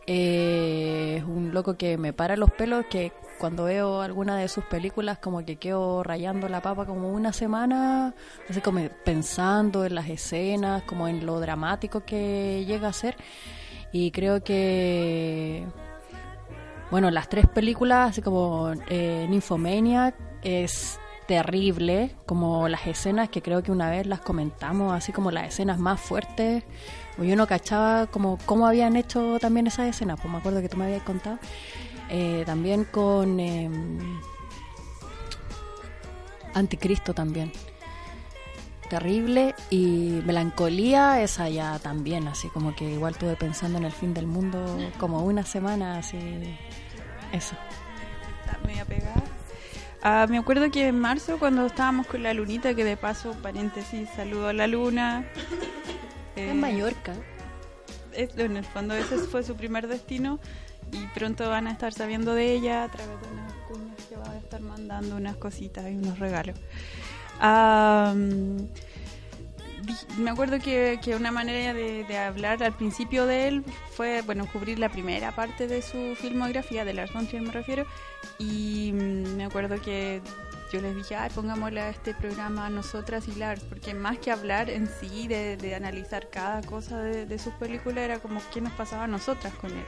Eh, 0.07 1.16
es 1.18 1.24
un 1.24 1.53
loco 1.53 1.76
que 1.78 1.97
me 1.97 2.14
para 2.14 2.38
los 2.38 2.49
pelos, 2.51 2.86
que 2.89 3.12
cuando 3.38 3.66
veo 3.66 4.01
alguna 4.01 4.38
de 4.38 4.47
sus 4.47 4.64
películas 4.64 5.20
como 5.20 5.45
que 5.45 5.57
quedo 5.57 6.03
rayando 6.03 6.47
la 6.47 6.62
papa 6.62 6.86
como 6.86 7.12
una 7.12 7.34
semana, 7.34 8.16
así 8.49 8.62
como 8.62 8.80
pensando 9.03 9.86
en 9.86 9.93
las 9.93 10.10
escenas, 10.10 10.84
como 10.84 11.07
en 11.07 11.26
lo 11.26 11.39
dramático 11.39 12.05
que 12.05 12.64
llega 12.66 12.88
a 12.88 12.93
ser. 12.93 13.18
Y 13.91 14.12
creo 14.12 14.41
que, 14.41 15.66
bueno, 16.91 17.12
las 17.12 17.28
tres 17.28 17.45
películas, 17.47 18.12
así 18.12 18.22
como 18.22 18.72
eh, 18.89 19.28
Nymphomaniac, 19.30 20.16
es 20.43 20.99
terrible, 21.30 22.15
como 22.25 22.67
las 22.67 22.88
escenas 22.88 23.30
que 23.30 23.43
creo 23.43 23.61
que 23.61 23.71
una 23.71 23.88
vez 23.91 24.07
las 24.07 24.19
comentamos, 24.19 24.91
así 24.93 25.11
como 25.11 25.30
las 25.30 25.47
escenas 25.47 25.77
más 25.77 26.01
fuertes. 26.01 26.63
Yo 27.19 27.36
no 27.36 27.45
cachaba 27.45 28.07
como 28.07 28.39
cómo 28.47 28.65
habían 28.65 28.95
hecho 28.95 29.38
también 29.39 29.67
esas 29.67 29.89
escenas, 29.89 30.19
pues 30.19 30.32
me 30.32 30.39
acuerdo 30.39 30.59
que 30.59 30.69
tú 30.69 30.77
me 30.77 30.86
habías 30.86 31.03
contado. 31.03 31.38
Eh, 32.09 32.41
también 32.47 32.84
con 32.86 33.39
eh, 33.39 33.69
Anticristo 36.55 37.13
también. 37.13 37.51
Terrible 38.89 39.53
y 39.69 40.23
melancolía 40.25 41.21
esa 41.21 41.47
ya 41.47 41.77
también, 41.77 42.27
así 42.27 42.47
como 42.47 42.75
que 42.75 42.89
igual 42.89 43.13
estuve 43.13 43.36
pensando 43.36 43.77
en 43.77 43.86
el 43.86 43.91
fin 43.91 44.15
del 44.15 44.25
mundo 44.25 44.65
como 44.97 45.23
una 45.23 45.45
semana, 45.45 45.99
así. 45.99 46.17
Eso. 47.32 47.55
Ah, 50.12 50.26
me 50.28 50.39
acuerdo 50.39 50.72
que 50.72 50.88
en 50.88 50.97
marzo, 50.97 51.38
cuando 51.38 51.68
estábamos 51.68 52.07
con 52.07 52.24
la 52.24 52.34
lunita, 52.34 52.74
que 52.74 52.84
de 52.84 52.97
paso, 52.97 53.34
paréntesis, 53.43 54.10
saludo 54.16 54.47
a 54.47 54.53
la 54.53 54.66
luna. 54.66 55.24
Eh, 56.36 56.49
En 56.49 56.60
Mallorca. 56.60 57.14
es- 58.14 58.36
en 58.39 58.57
el 58.57 58.66
fondo 58.66 58.95
ese 58.95 59.20
fue 59.20 59.43
su 59.43 59.55
primer 59.55 59.88
destino 59.88 60.39
y 60.91 61.05
pronto 61.14 61.47
van 61.47 61.68
a 61.68 61.72
estar 61.72 61.93
sabiendo 61.93 62.34
de 62.34 62.53
ella 62.53 62.86
a 62.86 62.89
través 62.89 63.22
de 63.22 63.28
unas 63.32 63.53
cuñas 63.68 63.97
que 64.10 64.16
va 64.16 64.32
a 64.32 64.38
estar 64.38 64.62
mandando 64.62 65.16
unas 65.16 65.38
cositas 65.38 65.86
y 65.91 65.95
unos 65.95 66.18
regalos. 66.18 66.57
Ah, 67.39 68.14
di- 68.16 68.68
me 70.18 70.30
acuerdo 70.30 70.60
que, 70.60 71.00
que 71.04 71.16
una 71.16 71.32
manera 71.32 71.74
de, 71.74 72.04
de 72.04 72.18
hablar 72.18 72.62
al 72.64 72.74
principio 72.74 73.26
de 73.26 73.48
él 73.48 73.64
fue, 73.92 74.22
bueno, 74.22 74.48
cubrir 74.52 74.80
la 74.80 74.90
primera 74.90 75.34
parte 75.34 75.68
de 75.68 75.82
su 75.82 76.16
filmografía, 76.16 76.86
de 76.86 76.94
Lars 76.94 77.14
von 77.14 77.28
Trier 77.28 77.44
me 77.44 77.52
refiero, 77.52 77.86
y 78.38 78.92
mm, 78.94 79.36
me 79.36 79.46
acuerdo 79.46 79.82
que 79.82 80.22
yo 80.72 80.82
les 80.82 80.96
dije, 80.96 81.16
ay, 81.16 81.32
pongámosle 81.34 81.82
a 81.82 81.90
este 81.90 82.14
programa 82.14 82.68
a 82.68 82.70
nosotras 82.70 83.28
y 83.28 83.36
Lars, 83.36 83.64
porque 83.64 83.94
más 83.94 84.20
que 84.20 84.32
hablar 84.32 84.70
en 84.70 84.88
sí, 84.88 85.28
de, 85.28 85.58
de 85.58 85.76
analizar 85.76 86.30
cada 86.30 86.62
cosa 86.62 87.02
de, 87.02 87.26
de 87.26 87.40
sus 87.40 87.54
películas, 87.56 88.00
era 88.00 88.20
como 88.20 88.42
qué 88.54 88.62
nos 88.62 88.74
pasaba 88.74 89.06
a 89.06 89.08
nosotras 89.08 89.54
con 89.56 89.72
él. 89.72 89.86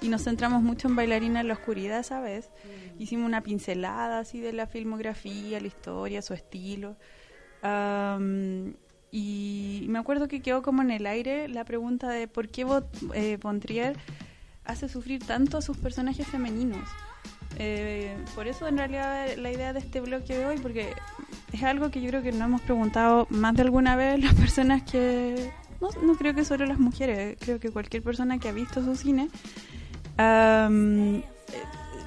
Y 0.00 0.08
nos 0.08 0.24
centramos 0.24 0.62
mucho 0.62 0.88
en 0.88 0.96
Bailarina 0.96 1.40
en 1.40 1.48
la 1.48 1.54
Oscuridad, 1.54 2.02
¿sabes? 2.02 2.50
Hicimos 2.98 3.26
una 3.26 3.42
pincelada 3.42 4.20
así 4.20 4.40
de 4.40 4.52
la 4.52 4.66
filmografía, 4.66 5.58
la 5.60 5.66
historia, 5.66 6.22
su 6.22 6.34
estilo. 6.34 6.96
Am, 7.62 8.74
y 9.18 9.86
me 9.88 9.98
acuerdo 9.98 10.28
que 10.28 10.42
quedó 10.42 10.60
como 10.60 10.82
en 10.82 10.90
el 10.90 11.06
aire 11.06 11.48
la 11.48 11.64
pregunta 11.64 12.10
de 12.10 12.28
por 12.28 12.50
qué 12.50 12.66
eh, 13.14 13.38
hace 14.66 14.88
sufrir 14.90 15.24
tanto 15.24 15.56
a 15.56 15.62
sus 15.62 15.78
personajes 15.78 16.26
femeninos. 16.26 16.86
Eh, 17.58 18.14
por 18.34 18.46
eso 18.46 18.68
en 18.68 18.76
realidad 18.76 19.26
la 19.38 19.50
idea 19.50 19.72
de 19.72 19.78
este 19.78 20.02
bloque 20.02 20.36
de 20.36 20.44
hoy, 20.44 20.58
porque 20.58 20.92
es 21.50 21.62
algo 21.62 21.90
que 21.90 22.02
yo 22.02 22.10
creo 22.10 22.22
que 22.22 22.30
nos 22.30 22.42
hemos 22.42 22.60
preguntado 22.60 23.26
más 23.30 23.54
de 23.54 23.62
alguna 23.62 23.96
vez 23.96 24.22
las 24.22 24.34
personas 24.34 24.82
que... 24.82 25.50
No, 25.80 25.88
no 26.02 26.14
creo 26.16 26.34
que 26.34 26.44
solo 26.44 26.66
las 26.66 26.78
mujeres, 26.78 27.38
creo 27.40 27.58
que 27.58 27.70
cualquier 27.70 28.02
persona 28.02 28.36
que 28.36 28.50
ha 28.50 28.52
visto 28.52 28.84
su 28.84 28.96
cine. 28.96 29.30
am, 30.18 31.22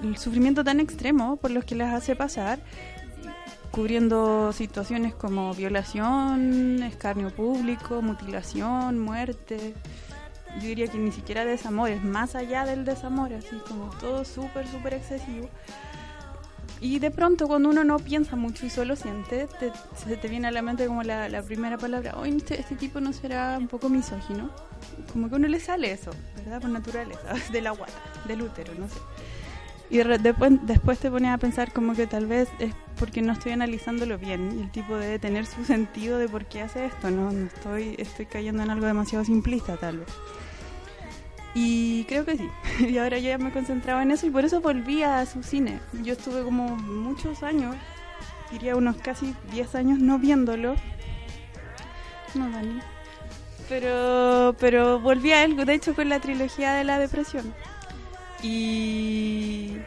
el 0.04 0.18
sufrimiento 0.18 0.64
tan 0.64 0.80
extremo 0.80 1.38
por 1.38 1.50
los 1.50 1.66
que 1.66 1.74
las 1.74 1.92
hace 1.92 2.16
pasar, 2.16 2.60
cubriendo 3.72 4.52
situaciones 4.54 5.14
como 5.14 5.54
violación, 5.54 6.82
escarnio 6.84 7.30
público, 7.30 8.02
mutilación, 8.02 9.00
muerte. 9.00 9.74
Yo 10.56 10.68
diría 10.68 10.88
que 10.88 10.98
ni 10.98 11.12
siquiera 11.12 11.46
desamor, 11.46 11.90
es 11.90 12.04
más 12.04 12.36
allá 12.36 12.66
del 12.66 12.84
desamor, 12.86 13.34
así 13.34 13.56
como 13.68 13.90
todo 14.00 14.26
súper, 14.26 14.68
súper 14.68 14.96
excesivo. 14.96 15.48
Y 16.82 17.00
de 17.00 17.12
pronto 17.12 17.46
cuando 17.48 17.70
uno 17.70 17.84
no 17.84 18.00
piensa 18.00 18.36
mucho 18.38 18.66
y 18.66 18.70
solo 18.70 18.96
siente, 18.96 19.48
te- 19.60 19.72
se 19.98 20.16
te 20.16 20.28
viene 20.30 20.48
a 20.48 20.52
la 20.52 20.62
mente 20.62 20.88
como 20.88 21.04
la, 21.04 21.28
la 21.28 21.44
primera 21.44 21.78
palabra, 21.78 22.16
oye, 22.18 22.38
este, 22.38 22.60
este 22.60 22.76
tipo 22.78 23.02
no 23.02 23.12
será 23.12 23.58
un 23.60 23.68
poco 23.68 23.90
misógino. 23.90 24.50
Como 25.12 25.30
que 25.30 25.36
uno 25.36 25.48
le 25.50 25.60
sale 25.60 25.92
eso, 25.92 26.12
¿verdad? 26.38 26.62
Por 26.62 26.70
naturaleza, 26.70 27.34
de 27.52 27.62
la 27.62 27.72
guata, 27.72 27.94
del 28.26 28.42
útero, 28.44 28.74
no 28.76 28.88
sé. 28.88 28.96
Y 29.90 29.98
de- 29.98 30.18
después, 30.20 30.52
después 30.64 31.00
te 31.00 31.10
pones 31.10 31.32
a 31.32 31.38
pensar 31.38 31.72
como 31.74 31.94
que 31.96 32.06
tal 32.06 32.28
vez 32.28 32.48
es 32.60 32.74
porque 33.00 33.22
no 33.22 33.34
estoy 33.34 33.54
analizándolo 33.54 34.18
bien 34.18 34.58
y 34.60 34.62
el 34.64 34.72
tipo 34.72 34.96
debe 34.96 35.18
tener 35.20 35.46
su 35.46 35.66
sentido 35.66 36.18
de 36.20 36.28
por 36.30 36.46
qué 36.46 36.62
hace 36.62 36.86
esto, 36.86 37.10
¿no? 37.10 37.32
no 37.32 37.48
estoy, 37.48 37.96
estoy 37.98 38.26
cayendo 38.28 38.62
en 38.62 38.70
algo 38.70 38.86
demasiado 38.86 39.26
simplista 39.26 39.78
tal 39.78 40.00
vez. 40.00 40.10
Y 41.56 42.04
creo 42.06 42.26
que 42.26 42.38
sí. 42.38 42.48
Y 42.88 42.98
ahora 43.00 43.18
yo 43.18 43.30
ya 43.30 43.38
me 43.38 43.52
concentraba 43.52 44.04
en 44.04 44.12
eso 44.12 44.28
y 44.28 44.30
por 44.30 44.46
eso 44.46 44.62
volví 44.62 45.02
a 45.02 45.26
su 45.26 45.42
cine. 45.44 45.80
Yo 46.04 46.14
estuve 46.14 46.44
como 46.44 46.76
muchos 46.76 47.42
años, 47.42 47.76
diría 48.52 48.76
unos 48.76 48.98
casi 48.98 49.34
10 49.52 49.74
años 49.76 49.98
no 50.00 50.20
viéndolo. 50.20 50.76
No, 52.36 52.50
Dani. 52.52 52.80
Pero, 53.68 54.56
pero 54.60 55.00
volví 55.00 55.32
a 55.32 55.44
él, 55.44 55.56
de 55.56 55.74
hecho, 55.74 55.96
con 55.96 56.10
la 56.10 56.20
trilogía 56.20 56.74
de 56.74 56.84
la 56.84 57.00
depresión. 57.00 57.54
Y, 58.44 59.78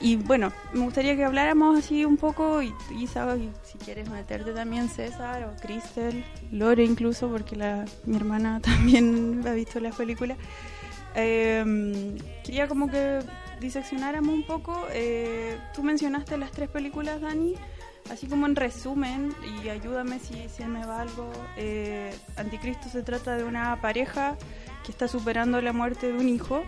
y 0.00 0.16
bueno, 0.16 0.52
me 0.72 0.80
gustaría 0.80 1.14
que 1.16 1.24
habláramos 1.24 1.78
así 1.78 2.04
un 2.04 2.16
poco, 2.16 2.62
y 2.62 2.72
Isa, 2.98 3.36
y 3.36 3.50
si 3.62 3.78
quieres 3.78 4.08
meterte 4.08 4.52
también 4.52 4.88
César 4.88 5.44
o 5.44 5.60
Cristel, 5.60 6.24
Lore 6.50 6.84
incluso, 6.84 7.28
porque 7.28 7.56
la, 7.56 7.84
mi 8.04 8.16
hermana 8.16 8.60
también 8.62 9.42
ha 9.46 9.52
visto 9.52 9.78
las 9.80 9.94
películas. 9.96 10.38
Eh, 11.14 12.16
quería 12.44 12.68
como 12.68 12.88
que 12.88 13.20
diseccionáramos 13.60 14.32
un 14.34 14.46
poco. 14.46 14.86
eh, 14.92 15.58
tú 15.74 15.82
mencionaste 15.82 16.36
las 16.38 16.50
tres 16.50 16.68
películas, 16.68 17.20
Dani, 17.20 17.54
así 18.10 18.26
como 18.26 18.46
en 18.46 18.56
resumen, 18.56 19.34
y 19.62 19.68
ayúdame 19.68 20.18
si, 20.18 20.48
si 20.48 20.64
me 20.64 20.86
va 20.86 21.02
algo. 21.02 21.30
eh, 21.56 22.14
Anticristo 22.36 22.88
se 22.88 23.02
trata 23.02 23.36
de 23.36 23.44
una 23.44 23.80
pareja 23.80 24.36
que 24.84 24.92
está 24.92 25.08
superando 25.08 25.60
la 25.60 25.72
muerte 25.72 26.06
de 26.08 26.14
un 26.18 26.28
hijo 26.28 26.62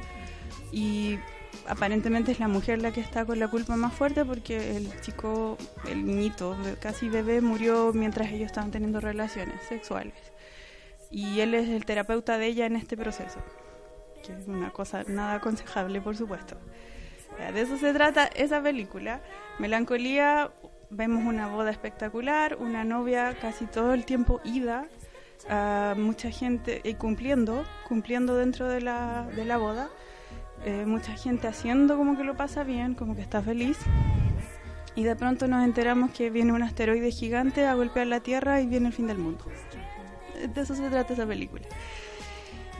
y 0.70 1.18
aparentemente 1.66 2.32
es 2.32 2.40
la 2.40 2.48
mujer 2.48 2.80
la 2.80 2.92
que 2.92 3.00
está 3.00 3.24
con 3.24 3.38
la 3.38 3.48
culpa 3.48 3.76
más 3.76 3.92
fuerte 3.92 4.24
porque 4.24 4.76
el 4.76 5.00
chico, 5.00 5.58
el 5.88 6.06
niñito, 6.06 6.56
casi 6.80 7.08
bebé, 7.08 7.40
murió 7.40 7.92
mientras 7.92 8.30
ellos 8.30 8.46
estaban 8.46 8.70
teniendo 8.70 9.00
relaciones 9.00 9.62
sexuales. 9.68 10.14
Y 11.10 11.40
él 11.40 11.54
es 11.54 11.68
el 11.68 11.84
terapeuta 11.84 12.38
de 12.38 12.46
ella 12.46 12.66
en 12.66 12.76
este 12.76 12.96
proceso, 12.96 13.38
que 14.24 14.32
es 14.32 14.48
una 14.48 14.70
cosa 14.70 15.04
nada 15.06 15.34
aconsejable, 15.34 16.00
por 16.00 16.16
supuesto. 16.16 16.56
De 17.52 17.60
eso 17.60 17.76
se 17.76 17.92
trata 17.92 18.26
esa 18.26 18.62
película. 18.62 19.20
Melancolía, 19.58 20.52
vemos 20.90 21.24
una 21.24 21.48
boda 21.48 21.70
espectacular, 21.70 22.56
una 22.56 22.84
novia 22.84 23.36
casi 23.40 23.66
todo 23.66 23.94
el 23.94 24.04
tiempo 24.04 24.40
ida, 24.44 24.86
a 25.48 25.94
mucha 25.96 26.30
gente 26.30 26.80
y 26.84 26.94
cumpliendo, 26.94 27.64
cumpliendo 27.88 28.36
dentro 28.36 28.68
de 28.68 28.80
la, 28.80 29.28
de 29.34 29.44
la 29.44 29.58
boda, 29.58 29.90
eh, 30.64 30.84
mucha 30.86 31.14
gente 31.14 31.48
haciendo 31.48 31.96
como 31.96 32.16
que 32.16 32.24
lo 32.24 32.36
pasa 32.36 32.64
bien, 32.64 32.94
como 32.94 33.14
que 33.14 33.22
está 33.22 33.42
feliz. 33.42 33.78
Y 34.94 35.04
de 35.04 35.16
pronto 35.16 35.48
nos 35.48 35.64
enteramos 35.64 36.10
que 36.10 36.30
viene 36.30 36.52
un 36.52 36.62
asteroide 36.62 37.10
gigante 37.10 37.66
a 37.66 37.74
golpear 37.74 38.06
la 38.06 38.20
Tierra 38.20 38.60
y 38.60 38.66
viene 38.66 38.88
el 38.88 38.92
fin 38.92 39.06
del 39.06 39.18
mundo. 39.18 39.44
De 40.54 40.60
eso 40.60 40.74
se 40.74 40.88
trata 40.90 41.14
esa 41.14 41.26
película. 41.26 41.66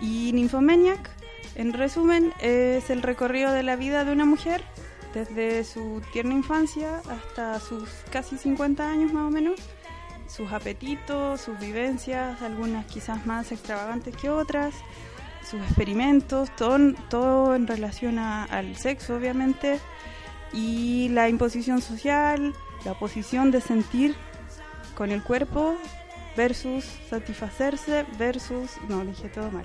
Y 0.01 0.33
Nymphomaniac, 0.33 1.11
en 1.55 1.72
resumen, 1.72 2.33
es 2.41 2.91
el 2.91 3.03
recorrido 3.03 3.53
de 3.53 3.62
la 3.62 3.76
vida 3.76 4.05
de 4.05 4.12
una 4.12 4.24
mujer 4.24 4.62
desde 5.14 5.64
su 5.64 6.03
tierna 6.12 6.35
infancia 6.35 7.03
hasta 7.09 7.61
sus 7.61 7.89
casi 8.11 8.37
50 8.39 8.89
años 8.89 9.12
más 9.12 9.28
o 9.28 9.30
menos, 9.30 9.61
sus 10.26 10.53
apetitos, 10.53 11.41
sus 11.41 11.59
vivencias, 11.59 12.41
algunas 12.43 12.87
quizás 12.87 13.26
más 13.26 13.53
extravagantes 13.53 14.16
que 14.16 14.30
otras, 14.30 14.74
sus 15.53 15.61
experimentos, 15.62 16.50
todo, 16.57 16.78
todo 17.09 17.55
en 17.55 17.66
relación 17.68 18.18
a- 18.18 18.44
al 18.44 18.74
sexo 18.76 19.14
obviamente, 19.16 19.78
y 20.53 21.09
la 21.11 21.28
imposición 21.28 21.80
social, 21.80 22.53
la 22.84 22.92
oposición 22.92 23.50
de 23.53 23.61
sentir 23.61 24.16
con 24.96 25.11
el 25.12 25.22
cuerpo 25.22 25.76
versus 26.36 26.84
satisfacerse 27.09 28.05
versus, 28.18 28.70
no, 28.88 29.05
dije 29.05 29.28
todo 29.28 29.50
mal, 29.50 29.64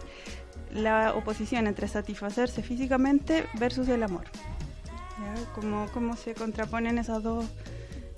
la 0.71 1.13
oposición 1.15 1.65
entre 1.67 1.87
satisfacerse 1.87 2.61
físicamente 2.61 3.47
versus 3.57 3.87
el 3.87 4.03
amor. 4.03 4.25
¿ya? 5.19 5.33
Cómo, 5.55 5.87
cómo 5.93 6.15
se 6.15 6.33
contraponen 6.33 6.97
esas 6.97 7.23
dos, 7.23 7.45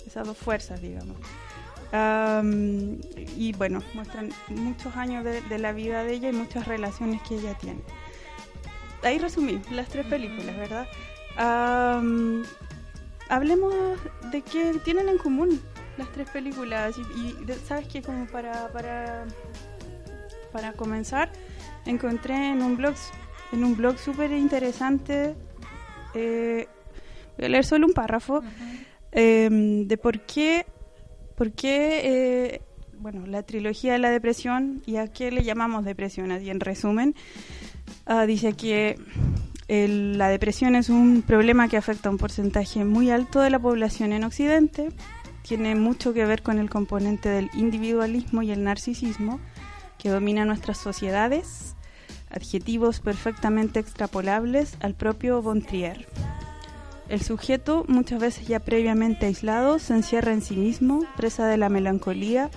esas 0.06 0.26
dos 0.26 0.36
fuerzas, 0.36 0.80
digamos. 0.82 1.16
Am, 1.92 2.98
y 3.36 3.52
bueno, 3.52 3.82
muestran 3.94 4.30
muchos 4.48 4.94
años 4.96 5.24
de, 5.24 5.40
de 5.42 5.58
la 5.58 5.72
vida 5.72 6.04
de 6.04 6.12
ella 6.14 6.28
y 6.28 6.32
muchas 6.32 6.66
relaciones 6.68 7.20
que 7.22 7.34
ella 7.36 7.54
tiene. 7.58 7.80
Ahí 9.02 9.18
resumí 9.18 9.60
las 9.70 9.88
tres 9.88 10.06
películas, 10.06 10.56
¿verdad? 10.56 10.86
Am, 11.36 12.44
hablemos 13.28 13.74
de 14.30 14.42
qué 14.42 14.74
tienen 14.84 15.08
en 15.08 15.18
común 15.18 15.60
las 15.98 16.10
tres 16.12 16.28
películas 16.30 16.96
y, 16.98 17.18
y 17.20 17.44
de- 17.44 17.56
sabes 17.58 17.86
que 17.88 18.02
como 18.02 18.26
para, 18.26 18.68
para 18.72 19.24
para 20.52 20.72
comenzar 20.72 21.30
encontré 21.86 22.34
en 22.50 22.62
un 22.62 22.76
blog 22.76 22.94
en 23.52 23.62
un 23.64 23.76
blog 23.76 23.98
súper 23.98 24.32
interesante 24.32 25.34
eh, 26.14 26.66
voy 27.36 27.46
a 27.46 27.48
leer 27.50 27.64
solo 27.64 27.86
un 27.86 27.92
párrafo 27.92 28.42
eh, 29.12 29.48
de 29.86 29.96
por 29.96 30.20
qué 30.20 30.66
por 31.40 31.52
qué 31.52 32.02
eh, 32.04 32.60
bueno 32.98 33.26
la 33.26 33.42
trilogía 33.44 33.94
de 33.94 33.98
la 33.98 34.10
depresión 34.10 34.82
y 34.84 34.96
a 34.96 35.08
qué 35.08 35.30
le 35.30 35.42
llamamos 35.42 35.86
depresión 35.86 36.32
así 36.32 36.50
en 36.50 36.60
resumen 36.60 37.14
ah, 38.04 38.26
dice 38.26 38.52
que 38.52 38.98
la 39.68 40.28
depresión 40.28 40.74
es 40.74 40.90
un 40.90 41.22
problema 41.22 41.66
que 41.68 41.78
afecta 41.78 42.10
a 42.10 42.12
un 42.12 42.18
porcentaje 42.18 42.84
muy 42.84 43.10
alto 43.10 43.40
de 43.40 43.48
la 43.48 43.58
población 43.58 44.12
en 44.12 44.24
Occidente. 44.24 44.88
Tiene 45.42 45.76
mucho 45.76 46.12
que 46.12 46.26
ver 46.26 46.42
con 46.42 46.58
el 46.58 46.68
componente 46.68 47.28
del 47.28 47.48
individualismo 47.54 48.42
y 48.42 48.50
el 48.50 48.64
narcisismo 48.64 49.38
que 49.96 50.08
domina 50.08 50.44
nuestras 50.44 50.76
sociedades, 50.76 51.76
adjetivos 52.30 52.98
perfectamente 52.98 53.78
extrapolables 53.78 54.76
al 54.80 54.94
propio 54.94 55.40
Bontrier. 55.40 56.08
El 57.10 57.20
sujeto, 57.22 57.84
muchas 57.88 58.20
veces 58.20 58.46
ya 58.46 58.60
previamente 58.60 59.26
aislado, 59.26 59.80
se 59.80 59.94
encierra 59.94 60.32
en 60.32 60.42
sí 60.42 60.54
mismo, 60.54 61.04
presa 61.16 61.48
de 61.48 61.56
la 61.56 61.68
melancolía 61.68 62.50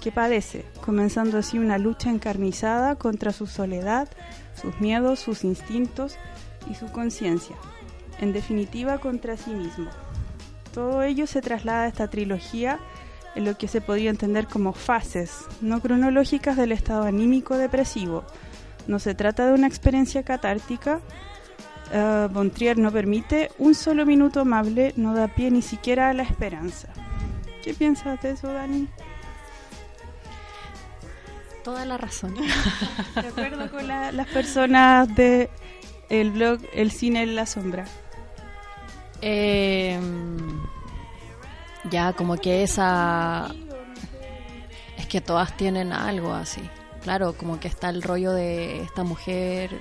que 0.00 0.12
padece, 0.12 0.64
comenzando 0.80 1.38
así 1.38 1.58
una 1.58 1.76
lucha 1.76 2.10
encarnizada 2.10 2.94
contra 2.94 3.32
su 3.32 3.48
soledad, 3.48 4.08
sus 4.54 4.80
miedos, 4.80 5.18
sus 5.18 5.42
instintos 5.42 6.18
y 6.70 6.76
su 6.76 6.86
conciencia, 6.92 7.56
en 8.20 8.32
definitiva 8.32 8.98
contra 8.98 9.36
sí 9.36 9.50
mismo. 9.50 9.90
Todo 10.72 11.02
ello 11.02 11.26
se 11.26 11.42
traslada 11.42 11.82
a 11.82 11.88
esta 11.88 12.08
trilogía 12.08 12.78
en 13.34 13.44
lo 13.44 13.58
que 13.58 13.66
se 13.66 13.80
podría 13.80 14.10
entender 14.10 14.46
como 14.46 14.72
fases 14.72 15.32
no 15.60 15.80
cronológicas 15.80 16.56
del 16.56 16.70
estado 16.70 17.02
anímico 17.02 17.56
depresivo. 17.56 18.22
No 18.86 19.00
se 19.00 19.16
trata 19.16 19.48
de 19.48 19.54
una 19.54 19.66
experiencia 19.66 20.22
catártica. 20.22 21.00
Bontrier 22.30 22.78
no 22.78 22.90
permite 22.90 23.50
un 23.58 23.74
solo 23.74 24.04
minuto 24.04 24.40
amable, 24.40 24.92
no 24.96 25.14
da 25.14 25.28
pie 25.28 25.50
ni 25.50 25.62
siquiera 25.62 26.10
a 26.10 26.14
la 26.14 26.22
esperanza. 26.24 26.88
¿Qué 27.62 27.74
piensas 27.74 28.20
de 28.22 28.30
eso, 28.32 28.52
Dani? 28.52 28.88
Toda 31.64 31.84
la 31.84 31.96
razón. 31.96 32.34
De 33.14 33.28
acuerdo 33.28 33.70
con 33.70 33.88
la- 33.88 34.12
las 34.12 34.28
personas 34.28 35.12
de 35.14 35.50
el 36.08 36.30
blog 36.30 36.60
El 36.72 36.92
Cine 36.92 37.22
en 37.22 37.34
la 37.34 37.46
Sombra. 37.46 37.84
Eh, 39.20 39.98
ya, 41.90 42.12
como 42.12 42.36
que 42.36 42.62
esa... 42.62 43.52
Es 44.96 45.06
que 45.06 45.20
todas 45.20 45.56
tienen 45.56 45.92
algo 45.92 46.32
así. 46.34 46.60
Claro, 47.02 47.32
como 47.34 47.58
que 47.58 47.68
está 47.68 47.88
el 47.90 48.02
rollo 48.02 48.32
de 48.32 48.82
esta 48.82 49.02
mujer 49.04 49.80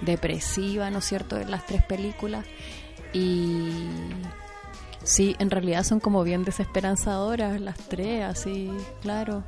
depresiva, 0.00 0.90
¿no 0.90 0.98
es 0.98 1.04
cierto?, 1.04 1.38
en 1.38 1.50
las 1.50 1.66
tres 1.66 1.82
películas. 1.82 2.44
Y 3.12 3.70
sí, 5.02 5.36
en 5.38 5.50
realidad 5.50 5.84
son 5.84 6.00
como 6.00 6.22
bien 6.24 6.44
desesperanzadoras 6.44 7.60
las 7.60 7.78
tres, 7.78 8.24
así, 8.24 8.70
claro. 9.02 9.44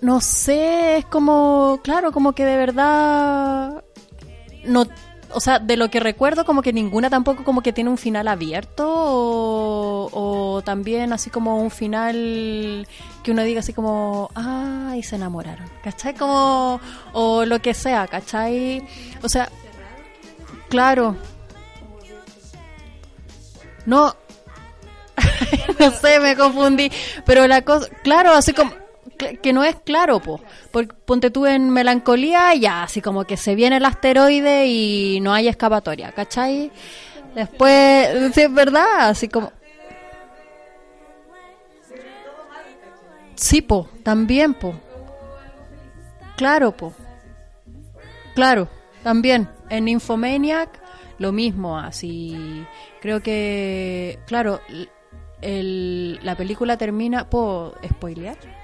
No 0.00 0.20
sé, 0.20 0.98
es 0.98 1.06
como, 1.06 1.80
claro, 1.82 2.12
como 2.12 2.32
que 2.32 2.44
de 2.44 2.56
verdad 2.56 3.82
no 4.64 4.86
o 5.32 5.40
sea, 5.40 5.58
de 5.58 5.76
lo 5.76 5.90
que 5.90 6.00
recuerdo, 6.00 6.44
como 6.44 6.62
que 6.62 6.72
ninguna 6.72 7.10
tampoco 7.10 7.44
como 7.44 7.62
que 7.62 7.72
tiene 7.72 7.90
un 7.90 7.98
final 7.98 8.28
abierto 8.28 8.86
o, 8.88 10.10
o 10.12 10.62
también 10.62 11.12
así 11.12 11.30
como 11.30 11.60
un 11.60 11.70
final 11.70 12.86
que 13.22 13.30
uno 13.30 13.42
diga 13.42 13.60
así 13.60 13.72
como, 13.72 14.30
ay, 14.34 15.02
se 15.02 15.16
enamoraron, 15.16 15.68
¿cachai? 15.82 16.14
Como, 16.14 16.80
o 17.12 17.44
lo 17.44 17.60
que 17.60 17.74
sea, 17.74 18.06
¿cachai? 18.06 18.82
O 19.22 19.28
sea, 19.28 19.50
claro. 20.68 21.16
No, 23.86 24.14
no 25.78 25.90
sé, 25.90 26.20
me 26.20 26.36
confundí, 26.36 26.90
pero 27.24 27.46
la 27.46 27.62
cosa, 27.62 27.88
claro, 28.02 28.32
así 28.32 28.52
como 28.52 28.72
que 29.18 29.52
no 29.52 29.64
es 29.64 29.76
claro, 29.76 30.20
po. 30.20 30.40
Porque 30.70 30.94
ponte 31.04 31.30
tú 31.30 31.46
en 31.46 31.70
melancolía, 31.70 32.54
ya, 32.54 32.84
así 32.84 33.00
como 33.02 33.24
que 33.24 33.36
se 33.36 33.54
viene 33.54 33.76
el 33.76 33.84
asteroide 33.84 34.66
y 34.66 35.20
no 35.20 35.32
hay 35.32 35.48
escapatoria, 35.48 36.12
¿cachai? 36.12 36.70
Después, 37.34 38.08
sí, 38.34 38.42
es 38.42 38.52
verdad, 38.52 39.08
así 39.08 39.28
como... 39.28 39.52
Sí, 43.34 43.62
po, 43.62 43.88
también, 44.02 44.54
po. 44.54 44.74
Claro, 46.36 46.72
po. 46.72 46.92
Claro, 48.34 48.68
también. 49.02 49.48
En 49.70 49.86
Infomaniac, 49.86 50.80
lo 51.18 51.30
mismo, 51.30 51.78
así. 51.78 52.64
Creo 53.00 53.20
que, 53.20 54.18
claro, 54.26 54.60
el, 55.40 56.18
la 56.22 56.36
película 56.36 56.76
termina. 56.76 57.28
¿Puedo 57.28 57.74
spoilear? 57.88 58.57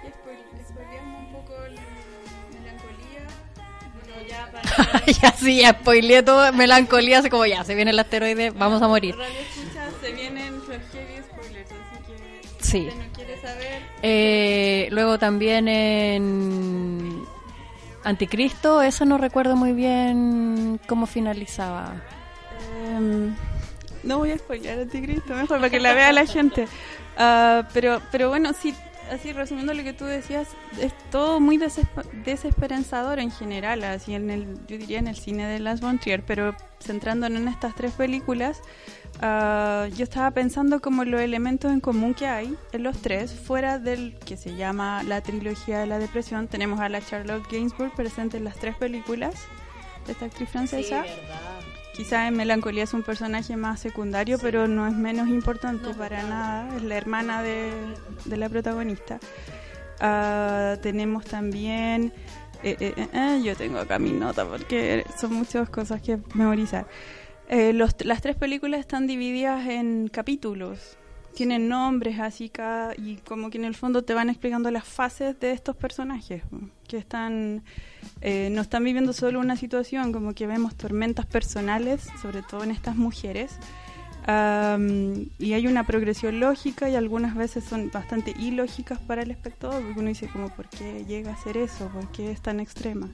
ya 5.23 5.33
sí, 5.33 5.61
ya 5.63 5.71
spoileé 5.73 6.23
todo. 6.23 6.53
Melancolía, 6.53 7.19
así 7.21 7.31
como 7.31 7.47
ya, 7.47 7.65
se 7.65 7.75
viene 7.75 7.91
el 7.91 7.99
asteroide, 7.99 8.51
vamos 8.51 8.83
a 8.83 8.89
morir. 8.89 9.15
se 10.01 10.13
vienen 10.13 10.55
spoilers, 10.61 11.27
así 11.71 12.03
que 12.07 12.65
Sí. 12.65 12.89
si 12.91 12.97
no 12.99 13.05
quiere 13.15 13.41
saber, 13.41 13.83
Eh, 14.03 14.89
luego 14.91 15.19
también 15.19 15.69
en 15.69 17.25
Anticristo, 18.05 18.83
eso 18.83 19.05
no 19.05 19.19
recuerdo 19.19 19.57
muy 19.57 19.73
bien 19.73 20.79
cómo 20.87 21.07
finalizaba. 21.07 21.95
Em, 22.87 23.35
no 24.03 24.19
voy 24.19 24.33
a 24.33 24.39
spoiler 24.39 24.81
Anticristo, 24.81 25.35
mejor 25.35 25.59
para 25.59 25.71
que 25.71 25.81
la 25.81 25.95
vea 25.95 26.13
la 26.13 26.27
gente. 26.27 26.67
Ah, 27.17 27.67
pero, 27.73 28.01
pero 28.11 28.29
bueno, 28.29 28.53
sí, 28.61 28.75
así 29.15 29.33
resumiendo 29.33 29.73
lo 29.75 29.83
que 29.83 29.93
tú 29.93 30.05
decías, 30.05 30.49
es 30.81 30.93
todo 31.11 31.41
muy 31.41 31.59
desesp- 31.59 32.05
desesperanzador 32.25 33.19
en 33.19 33.31
general, 33.31 33.83
así 33.85 34.15
en 34.15 34.31
el, 34.31 34.55
yo 34.67 34.77
diría 34.79 34.99
en 34.99 35.07
el 35.07 35.17
cine 35.17 35.47
de 35.47 35.59
Las 35.59 35.81
von 35.81 35.99
Trier, 35.99 36.25
pero 36.25 36.55
centrándonos 36.81 37.41
en 37.41 37.49
estas 37.49 37.75
tres 37.75 37.93
películas, 37.93 38.61
ah, 39.21 39.87
yo 39.97 40.05
estaba 40.05 40.31
pensando 40.33 40.81
como 40.81 41.05
los 41.05 41.21
elementos 41.21 41.73
en 41.73 41.81
común 41.81 42.15
que 42.15 42.27
hay 42.27 42.55
en 42.73 42.83
los 42.83 42.99
tres, 42.99 43.33
fuera 43.33 43.79
del 43.79 44.17
que 44.19 44.37
se 44.37 44.57
llama 44.57 45.03
la 45.05 45.21
trilogía 45.23 45.79
de 45.79 45.87
la 45.87 45.99
depresión, 45.99 46.49
tenemos 46.49 46.81
a 46.81 46.89
la 46.89 47.01
Charlotte 47.01 47.47
Gainsbourg 47.51 47.95
presente 47.95 48.37
en 48.37 48.45
las 48.45 48.57
tres 48.57 48.77
películas 48.77 49.35
de 50.07 50.13
esta 50.13 50.27
actriz 50.27 50.51
francesa. 50.51 51.05
Quizá 51.95 52.27
en 52.27 52.37
Melancolía 52.37 52.83
es 52.85 52.93
un 52.93 53.05
personaje 53.05 53.57
más 53.57 53.79
secundario, 53.81 54.39
pero 54.41 54.67
no 54.67 54.87
es 54.89 54.95
menos 54.95 55.29
importante 55.29 55.95
para 55.95 56.23
nada. 56.25 56.77
Es 56.77 56.83
la 56.83 56.97
hermana 56.97 57.43
de, 57.43 57.73
la 58.27 58.49
protagonista. 58.49 59.21
Ah, 60.01 60.77
tenemos 60.83 61.25
también... 61.25 62.13
eh, 62.65 62.77
eh, 62.81 62.95
eh, 62.97 63.09
eh, 63.13 63.41
yo 63.45 63.55
tengo 63.55 63.79
acá 63.79 63.99
mi 64.01 64.11
nota 64.11 64.45
porque 64.45 65.05
son 65.21 65.35
muchas 65.35 65.71
cosas 65.71 66.03
que 66.03 66.19
memorizar. 66.35 66.87
Los- 67.49 67.95
las 68.05 68.21
tres 68.23 68.35
películas 68.37 68.81
están 68.81 69.07
divididas 69.07 69.69
en 69.69 70.09
capítulos. 70.09 70.99
Tienen 71.35 71.69
nombres 71.69 72.21
así 72.21 72.49
cada, 72.49 72.95
y 72.97 73.17
como 73.27 73.51
que 73.51 73.59
en 73.59 73.65
el 73.65 73.75
fondo 73.75 74.03
te 74.03 74.15
van 74.15 74.31
explicando 74.31 74.71
las 74.71 74.85
fases 74.85 75.39
de 75.41 75.53
estos 75.53 75.77
personajes 75.77 76.43
que 76.87 76.97
están 76.97 77.63
eh, 78.21 78.49
no 78.53 78.61
están 78.63 78.85
viviendo 78.85 79.13
solo 79.13 79.41
una 79.41 79.57
situación 79.57 80.13
como 80.13 80.35
que 80.35 80.47
vemos 80.47 80.77
tormentas 80.77 81.27
personales 81.27 82.07
sobre 82.23 82.43
todo 82.43 82.63
en 82.63 82.71
estas 82.71 82.97
mujeres. 82.97 83.59
Am, 84.27 85.27
y 85.39 85.53
hay 85.53 85.67
una 85.67 85.85
progresión 85.85 86.41
lógica 86.41 86.89
y 86.89 86.95
algunas 86.95 87.35
veces 87.35 87.63
son 87.63 87.91
bastante 87.91 88.33
ilógicas 88.39 88.99
para 88.99 89.21
el 89.21 89.31
espectador 89.31 89.83
porque 89.83 90.01
uno 90.01 90.09
dice 90.09 90.29
como 90.29 90.49
por 90.49 90.67
qué 90.71 91.05
llega 91.07 91.35
a 91.35 91.37
ser 91.37 91.59
eso 91.59 91.89
por 91.89 92.11
qué 92.11 92.31
es 92.31 92.41
tan 92.41 92.59
extrema 92.59 93.11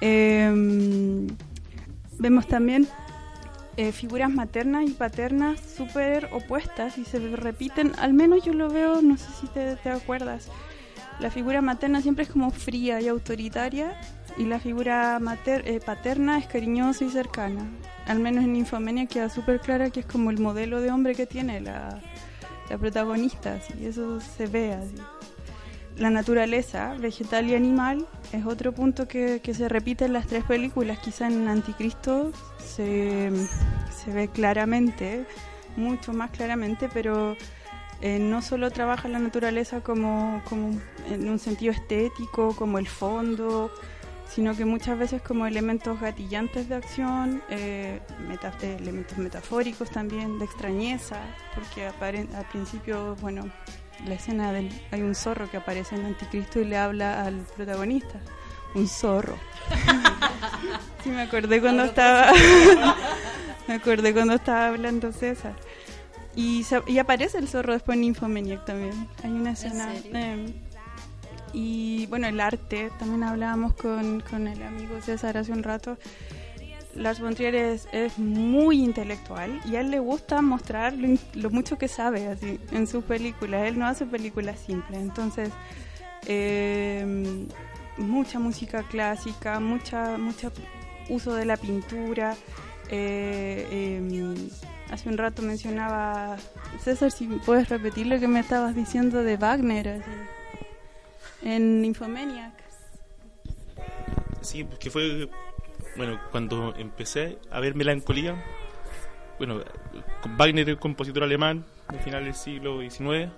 Em, 0.00 1.26
vemos 2.18 2.46
también 2.46 2.86
eh, 3.76 3.92
figuras 3.92 4.30
maternas 4.30 4.86
y 4.86 4.90
paternas 4.92 5.60
súper 5.60 6.28
opuestas 6.32 6.98
y 6.98 7.04
se 7.04 7.18
repiten, 7.18 7.92
al 7.98 8.12
menos 8.14 8.44
yo 8.44 8.52
lo 8.52 8.68
veo, 8.70 9.02
no 9.02 9.16
sé 9.16 9.26
si 9.40 9.46
te, 9.48 9.76
te 9.76 9.90
acuerdas, 9.90 10.48
la 11.20 11.30
figura 11.30 11.60
materna 11.62 12.00
siempre 12.02 12.24
es 12.24 12.30
como 12.30 12.50
fría 12.50 13.00
y 13.00 13.08
autoritaria 13.08 13.98
y 14.36 14.44
la 14.46 14.58
figura 14.58 15.18
mater- 15.20 15.62
eh, 15.66 15.80
paterna 15.84 16.38
es 16.38 16.46
cariñosa 16.46 17.04
y 17.04 17.10
cercana. 17.10 17.66
Al 18.06 18.18
menos 18.18 18.44
en 18.44 18.56
Infomenia 18.56 19.06
queda 19.06 19.28
súper 19.28 19.60
clara 19.60 19.90
que 19.90 20.00
es 20.00 20.06
como 20.06 20.30
el 20.30 20.38
modelo 20.40 20.80
de 20.80 20.90
hombre 20.90 21.14
que 21.14 21.26
tiene 21.26 21.60
la, 21.60 22.00
la 22.68 22.78
protagonista, 22.78 23.54
así, 23.54 23.86
eso 23.86 24.20
se 24.20 24.46
ve 24.46 24.72
así. 24.74 24.96
La 25.96 26.10
naturaleza, 26.10 26.94
vegetal 26.98 27.48
y 27.48 27.54
animal, 27.54 28.06
es 28.32 28.44
otro 28.46 28.72
punto 28.72 29.06
que, 29.06 29.40
que 29.40 29.54
se 29.54 29.68
repite 29.68 30.06
en 30.06 30.12
las 30.12 30.26
tres 30.26 30.42
películas. 30.44 30.98
Quizá 30.98 31.28
en 31.28 31.46
Anticristo 31.46 32.32
se, 32.58 33.30
se 33.90 34.10
ve 34.12 34.28
claramente, 34.28 35.24
mucho 35.76 36.12
más 36.12 36.30
claramente, 36.32 36.88
pero 36.92 37.36
eh, 38.00 38.18
no 38.18 38.42
solo 38.42 38.70
trabaja 38.70 39.08
la 39.08 39.20
naturaleza 39.20 39.82
como, 39.82 40.42
como 40.48 40.78
en 41.08 41.28
un 41.28 41.38
sentido 41.38 41.72
estético, 41.72 42.56
como 42.56 42.78
el 42.78 42.88
fondo, 42.88 43.70
sino 44.28 44.56
que 44.56 44.64
muchas 44.64 44.98
veces 44.98 45.22
como 45.22 45.46
elementos 45.46 46.00
gatillantes 46.00 46.68
de 46.68 46.74
acción, 46.74 47.42
eh, 47.50 48.00
elementos 48.62 49.16
metafóricos 49.16 49.90
también, 49.90 50.38
de 50.40 50.44
extrañeza, 50.44 51.20
porque 51.54 51.86
al 51.86 52.46
principio, 52.50 53.16
bueno, 53.20 53.44
la 54.06 54.14
escena 54.14 54.52
del 54.52 54.70
hay 54.90 55.02
un 55.02 55.14
zorro 55.14 55.50
que 55.50 55.56
aparece 55.56 55.96
en 55.96 56.06
Anticristo 56.06 56.60
y 56.60 56.64
le 56.64 56.76
habla 56.76 57.24
al 57.24 57.46
protagonista, 57.56 58.20
un 58.74 58.88
zorro. 58.88 59.36
sí, 61.02 61.10
me 61.10 61.22
acordé 61.22 61.60
cuando 61.60 61.84
estaba 61.84 62.32
me 63.68 63.74
acordé 63.74 64.12
cuando 64.12 64.34
estaba 64.34 64.68
hablando 64.68 65.12
César. 65.12 65.54
Y, 66.36 66.66
y 66.88 66.98
aparece 66.98 67.38
el 67.38 67.48
zorro 67.48 67.72
después 67.72 67.96
en 67.96 68.04
Infomaniac 68.04 68.64
también. 68.64 69.08
Hay 69.22 69.30
una 69.30 69.52
escena. 69.52 69.92
eh, 69.94 70.52
y 71.52 72.06
bueno, 72.06 72.26
el 72.26 72.40
arte, 72.40 72.90
también 72.98 73.22
hablábamos 73.22 73.74
con, 73.74 74.20
con 74.28 74.48
el 74.48 74.60
amigo 74.62 75.00
César 75.00 75.38
hace 75.38 75.52
un 75.52 75.62
rato. 75.62 75.96
Lars 76.96 77.20
von 77.20 77.34
Trier 77.34 77.54
es, 77.54 78.18
muy 78.18 78.82
intelectual 78.82 79.60
y 79.64 79.76
a 79.76 79.80
él 79.80 79.90
le 79.90 79.98
gusta 79.98 80.42
mostrar 80.42 80.92
lo, 80.94 81.18
lo 81.34 81.50
mucho 81.50 81.78
que 81.78 81.88
sabe 81.88 82.28
así, 82.28 82.58
en 82.72 82.86
sus 82.86 83.04
películas. 83.04 83.66
Él 83.66 83.78
no 83.78 83.86
hace 83.86 84.06
películas 84.06 84.58
simples, 84.60 85.00
entonces 85.00 85.50
eh, 86.26 87.46
mucha 87.96 88.38
música 88.38 88.82
clásica, 88.82 89.60
mucha 89.60 90.16
mucho 90.18 90.52
uso 91.08 91.34
de 91.34 91.44
la 91.44 91.56
pintura. 91.56 92.36
eh, 92.90 93.66
eh, 93.70 94.48
hace 94.90 95.08
un 95.08 95.18
rato 95.18 95.42
mencionaba, 95.42 96.36
César, 96.80 97.10
si 97.10 97.26
puedes 97.26 97.68
repetir 97.68 98.06
lo 98.06 98.18
que 98.20 98.28
me 98.28 98.40
estabas 98.40 98.74
diciendo 98.74 99.22
de 99.22 99.36
Wagner 99.36 99.88
así, 99.88 100.10
en 101.42 101.84
Infomaniac. 101.84 102.52
Sí, 104.40 104.62
porque 104.62 104.90
fue, 104.90 105.28
bueno, 105.96 106.20
cuando 106.30 106.74
empecé 106.76 107.38
a 107.50 107.60
ver 107.60 107.74
melancolía, 107.74 108.42
bueno, 109.38 109.62
Wagner, 110.36 110.68
el 110.68 110.78
compositor 110.78 111.24
alemán 111.24 111.64
de 111.90 111.98
final 111.98 112.24
del 112.24 112.34
siglo 112.34 112.80
XIX, 112.80 113.30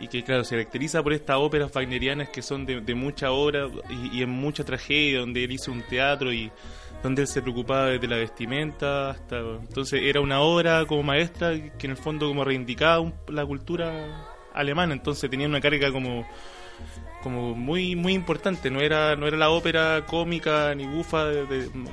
y 0.00 0.06
que, 0.08 0.22
claro, 0.22 0.44
se 0.44 0.54
caracteriza 0.56 1.02
por 1.02 1.12
estas 1.12 1.36
óperas 1.38 1.72
wagnerianas 1.74 2.28
que 2.28 2.40
son 2.40 2.64
de, 2.64 2.80
de 2.80 2.94
mucha 2.94 3.32
obra 3.32 3.66
y, 3.90 4.18
y 4.18 4.22
en 4.22 4.30
mucha 4.30 4.64
tragedia, 4.64 5.18
donde 5.20 5.42
él 5.42 5.50
hizo 5.52 5.72
un 5.72 5.82
teatro 5.82 6.32
y 6.32 6.52
donde 7.02 7.22
él 7.22 7.28
se 7.28 7.42
preocupaba 7.42 7.86
desde 7.86 8.06
la 8.06 8.16
vestimenta 8.16 9.10
hasta... 9.10 9.38
Entonces 9.40 10.00
era 10.04 10.20
una 10.20 10.40
obra 10.40 10.84
como 10.86 11.02
maestra 11.02 11.52
que 11.76 11.86
en 11.86 11.90
el 11.92 11.96
fondo 11.96 12.28
como 12.28 12.44
reivindicaba 12.44 13.00
un- 13.00 13.14
la 13.28 13.44
cultura 13.44 14.36
alemana, 14.54 14.92
entonces 14.94 15.28
tenía 15.28 15.48
una 15.48 15.60
carga 15.60 15.90
como 15.90 16.24
como 17.28 17.54
muy 17.54 17.94
muy 17.94 18.14
importante. 18.14 18.70
No 18.70 18.80
era 18.80 19.14
no 19.14 19.26
era 19.26 19.36
la 19.36 19.50
ópera 19.50 20.06
cómica 20.06 20.74
ni 20.74 20.86
bufa 20.86 21.26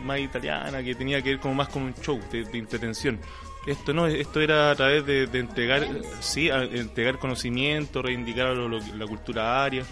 más 0.04 0.20
italiana 0.20 0.82
que 0.82 0.96
tenía 0.96 1.22
que 1.22 1.32
ver 1.32 1.40
como 1.40 1.56
más 1.56 1.68
como 1.68 1.88
un 1.88 1.96
show 1.96 2.20
de, 2.32 2.46
de 2.46 2.58
entretención. 2.58 3.20
Esto 3.68 3.94
no 3.94 4.08
esto 4.08 4.40
era 4.40 4.72
a 4.72 4.76
través 4.76 5.06
de, 5.06 5.24
entregar 5.34 5.86
sí 6.22 6.50
entregar 6.50 7.20
conocimiento 7.20 8.02
reivindicar 8.02 8.56
la 8.56 9.06
cultura 9.06 9.64
aria. 9.64 9.84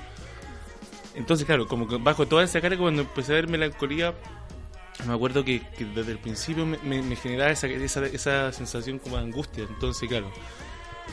Entonces 1.13 1.45
claro 1.45 1.67
como 1.67 1.87
que 1.87 1.97
bajo 1.97 2.25
toda 2.25 2.43
esa 2.43 2.61
carga 2.61 2.77
cuando 2.77 3.01
empecé 3.01 3.33
a 3.33 3.35
ver 3.35 3.49
melancolía 3.49 4.13
me 5.05 5.13
acuerdo 5.13 5.43
que, 5.43 5.61
desde 5.93 6.11
el 6.11 6.19
principio 6.19 6.65
me, 6.65 7.15
generaba 7.17 7.51
esa, 7.51 7.67
esa, 7.67 8.05
esa 8.05 8.53
sensación 8.53 8.97
como 8.97 9.17
de 9.17 9.23
angustia. 9.23 9.65
Entonces 9.69 10.07
claro 10.07 10.31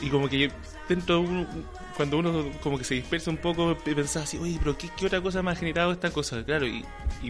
y 0.01 0.09
como 0.09 0.29
que 0.29 0.49
dentro 0.87 1.15
de 1.15 1.27
uno, 1.27 1.47
cuando 1.95 2.17
uno 2.17 2.45
como 2.61 2.77
que 2.77 2.83
se 2.83 2.95
dispersa 2.95 3.29
un 3.31 3.37
poco, 3.37 3.77
pe- 3.77 3.95
pensaba 3.95 4.23
así, 4.23 4.37
oye, 4.37 4.57
pero 4.59 4.77
¿qué, 4.77 4.89
otra 5.05 5.21
cosa 5.21 5.41
me 5.41 5.51
ha 5.51 5.55
generado 5.55 5.91
esta 5.91 6.11
cosa? 6.11 6.43
Claro, 6.43 6.65
y, 6.67 6.83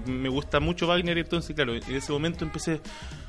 me 0.06 0.30
gusta 0.30 0.60
mucho 0.60 0.88
Wagner, 0.88 1.18
entonces, 1.18 1.56
claro, 1.56 1.76
en 1.76 1.84
ese 1.96 2.12
momento 2.12 2.44
empecé, 2.46 2.82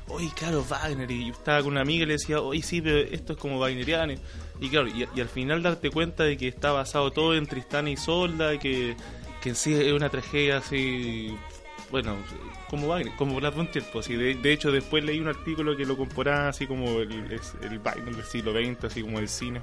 oye, 0.07 0.29
claro, 0.35 0.63
Wagner, 0.63 1.09
y 1.11 1.29
estaba 1.29 1.59
con 1.61 1.71
una 1.73 1.81
amiga 1.81 2.03
y 2.03 2.07
le 2.07 2.13
decía, 2.13 2.39
oye, 2.41 2.61
sí, 2.61 2.81
pero 2.81 2.97
esto 2.97 3.33
es 3.33 3.39
como 3.39 3.59
Wagneriano. 3.59 4.13
Y 4.61 4.69
claro, 4.69 4.87
y, 4.87 5.03
al 5.19 5.29
final 5.29 5.61
darte 5.63 5.89
cuenta 5.89 6.23
de 6.23 6.37
que 6.37 6.47
está 6.47 6.71
basado 6.71 7.11
todo 7.11 7.35
en 7.35 7.45
Tristán 7.47 7.87
y 7.87 7.97
Solda, 7.97 8.53
y 8.53 8.59
que, 8.59 8.95
que 9.41 9.49
en 9.49 9.55
sí 9.55 9.73
es 9.73 9.91
una 9.91 10.09
tragedia 10.09 10.57
así, 10.57 11.35
bueno, 11.91 12.15
como 12.69 12.87
Wagner, 12.87 13.13
como 13.17 13.35
Blas 13.35 13.55
von 13.55 13.69
Trier, 13.69 13.85
pues, 13.91 14.09
y 14.09 14.15
de, 14.15 14.35
de 14.35 14.53
hecho 14.53 14.71
después 14.71 15.03
leí 15.03 15.19
un 15.19 15.27
artículo 15.27 15.75
que 15.75 15.85
lo 15.85 15.97
comparaba 15.97 16.49
así 16.49 16.65
como 16.65 16.99
el, 16.99 17.31
es- 17.31 17.53
el 17.61 17.79
Wagner 17.79 18.15
del 18.15 18.25
siglo 18.25 18.51
XX, 18.53 18.85
así 18.85 19.01
como 19.01 19.19
el 19.19 19.27
cine 19.27 19.61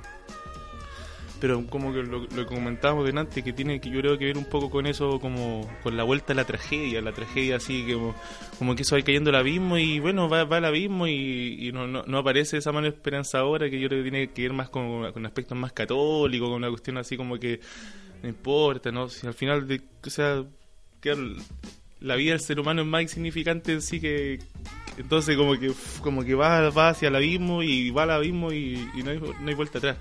pero 1.40 1.66
como 1.66 1.92
que 1.92 2.02
lo, 2.02 2.26
lo 2.26 2.46
comentábamos 2.46 3.06
delante 3.06 3.42
que 3.42 3.52
tiene 3.52 3.80
que 3.80 3.90
yo 3.90 4.00
creo 4.00 4.18
que 4.18 4.26
ver 4.26 4.36
un 4.36 4.44
poco 4.44 4.70
con 4.70 4.86
eso 4.86 5.18
como 5.20 5.68
con 5.82 5.96
la 5.96 6.04
vuelta 6.04 6.32
a 6.34 6.36
la 6.36 6.44
tragedia 6.44 7.00
la 7.00 7.12
tragedia 7.12 7.56
así 7.56 7.86
como, 7.92 8.14
como 8.58 8.76
que 8.76 8.82
eso 8.82 8.94
va 8.96 9.02
cayendo 9.02 9.30
al 9.30 9.36
abismo 9.36 9.78
y 9.78 9.98
bueno 10.00 10.28
va, 10.28 10.44
va 10.44 10.58
al 10.58 10.66
abismo 10.66 11.06
y, 11.08 11.70
no, 11.72 11.86
no, 11.86 12.18
aparece 12.18 12.58
esa 12.58 12.72
mano 12.72 12.86
esperanzadora 12.88 13.70
que 13.70 13.80
yo 13.80 13.88
creo 13.88 14.04
que 14.04 14.10
tiene 14.10 14.30
que 14.30 14.42
ver 14.42 14.52
más 14.52 14.68
con, 14.68 15.10
con 15.12 15.24
aspectos 15.26 15.56
más 15.56 15.72
católicos 15.72 16.48
con 16.48 16.56
una 16.58 16.68
cuestión 16.68 16.98
así 16.98 17.16
como 17.16 17.38
que 17.38 17.60
no 18.22 18.28
importa 18.28 18.92
no 18.92 19.08
si 19.08 19.26
al 19.26 19.34
final 19.34 19.66
de, 19.66 19.80
o 20.06 20.10
sea 20.10 20.44
que 21.00 21.16
la 22.00 22.16
vida 22.16 22.32
del 22.32 22.40
ser 22.40 22.60
humano 22.60 22.82
es 22.82 22.88
más 22.88 23.02
insignificante 23.02 23.72
en 23.72 23.82
sí 23.82 24.00
que 24.00 24.38
que- 24.94 25.02
entonces 25.02 25.36
como 25.36 25.58
que 25.58 25.72
como 26.02 26.22
que 26.24 26.34
va, 26.34 26.68
va 26.70 26.90
hacia 26.90 27.08
el 27.08 27.16
abismo 27.16 27.62
y 27.62 27.90
va 27.90 28.02
al 28.02 28.10
abismo 28.10 28.52
y, 28.52 28.86
y 28.94 29.02
no, 29.02 29.10
hay, 29.10 29.18
no 29.18 29.48
hay 29.48 29.54
vuelta 29.54 29.78
atrás 29.78 29.96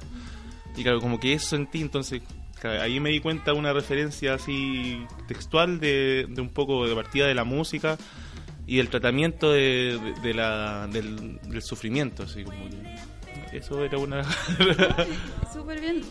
y 0.76 0.84
claro, 0.84 1.00
como 1.02 1.20
que 1.20 1.34
eso 1.34 1.48
sentí, 1.50 1.82
entonces 1.82 2.22
claro, 2.60 2.82
ahí 2.82 3.00
me 3.00 3.10
di 3.10 3.20
cuenta 3.20 3.54
una 3.54 3.74
referencia 3.74 4.34
así 4.36 5.06
textual 5.28 5.80
de, 5.80 6.26
de 6.30 6.42
un 6.42 6.50
poco 6.50 6.88
de 6.88 6.96
partida 6.96 7.28
de 7.28 7.34
la 7.36 7.44
música 7.44 7.98
y 8.68 8.80
el 8.80 8.90
tratamiento 8.90 9.52
de, 9.52 10.00
de- 10.22 10.34
la, 10.34 10.88
del, 10.88 11.40
sufrimiento, 11.62 12.24
así 12.24 12.44
como 12.44 12.58
que 12.70 13.58
eso 13.58 13.84
era 13.84 13.98
una... 13.98 14.24
Súper 15.54 15.82
bien. 15.82 16.02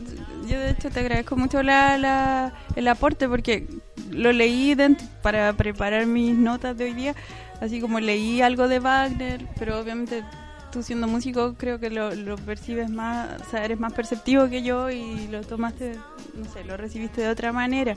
Yo 0.48 0.58
de 0.58 0.70
hecho 0.70 0.90
te 0.90 1.00
agradezco 1.00 1.36
mucho 1.36 1.62
la, 1.62 1.96
la- 1.98 2.52
el 2.74 2.88
aporte 2.88 3.28
porque 3.28 3.66
lo 4.10 4.32
leí 4.32 4.74
dent- 4.74 5.08
para 5.22 5.52
preparar 5.52 6.06
mis 6.06 6.34
notas 6.36 6.76
de 6.76 6.86
hoy 6.86 6.94
día, 6.94 7.14
así 7.60 7.80
como 7.80 8.00
leí 8.00 8.40
algo 8.42 8.66
de 8.66 8.80
Wagner, 8.80 9.46
pero 9.58 9.78
obviamente 9.78 10.24
tú 10.70 10.82
siendo 10.82 11.06
músico 11.06 11.54
creo 11.54 11.78
que 11.78 11.90
lo, 11.90 12.14
lo 12.14 12.36
percibes 12.36 12.90
más, 12.90 13.40
o 13.40 13.44
sea, 13.50 13.64
eres 13.64 13.78
más 13.78 13.92
perceptivo 13.92 14.48
que 14.48 14.62
yo 14.62 14.90
y 14.90 15.28
lo 15.28 15.42
tomaste, 15.42 15.96
no 16.34 16.44
sé, 16.52 16.64
lo 16.64 16.76
recibiste 16.76 17.22
de 17.22 17.28
otra 17.28 17.52
manera. 17.52 17.96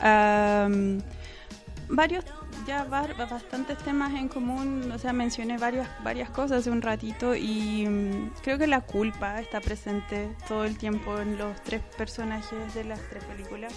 Am, 0.00 1.00
varios 1.88 2.24
ya 2.66 2.84
bastantes 2.84 3.78
temas 3.78 4.14
en 4.14 4.28
común, 4.28 4.90
o 4.92 4.98
sea, 4.98 5.12
mencioné 5.12 5.58
varias, 5.58 5.88
varias 6.02 6.30
cosas 6.30 6.60
hace 6.60 6.70
un 6.70 6.80
ratito 6.80 7.34
y 7.34 7.86
mm, 7.86 8.32
creo 8.42 8.58
que 8.58 8.66
la 8.66 8.80
culpa 8.80 9.40
está 9.40 9.60
presente 9.60 10.34
todo 10.48 10.64
el 10.64 10.78
tiempo 10.78 11.18
en 11.18 11.36
los 11.36 11.60
tres 11.62 11.82
personajes 11.96 12.74
de 12.74 12.84
las 12.84 13.00
tres 13.10 13.22
películas. 13.24 13.74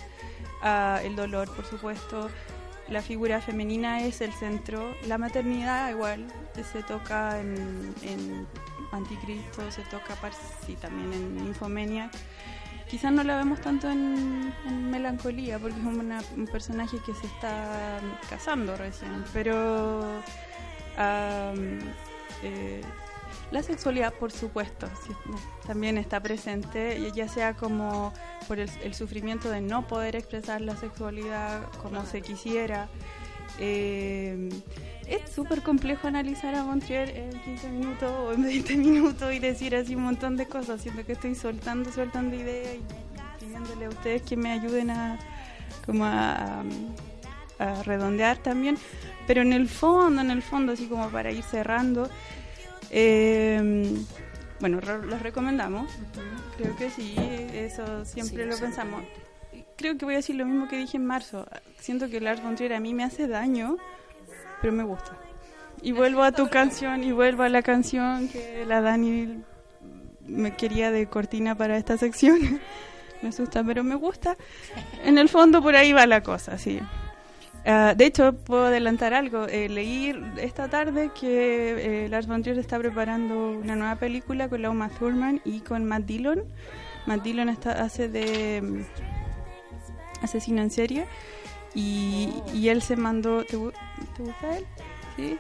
Ah, 0.62 1.02
el 1.04 1.16
dolor, 1.16 1.54
por 1.54 1.66
supuesto, 1.66 2.30
la 2.90 3.02
figura 3.02 3.42
femenina 3.42 4.02
es 4.02 4.22
el 4.22 4.32
centro, 4.34 4.96
la 5.08 5.18
maternidad 5.18 5.90
igual 5.90 6.26
se 6.72 6.84
toca 6.84 7.40
en, 7.40 7.94
Anticristo, 8.92 9.70
se 9.72 9.82
toca 9.84 10.16
par- 10.16 10.32
sí, 10.66 10.76
también 10.76 11.12
en 11.14 11.46
Infomania. 11.48 12.10
Quizás 12.90 13.12
no 13.12 13.22
la 13.24 13.36
vemos 13.38 13.60
tanto 13.60 13.90
en, 13.92 14.54
Melancolía, 14.90 15.60
porque 15.60 15.78
es 15.78 15.86
una- 15.86 16.22
un 16.38 16.48
personaje 16.48 16.98
que 17.06 17.14
se 17.14 17.28
está 17.28 18.00
casando 18.30 18.78
recién, 18.78 19.26
pero 19.34 20.22
eh, 22.44 22.82
la 23.52 23.64
sexualidad, 23.64 24.14
por 24.14 24.32
supuesto, 24.32 24.88
también 25.66 25.98
está 25.98 26.20
presente, 26.20 27.00
y 27.00 27.12
ya 27.14 27.28
sea 27.30 27.54
como 27.54 28.14
por 28.48 28.60
el, 28.60 28.94
sufrimiento 28.94 29.50
de 29.50 29.62
no 29.62 29.88
poder 29.88 30.16
expresar 30.16 30.62
la 30.62 30.76
sexualidad 30.76 31.62
como 31.82 32.06
se 32.06 32.22
quisiera. 32.22 32.90
Eh, 33.60 34.50
es 35.08 35.32
súper 35.32 35.64
complejo 35.64 36.08
analizar 36.08 36.54
a 36.56 36.64
Montrier 36.64 37.10
en 37.10 37.42
15 37.42 37.70
minutos 37.70 38.12
o 38.12 38.34
en 38.34 38.44
20 38.44 38.76
minutos 38.76 39.34
y 39.34 39.40
decir 39.40 39.76
así 39.76 39.96
un 39.96 40.04
montón 40.04 40.36
de 40.36 40.46
cosas. 40.46 40.82
Siento 40.82 41.06
que 41.06 41.14
estoy 41.14 41.34
soltando, 41.34 41.92
soltando 41.92 42.36
ideas 42.36 42.76
y 42.76 43.40
pidiéndole 43.40 43.86
a 43.86 43.90
ustedes 43.90 44.22
que 44.24 44.36
me 44.36 44.52
ayuden 44.52 44.90
a, 44.90 45.18
como 45.86 46.04
a, 46.04 46.64
a 47.60 47.84
redondear 47.84 48.38
también. 48.38 48.78
Pero 49.26 49.42
en 49.42 49.54
el 49.54 49.70
fondo, 49.70 50.22
en 50.22 50.32
el 50.32 50.42
fondo, 50.42 50.74
así 50.74 50.88
como 50.88 51.10
para 51.10 51.32
ir 51.32 51.44
cerrando, 51.44 52.10
eh, 52.92 53.94
bueno, 54.60 54.80
re- 54.80 55.06
los 55.06 55.22
recomendamos. 55.22 55.92
Creo 56.58 56.76
que 56.76 56.90
sí, 56.90 57.14
eso 57.54 58.06
siempre 58.06 58.44
Sí, 58.46 58.50
lo 58.50 58.58
pensamos. 58.58 59.04
Creo 59.76 59.98
que 59.98 60.06
voy 60.06 60.16
a 60.16 60.18
decir 60.18 60.36
lo 60.36 60.46
mismo 60.46 60.68
que 60.68 60.78
dije 60.78 60.98
en 60.98 61.06
marzo. 61.06 61.48
Siento 61.80 62.10
que 62.10 62.20
Lars 62.20 62.42
von 62.42 62.56
Trier 62.56 62.74
a 62.74 62.80
mí 62.80 62.94
me 62.94 63.04
hace 63.04 63.28
daño, 63.28 63.78
pero 64.62 64.74
me 64.74 64.84
gusta. 64.84 65.16
Y 65.84 65.92
vuelvo 65.92 66.24
a 66.24 66.32
tu 66.32 66.50
canción 66.50 67.04
y 67.04 67.12
vuelvo 67.12 67.44
a 67.44 67.50
la 67.50 67.62
canción 67.62 68.28
que 68.30 68.66
la 68.66 68.82
Dani 68.82 69.44
me 70.26 70.56
quería 70.56 70.92
de 70.92 71.06
cortina 71.08 71.54
para 71.56 71.78
esta 71.78 71.98
sección. 71.98 72.60
me 73.22 73.30
asusta, 73.30 73.64
pero 73.64 73.84
me 73.84 73.94
gusta. 73.94 74.36
En 75.04 75.20
el 75.20 75.30
fondo 75.30 75.62
por 75.62 75.76
ahí 75.76 75.94
va 75.94 76.08
la 76.08 76.22
cosa, 76.24 76.58
sí. 76.58 76.80
Ah, 77.66 77.94
de 77.98 78.06
hecho, 78.06 78.34
puedo 78.34 78.66
adelantar 78.68 79.14
algo. 79.14 79.46
Eh, 79.48 79.68
leí 79.68 80.14
esta 80.38 80.70
tarde 80.70 81.12
que 81.20 82.06
eh, 82.06 82.10
Lars 82.10 82.28
von 82.28 82.42
Trier 82.42 82.58
está 82.60 82.80
preparando 82.80 83.50
una 83.52 83.76
nueva 83.76 83.96
película 83.98 84.48
con 84.48 84.62
la 84.62 84.70
Uma 84.70 84.90
Thurman 84.90 85.42
y 85.44 85.60
con 85.60 85.84
Matt 85.86 86.04
Dillon. 86.06 86.44
Matt 87.08 87.24
Dillon 87.24 87.50
está, 87.50 87.74
hace 87.84 88.08
de 88.08 88.62
mm, 88.62 90.24
asesino 90.24 90.62
en 90.62 90.72
serie 90.72 91.06
y, 91.76 92.30
él 92.70 92.82
se 92.82 92.96
mandó... 92.96 93.44
¿Te, 93.44 93.58
gu- 93.58 93.74
te 94.16 94.24
gusta 94.24 94.58
él? 94.58 94.66
Sí. 95.18 95.38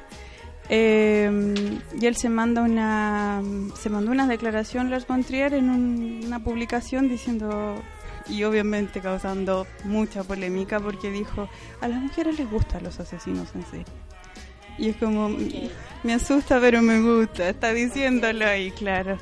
Eh, 0.69 1.79
y 1.99 2.05
él 2.07 2.15
se 2.17 2.27
manda 2.27 2.61
una 2.61 3.41
se 3.77 3.89
mandó 3.89 4.11
una 4.11 4.27
declaración 4.27 4.89
Lars 4.89 5.07
von 5.07 5.23
Trier 5.23 5.53
en 5.53 5.69
un- 5.69 6.21
una 6.25 6.43
publicación 6.43 7.07
diciendo 7.07 7.81
y 8.29 8.43
obviamente 8.43 9.01
causando 9.01 9.67
mucha 9.83 10.23
polémica 10.23 10.79
porque 10.79 11.11
dijo 11.11 11.49
a 11.81 11.87
las 11.87 12.01
mujeres 12.01 12.37
les 12.37 12.49
gustan 12.49 12.83
los 12.83 12.99
asesinos 12.99 13.49
en 13.55 13.65
serie 13.65 13.85
y 14.77 14.89
es 14.89 14.97
como 14.97 15.29
me 16.03 16.13
asusta 16.13 16.59
pero 16.59 16.81
me 16.81 17.01
gusta 17.01 17.49
está 17.49 17.73
diciéndolo 17.73 18.45
ahí 18.45 18.71
claro. 18.71 19.17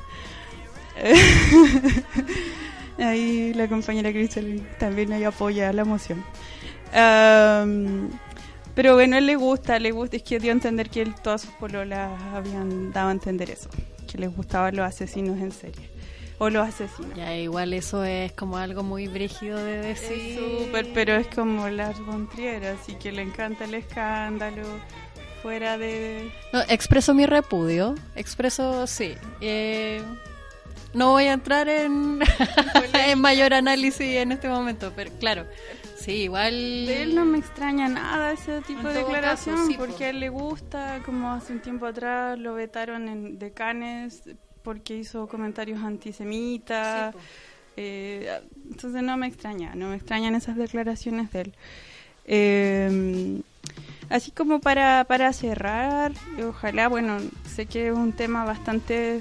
Ahí 2.98 3.52
la 3.52 3.68
compañera 3.68 4.10
Crystal 4.10 4.66
también 4.78 5.12
ahí 5.12 5.24
apoya 5.24 5.72
la 5.72 5.84
moción. 5.84 6.24
Pero 8.74 8.94
bueno, 8.94 9.16
él 9.16 9.26
le 9.26 9.36
gusta, 9.36 9.78
le 9.78 9.90
gusta, 9.90 10.16
es 10.16 10.22
que 10.22 10.38
dio 10.38 10.50
a 10.50 10.52
entender 10.52 10.90
que 10.90 11.02
él, 11.02 11.14
todas 11.14 11.42
sus 11.42 11.50
pololas 11.52 12.10
habían 12.34 12.92
dado 12.92 13.08
a 13.08 13.12
entender 13.12 13.50
eso, 13.50 13.70
que 14.10 14.18
les 14.18 14.34
gustaban 14.34 14.76
los 14.76 14.86
asesinos 14.86 15.38
en 15.38 15.52
serie, 15.52 15.90
o 16.38 16.50
los 16.50 16.68
asesinos. 16.68 17.14
Ya, 17.16 17.34
igual 17.36 17.72
eso 17.72 18.04
es 18.04 18.32
como 18.32 18.56
algo 18.58 18.82
muy 18.82 19.08
brígido 19.08 19.58
de 19.58 19.78
decir. 19.78 20.38
Súper, 20.38 20.92
pero 20.92 21.14
es 21.14 21.26
como 21.28 21.68
Lars 21.68 22.04
von 22.04 22.28
Trier, 22.28 22.66
así 22.66 22.94
que 22.96 23.12
le 23.12 23.22
encanta 23.22 23.64
el 23.64 23.74
escándalo, 23.74 24.62
fuera 25.42 25.78
de... 25.78 26.30
No, 26.52 26.60
expreso 26.68 27.14
mi 27.14 27.26
repudio. 27.26 27.94
Expreso, 28.14 28.86
sí. 28.86 29.14
Eh, 29.40 30.02
no 30.92 31.12
voy 31.12 31.24
a 31.24 31.32
entrar 31.32 31.68
en, 31.68 32.20
en 33.06 33.20
mayor 33.20 33.54
análisis 33.54 34.00
en 34.00 34.32
este 34.32 34.48
momento, 34.48 34.92
pero 34.94 35.10
claro, 35.18 35.46
sí, 35.96 36.22
igual. 36.22 36.52
De 36.52 37.02
él 37.02 37.14
no 37.14 37.24
me 37.24 37.38
extraña 37.38 37.88
nada 37.88 38.32
ese 38.32 38.60
tipo 38.62 38.88
En 38.88 38.94
de 38.94 39.00
declaración, 39.00 39.56
caso, 39.56 39.68
sí, 39.68 39.74
porque 39.78 39.98
po. 39.98 40.04
a 40.04 40.08
él 40.08 40.20
le 40.20 40.28
gusta, 40.28 41.02
como 41.04 41.32
hace 41.32 41.52
un 41.52 41.60
tiempo 41.60 41.86
atrás 41.86 42.38
lo 42.38 42.54
vetaron 42.54 43.08
en, 43.08 43.38
de 43.38 43.52
Cannes 43.52 44.22
porque 44.66 44.96
hizo 44.96 45.28
comentarios 45.28 45.80
antisemitas. 45.84 47.14
eh, 47.76 48.40
entonces 48.68 49.00
no 49.00 49.16
me 49.16 49.28
extraña, 49.28 49.76
no 49.76 49.90
me 49.90 49.94
extrañan 49.94 50.34
esas 50.34 50.56
declaraciones 50.56 51.30
de 51.30 51.40
él. 51.42 51.54
Eh, 52.24 53.42
así 54.10 54.32
como 54.32 54.58
para, 54.58 55.04
para 55.04 55.32
cerrar, 55.32 56.10
ojalá, 56.44 56.88
bueno, 56.88 57.18
sé 57.44 57.66
que 57.66 57.86
es 57.86 57.94
un 57.94 58.12
tema 58.12 58.44
bastante 58.44 59.20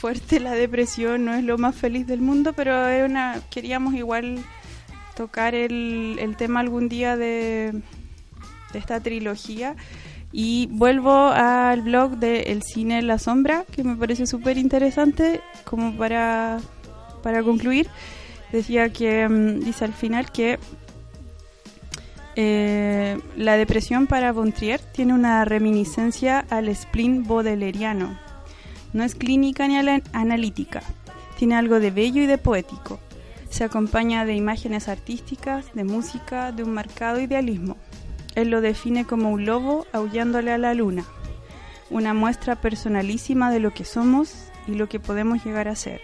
fuerte 0.00 0.40
la 0.40 0.52
depresión, 0.52 1.26
no 1.26 1.34
es 1.34 1.44
lo 1.44 1.58
más 1.58 1.76
feliz 1.76 2.06
del 2.06 2.22
mundo, 2.22 2.54
pero 2.54 2.88
es 2.88 3.06
una, 3.06 3.42
queríamos 3.50 3.92
igual 3.92 4.42
tocar 5.14 5.54
el, 5.54 6.16
el 6.18 6.34
tema 6.38 6.60
algún 6.60 6.88
día 6.88 7.18
de, 7.18 7.82
de 8.72 8.78
esta 8.78 9.00
trilogía. 9.00 9.76
Y 10.32 10.66
vuelvo 10.70 11.12
al 11.12 11.82
blog 11.82 12.16
de 12.16 12.40
El 12.44 12.62
Cine 12.62 12.98
en 12.98 13.06
la 13.06 13.18
Sombra, 13.18 13.64
que 13.70 13.84
me 13.84 13.96
parece 13.96 14.26
súper 14.26 14.56
interesante, 14.56 15.40
como 15.64 15.94
para, 15.96 16.58
para 17.22 17.42
concluir. 17.42 17.88
Decía 18.50 18.90
que, 18.90 19.28
mm, 19.28 19.60
dice 19.60 19.84
al 19.84 19.92
final 19.92 20.30
que 20.30 20.58
eh, 22.34 23.18
la 23.36 23.58
depresión 23.58 24.06
para 24.06 24.32
Von 24.32 24.52
Trier 24.52 24.80
tiene 24.80 25.12
una 25.12 25.44
reminiscencia 25.44 26.46
al 26.48 26.74
spleen 26.74 27.24
bodeleriano. 27.24 28.18
No 28.92 29.04
es 29.04 29.14
clínica 29.14 29.68
ni 29.68 29.76
analítica. 30.12 30.82
Tiene 31.38 31.56
algo 31.56 31.80
de 31.80 31.90
bello 31.90 32.22
y 32.22 32.26
de 32.26 32.38
poético. 32.38 33.00
Se 33.50 33.64
acompaña 33.64 34.24
de 34.24 34.34
imágenes 34.34 34.88
artísticas, 34.88 35.66
de 35.74 35.84
música, 35.84 36.52
de 36.52 36.62
un 36.62 36.72
marcado 36.72 37.20
idealismo. 37.20 37.76
Él 38.34 38.50
lo 38.50 38.60
define 38.60 39.04
como 39.04 39.30
un 39.30 39.44
lobo 39.44 39.86
aullándole 39.92 40.52
a 40.52 40.58
la 40.58 40.74
luna, 40.74 41.04
una 41.90 42.14
muestra 42.14 42.60
personalísima 42.60 43.50
de 43.50 43.60
lo 43.60 43.72
que 43.72 43.84
somos 43.84 44.48
y 44.66 44.74
lo 44.74 44.88
que 44.88 45.00
podemos 45.00 45.44
llegar 45.44 45.68
a 45.68 45.76
ser. 45.76 46.00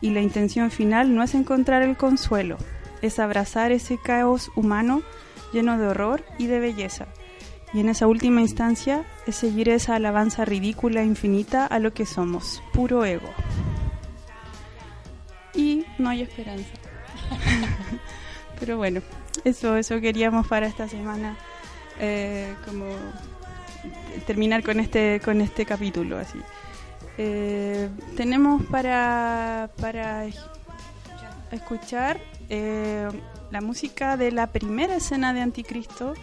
Y 0.00 0.10
la 0.10 0.20
intención 0.20 0.70
final 0.70 1.14
no 1.14 1.22
es 1.22 1.34
encontrar 1.34 1.82
el 1.82 1.96
consuelo, 1.96 2.58
es 3.02 3.18
abrazar 3.18 3.72
ese 3.72 3.98
caos 3.98 4.50
humano 4.56 5.02
lleno 5.52 5.78
de 5.78 5.86
horror 5.86 6.24
y 6.38 6.46
de 6.46 6.60
belleza. 6.60 7.06
Y 7.72 7.80
en 7.80 7.88
esa 7.88 8.06
última 8.06 8.40
instancia 8.40 9.04
es 9.26 9.36
seguir 9.36 9.68
esa 9.68 9.96
alabanza 9.96 10.44
ridícula 10.44 11.02
e 11.02 11.06
infinita 11.06 11.66
a 11.66 11.78
lo 11.78 11.92
que 11.92 12.06
somos, 12.06 12.62
puro 12.72 13.04
ego. 13.04 13.30
Y 15.54 15.84
no 15.98 16.10
hay 16.10 16.22
esperanza. 16.22 16.70
Pero 18.60 18.76
bueno, 18.76 19.00
eso, 19.44 19.76
eso 19.76 20.00
queríamos 20.00 20.46
para 20.46 20.66
esta 20.66 20.88
semana, 20.88 21.36
eh, 21.98 22.54
como 22.64 22.86
terminar 24.26 24.62
con 24.62 24.80
este, 24.80 25.20
con 25.24 25.40
este 25.40 25.66
capítulo 25.66 26.18
así. 26.18 26.38
Eh, 27.18 27.88
tenemos 28.16 28.62
para, 28.64 29.70
para 29.80 30.26
escuchar 31.50 32.20
eh, 32.48 33.08
la 33.50 33.60
música 33.60 34.16
de 34.16 34.32
la 34.32 34.48
primera 34.48 34.96
escena 34.96 35.32
de 35.32 35.40
Anticristo. 35.40 36.14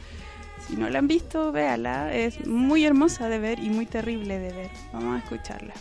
Si 0.67 0.75
no 0.75 0.89
la 0.89 0.99
han 0.99 1.07
visto, 1.07 1.51
véala. 1.51 2.13
Es 2.13 2.45
muy 2.45 2.85
hermosa 2.85 3.29
de 3.29 3.39
ver 3.39 3.59
y 3.59 3.69
muy 3.69 3.85
terrible 3.85 4.37
de 4.39 4.53
ver. 4.53 4.69
Vamos 4.93 5.15
a 5.15 5.23
escucharla. 5.23 5.73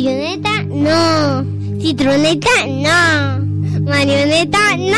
Avioneta, 0.00 0.62
no. 0.62 1.44
Citroneta, 1.78 2.48
no. 2.66 3.44
Marioneta, 3.82 4.58
no. 4.78 4.96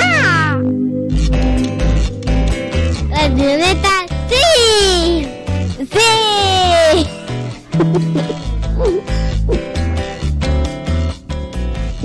Avioneta, 3.13 4.07
sí. 4.29 5.27
Sí. 5.91 6.11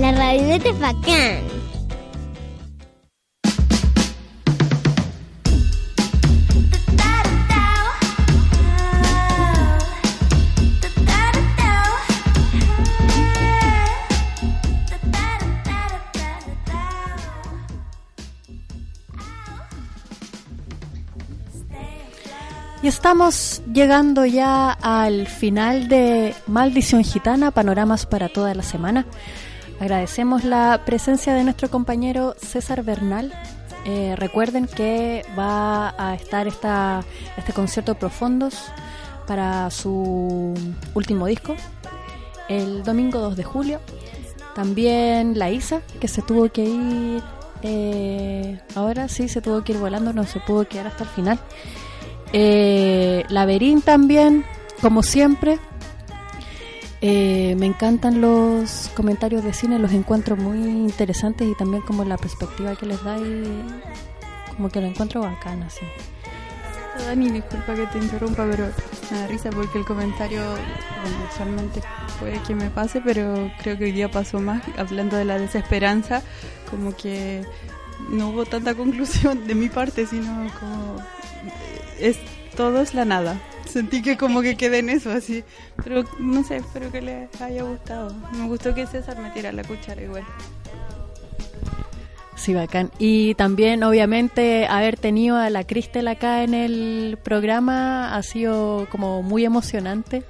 La 0.00 0.10
radioneta 0.10 0.68
es 0.68 0.80
bacán. 0.80 1.47
Estamos 23.08 23.62
llegando 23.72 24.26
ya 24.26 24.70
al 24.70 25.26
final 25.26 25.88
de 25.88 26.34
Maldición 26.46 27.02
Gitana, 27.02 27.50
panoramas 27.52 28.04
para 28.04 28.28
toda 28.28 28.54
la 28.54 28.62
semana. 28.62 29.06
Agradecemos 29.80 30.44
la 30.44 30.82
presencia 30.84 31.32
de 31.32 31.42
nuestro 31.42 31.70
compañero 31.70 32.34
César 32.36 32.82
Bernal. 32.82 33.32
Eh, 33.86 34.14
recuerden 34.14 34.66
que 34.66 35.24
va 35.38 35.94
a 35.96 36.16
estar 36.16 36.46
esta, 36.48 37.02
este 37.38 37.54
concierto 37.54 37.94
Profundos 37.94 38.54
para 39.26 39.70
su 39.70 40.52
último 40.92 41.24
disco 41.28 41.56
el 42.50 42.82
domingo 42.82 43.20
2 43.20 43.38
de 43.38 43.42
julio. 43.42 43.80
También 44.54 45.38
la 45.38 45.50
Isa, 45.50 45.80
que 45.98 46.08
se 46.08 46.20
tuvo 46.20 46.50
que 46.50 46.64
ir 46.66 47.22
eh, 47.62 48.60
ahora, 48.74 49.08
sí, 49.08 49.30
se 49.30 49.40
tuvo 49.40 49.64
que 49.64 49.72
ir 49.72 49.78
volando, 49.78 50.12
no 50.12 50.24
se 50.24 50.40
pudo 50.40 50.68
quedar 50.68 50.88
hasta 50.88 51.04
el 51.04 51.10
final. 51.10 51.40
Eh, 52.32 53.24
Laberín 53.28 53.82
también, 53.82 54.44
como 54.80 55.02
siempre. 55.02 55.58
Eh, 57.00 57.54
me 57.56 57.66
encantan 57.66 58.20
los 58.20 58.90
comentarios 58.96 59.44
de 59.44 59.52
cine, 59.52 59.78
los 59.78 59.92
encuentro 59.92 60.36
muy 60.36 60.58
interesantes 60.58 61.46
y 61.48 61.54
también 61.54 61.82
como 61.82 62.04
la 62.04 62.16
perspectiva 62.16 62.74
que 62.74 62.86
les 62.86 63.02
da 63.04 63.16
y 63.18 63.44
como 64.56 64.68
que 64.68 64.80
lo 64.80 64.88
encuentro 64.88 65.20
bacán 65.20 65.62
así. 65.62 65.86
Dani, 67.04 67.30
disculpa 67.30 67.74
que 67.76 67.86
te 67.86 67.98
interrumpa, 67.98 68.44
pero 68.50 68.68
me 69.12 69.18
da 69.18 69.26
risa 69.28 69.50
porque 69.50 69.78
el 69.78 69.84
comentario, 69.84 70.42
bueno, 70.42 71.16
usualmente 71.32 71.80
puede 72.18 72.42
que 72.42 72.56
me 72.56 72.70
pase, 72.70 73.00
pero 73.00 73.50
creo 73.62 73.78
que 73.78 73.84
hoy 73.84 73.92
día 73.92 74.10
pasó 74.10 74.40
más, 74.40 74.62
hablando 74.76 75.16
de 75.16 75.24
la 75.24 75.38
desesperanza, 75.38 76.22
como 76.68 76.96
que 76.96 77.44
no 78.10 78.30
hubo 78.30 78.44
tanta 78.44 78.74
conclusión 78.74 79.46
de 79.46 79.54
mi 79.54 79.68
parte, 79.68 80.06
sino 80.06 80.48
como 80.58 80.96
es 82.00 82.18
todo 82.56 82.80
es 82.80 82.94
la 82.94 83.04
nada. 83.04 83.40
Sentí 83.66 84.02
que 84.02 84.16
como 84.16 84.40
que 84.42 84.56
quedé 84.56 84.78
en 84.78 84.88
eso 84.88 85.10
así, 85.10 85.44
pero 85.84 86.04
no 86.18 86.42
sé, 86.42 86.56
espero 86.56 86.90
que 86.90 87.02
les 87.02 87.40
haya 87.40 87.62
gustado. 87.62 88.14
Me 88.32 88.48
gustó 88.48 88.74
que 88.74 88.86
César 88.86 89.18
me 89.18 89.30
tirara 89.30 89.54
la 89.54 89.62
cuchara 89.62 90.02
igual. 90.02 90.24
Sí, 92.34 92.54
bacán. 92.54 92.90
Y 92.98 93.34
también, 93.34 93.82
obviamente, 93.82 94.66
haber 94.68 94.96
tenido 94.96 95.36
a 95.36 95.50
la 95.50 95.64
Cristel 95.64 96.08
acá 96.08 96.44
en 96.44 96.54
el 96.54 97.18
programa 97.22 98.16
ha 98.16 98.22
sido 98.22 98.86
como 98.90 99.22
muy 99.22 99.44
emocionante. 99.44 100.22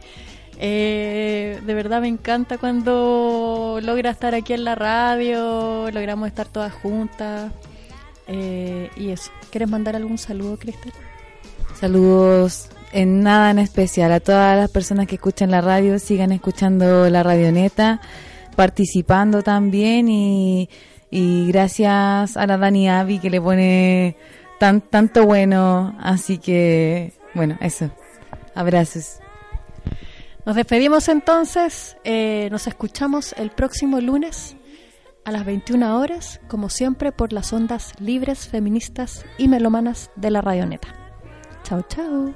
Eh, 0.58 1.60
de 1.64 1.74
verdad 1.74 2.00
me 2.00 2.08
encanta 2.08 2.58
cuando 2.58 3.78
logra 3.82 4.10
estar 4.10 4.34
aquí 4.34 4.52
en 4.54 4.64
la 4.64 4.74
radio, 4.74 5.90
logramos 5.92 6.26
estar 6.26 6.48
todas 6.48 6.72
juntas. 6.72 7.52
Eh, 8.26 8.90
y 8.96 9.10
eso. 9.10 9.30
¿Quieres 9.50 9.68
mandar 9.68 9.94
algún 9.94 10.18
saludo, 10.18 10.58
Cristel? 10.58 10.92
Saludos 11.80 12.70
en 12.92 13.22
nada 13.22 13.52
en 13.52 13.60
especial 13.60 14.10
a 14.10 14.18
todas 14.18 14.56
las 14.56 14.68
personas 14.68 15.06
que 15.06 15.14
escuchan 15.14 15.52
la 15.52 15.60
radio, 15.60 16.00
sigan 16.00 16.32
escuchando 16.32 17.08
la 17.08 17.22
radioneta, 17.22 18.00
participando 18.56 19.44
también 19.44 20.08
y, 20.08 20.68
y 21.08 21.46
gracias 21.46 22.36
a 22.36 22.46
la 22.48 22.58
Dani 22.58 22.88
Avi 22.88 23.20
que 23.20 23.30
le 23.30 23.40
pone 23.40 24.16
tan, 24.58 24.80
tanto 24.80 25.24
bueno, 25.24 25.96
así 26.00 26.38
que 26.38 27.12
bueno, 27.32 27.56
eso, 27.60 27.92
abrazos. 28.56 29.20
Nos 30.44 30.56
despedimos 30.56 31.08
entonces, 31.08 31.96
eh, 32.02 32.48
nos 32.50 32.66
escuchamos 32.66 33.34
el 33.34 33.50
próximo 33.50 34.00
lunes 34.00 34.56
a 35.24 35.30
las 35.30 35.44
21 35.44 35.96
horas, 35.96 36.40
como 36.48 36.70
siempre 36.70 37.12
por 37.12 37.32
las 37.32 37.52
ondas 37.52 37.92
libres, 38.00 38.48
feministas 38.48 39.24
y 39.36 39.46
melomanas 39.46 40.10
de 40.16 40.32
la 40.32 40.40
radioneta. 40.40 40.97
Chao, 41.62 41.82
chao. 41.88 42.34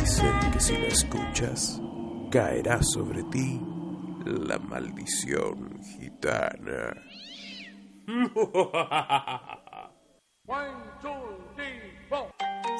Dicen 0.00 0.50
que 0.52 0.60
si 0.60 0.76
la 0.76 0.88
escuchas, 0.88 1.80
caerá 2.30 2.82
sobre 2.82 3.22
ti 3.24 3.60
la 4.26 4.58
maldición 4.58 5.80
gitana. 5.82 6.94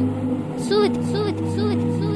Súbete, 0.66 0.98
súbete, 1.12 1.42
súbete, 1.54 1.82
súbete. 1.98 2.15